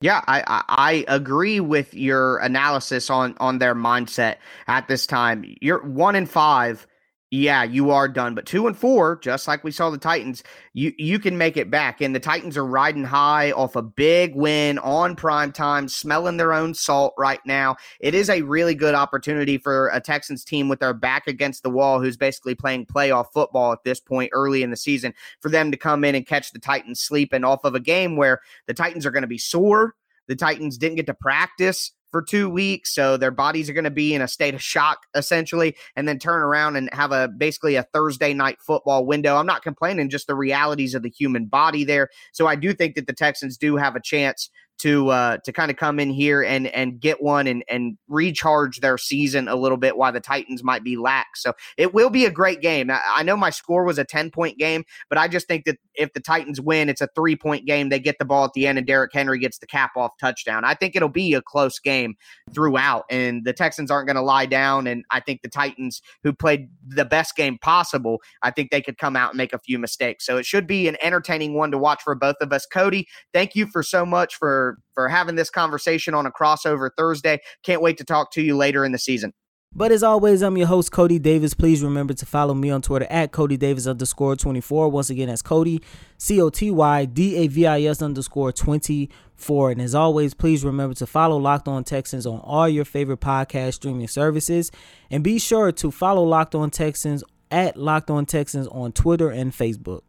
Yeah, 0.00 0.22
I, 0.26 0.62
I 0.68 1.04
agree 1.08 1.60
with 1.60 1.94
your 1.94 2.36
analysis 2.38 3.08
on 3.08 3.34
on 3.38 3.58
their 3.58 3.74
mindset 3.74 4.36
at 4.66 4.86
this 4.86 5.06
time. 5.06 5.44
You're 5.62 5.82
one 5.82 6.14
in 6.14 6.26
five 6.26 6.86
yeah, 7.34 7.64
you 7.64 7.90
are 7.90 8.06
done. 8.06 8.36
But 8.36 8.46
two 8.46 8.68
and 8.68 8.76
four, 8.76 9.16
just 9.16 9.48
like 9.48 9.64
we 9.64 9.72
saw 9.72 9.90
the 9.90 9.98
Titans, 9.98 10.44
you 10.72 10.92
you 10.98 11.18
can 11.18 11.36
make 11.36 11.56
it 11.56 11.68
back. 11.68 12.00
And 12.00 12.14
the 12.14 12.20
Titans 12.20 12.56
are 12.56 12.64
riding 12.64 13.02
high 13.02 13.50
off 13.50 13.74
a 13.74 13.82
big 13.82 14.36
win 14.36 14.78
on 14.78 15.16
prime 15.16 15.50
time, 15.50 15.88
smelling 15.88 16.36
their 16.36 16.52
own 16.52 16.74
salt 16.74 17.12
right 17.18 17.40
now. 17.44 17.74
It 17.98 18.14
is 18.14 18.30
a 18.30 18.42
really 18.42 18.76
good 18.76 18.94
opportunity 18.94 19.58
for 19.58 19.88
a 19.88 20.00
Texans 20.00 20.44
team 20.44 20.68
with 20.68 20.78
their 20.78 20.94
back 20.94 21.26
against 21.26 21.64
the 21.64 21.70
wall, 21.70 22.00
who's 22.00 22.16
basically 22.16 22.54
playing 22.54 22.86
playoff 22.86 23.32
football 23.32 23.72
at 23.72 23.82
this 23.82 23.98
point 23.98 24.30
early 24.32 24.62
in 24.62 24.70
the 24.70 24.76
season, 24.76 25.12
for 25.40 25.48
them 25.48 25.72
to 25.72 25.76
come 25.76 26.04
in 26.04 26.14
and 26.14 26.26
catch 26.26 26.52
the 26.52 26.60
Titans 26.60 27.00
sleeping 27.00 27.42
off 27.42 27.64
of 27.64 27.74
a 27.74 27.80
game 27.80 28.16
where 28.16 28.40
the 28.68 28.74
Titans 28.74 29.04
are 29.04 29.10
going 29.10 29.22
to 29.22 29.28
be 29.28 29.38
sore. 29.38 29.96
The 30.28 30.36
Titans 30.36 30.78
didn't 30.78 30.96
get 30.96 31.06
to 31.06 31.14
practice 31.14 31.90
for 32.14 32.22
two 32.22 32.48
weeks. 32.48 32.94
So 32.94 33.16
their 33.16 33.32
bodies 33.32 33.68
are 33.68 33.72
going 33.72 33.82
to 33.82 33.90
be 33.90 34.14
in 34.14 34.22
a 34.22 34.28
state 34.28 34.54
of 34.54 34.62
shock 34.62 34.98
essentially, 35.16 35.74
and 35.96 36.06
then 36.06 36.20
turn 36.20 36.42
around 36.42 36.76
and 36.76 36.88
have 36.92 37.10
a 37.10 37.26
basically 37.26 37.74
a 37.74 37.82
Thursday 37.82 38.32
night 38.32 38.58
football 38.60 39.04
window. 39.04 39.34
I'm 39.34 39.46
not 39.46 39.64
complaining, 39.64 40.08
just 40.10 40.28
the 40.28 40.36
realities 40.36 40.94
of 40.94 41.02
the 41.02 41.10
human 41.10 41.46
body 41.46 41.82
there. 41.82 42.10
So 42.30 42.46
I 42.46 42.54
do 42.54 42.72
think 42.72 42.94
that 42.94 43.08
the 43.08 43.12
Texans 43.12 43.58
do 43.58 43.74
have 43.74 43.96
a 43.96 44.00
chance 44.00 44.48
to 44.78 45.08
uh, 45.10 45.36
to 45.38 45.52
kind 45.52 45.70
of 45.70 45.76
come 45.76 45.98
in 45.98 46.10
here 46.10 46.42
and 46.42 46.66
and 46.68 47.00
get 47.00 47.22
one 47.22 47.46
and 47.46 47.64
and 47.68 47.96
recharge 48.08 48.80
their 48.80 48.98
season 48.98 49.48
a 49.48 49.56
little 49.56 49.78
bit 49.78 49.96
while 49.96 50.12
the 50.12 50.20
Titans 50.20 50.62
might 50.62 50.84
be 50.84 50.96
lax. 50.96 51.42
So 51.42 51.52
it 51.76 51.94
will 51.94 52.10
be 52.10 52.24
a 52.24 52.30
great 52.30 52.60
game. 52.60 52.90
I, 52.90 53.00
I 53.06 53.22
know 53.22 53.36
my 53.36 53.50
score 53.50 53.84
was 53.84 53.98
a 53.98 54.04
10 54.04 54.30
point 54.30 54.58
game, 54.58 54.84
but 55.08 55.18
I 55.18 55.28
just 55.28 55.46
think 55.46 55.64
that 55.64 55.78
if 55.94 56.12
the 56.12 56.20
Titans 56.20 56.60
win, 56.60 56.88
it's 56.88 57.00
a 57.00 57.08
three 57.14 57.36
point 57.36 57.66
game. 57.66 57.88
They 57.88 57.98
get 57.98 58.18
the 58.18 58.24
ball 58.24 58.44
at 58.44 58.52
the 58.54 58.66
end 58.66 58.78
and 58.78 58.86
Derrick 58.86 59.12
Henry 59.12 59.38
gets 59.38 59.58
the 59.58 59.66
cap 59.66 59.92
off 59.96 60.12
touchdown. 60.20 60.64
I 60.64 60.74
think 60.74 60.96
it'll 60.96 61.08
be 61.08 61.34
a 61.34 61.42
close 61.42 61.78
game 61.78 62.16
throughout 62.54 63.04
and 63.10 63.44
the 63.44 63.52
Texans 63.52 63.90
aren't 63.90 64.06
going 64.06 64.16
to 64.16 64.22
lie 64.22 64.46
down 64.46 64.86
and 64.86 65.04
I 65.10 65.20
think 65.20 65.42
the 65.42 65.48
Titans 65.48 66.00
who 66.22 66.32
played 66.32 66.68
the 66.86 67.04
best 67.04 67.36
game 67.36 67.58
possible, 67.58 68.20
I 68.42 68.50
think 68.50 68.70
they 68.70 68.80
could 68.80 68.98
come 68.98 69.16
out 69.16 69.30
and 69.30 69.38
make 69.38 69.52
a 69.52 69.58
few 69.58 69.78
mistakes. 69.78 70.24
So 70.24 70.36
it 70.36 70.46
should 70.46 70.66
be 70.66 70.88
an 70.88 70.96
entertaining 71.02 71.54
one 71.54 71.70
to 71.70 71.78
watch 71.78 72.02
for 72.02 72.14
both 72.14 72.36
of 72.40 72.52
us. 72.52 72.66
Coty, 72.72 73.04
thank 73.32 73.54
you 73.54 73.66
for 73.66 73.82
so 73.82 74.06
much 74.06 74.36
for 74.36 74.78
for 74.94 75.08
having 75.08 75.34
this 75.34 75.50
conversation 75.50 76.14
on 76.14 76.26
a 76.26 76.30
crossover 76.30 76.90
Thursday. 76.96 77.40
Can't 77.64 77.82
wait 77.82 77.98
to 77.98 78.04
talk 78.04 78.30
to 78.32 78.42
you 78.42 78.56
later 78.56 78.84
in 78.84 78.92
the 78.92 78.98
season. 78.98 79.32
But 79.76 79.90
as 79.90 80.04
always, 80.04 80.40
I'm 80.42 80.56
your 80.56 80.68
host, 80.68 80.92
Coty 80.92 81.20
Davis. 81.20 81.52
Please 81.52 81.82
remember 81.82 82.14
to 82.14 82.24
follow 82.24 82.54
me 82.54 82.70
on 82.70 82.80
Twitter 82.80 83.08
at 83.10 83.32
Coty 83.32 83.58
Davis 83.58 83.88
underscore 83.88 84.36
24. 84.36 84.88
Once 84.88 85.10
again, 85.10 85.26
that's 85.26 85.42
Coty, 85.42 85.82
C 86.16 86.40
O 86.40 86.48
T 86.48 86.70
Y 86.70 87.04
D 87.06 87.36
A 87.36 87.48
V 87.48 87.66
I 87.66 87.82
S 87.82 88.00
underscore 88.00 88.52
24. 88.52 89.70
And 89.72 89.82
as 89.82 89.94
always, 89.94 90.32
please 90.32 90.64
remember 90.64 90.94
to 90.94 91.06
follow 91.06 91.36
Locked 91.38 91.66
On 91.66 91.82
Texans 91.82 92.24
on 92.24 92.38
all 92.40 92.68
your 92.68 92.84
favorite 92.84 93.20
podcast 93.20 93.74
streaming 93.74 94.06
services. 94.06 94.70
And 95.10 95.24
be 95.24 95.40
sure 95.40 95.72
to 95.72 95.90
follow 95.90 96.22
Locked 96.22 96.54
On 96.54 96.70
Texans 96.70 97.24
at 97.50 97.76
Locked 97.76 98.10
On 98.10 98.24
Texans 98.26 98.68
on 98.68 98.92
Twitter 98.92 99.28
and 99.28 99.52
Facebook. 99.52 100.02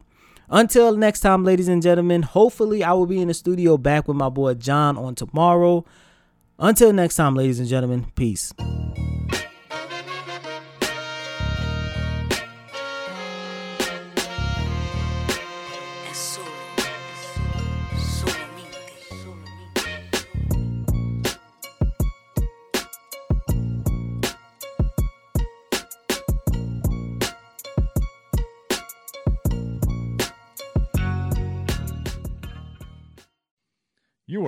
Until 0.48 0.96
next 0.96 1.20
time, 1.20 1.42
ladies 1.42 1.66
and 1.66 1.82
gentlemen, 1.82 2.22
hopefully 2.22 2.84
I 2.84 2.92
will 2.92 3.06
be 3.06 3.20
in 3.20 3.26
the 3.26 3.34
studio 3.34 3.76
back 3.76 4.06
with 4.06 4.16
my 4.16 4.28
boy 4.28 4.54
John 4.54 4.96
on 4.96 5.16
tomorrow. 5.16 5.84
Until 6.56 6.92
next 6.92 7.16
time, 7.16 7.34
ladies 7.34 7.58
and 7.58 7.68
gentlemen, 7.68 8.06
peace. 8.14 8.52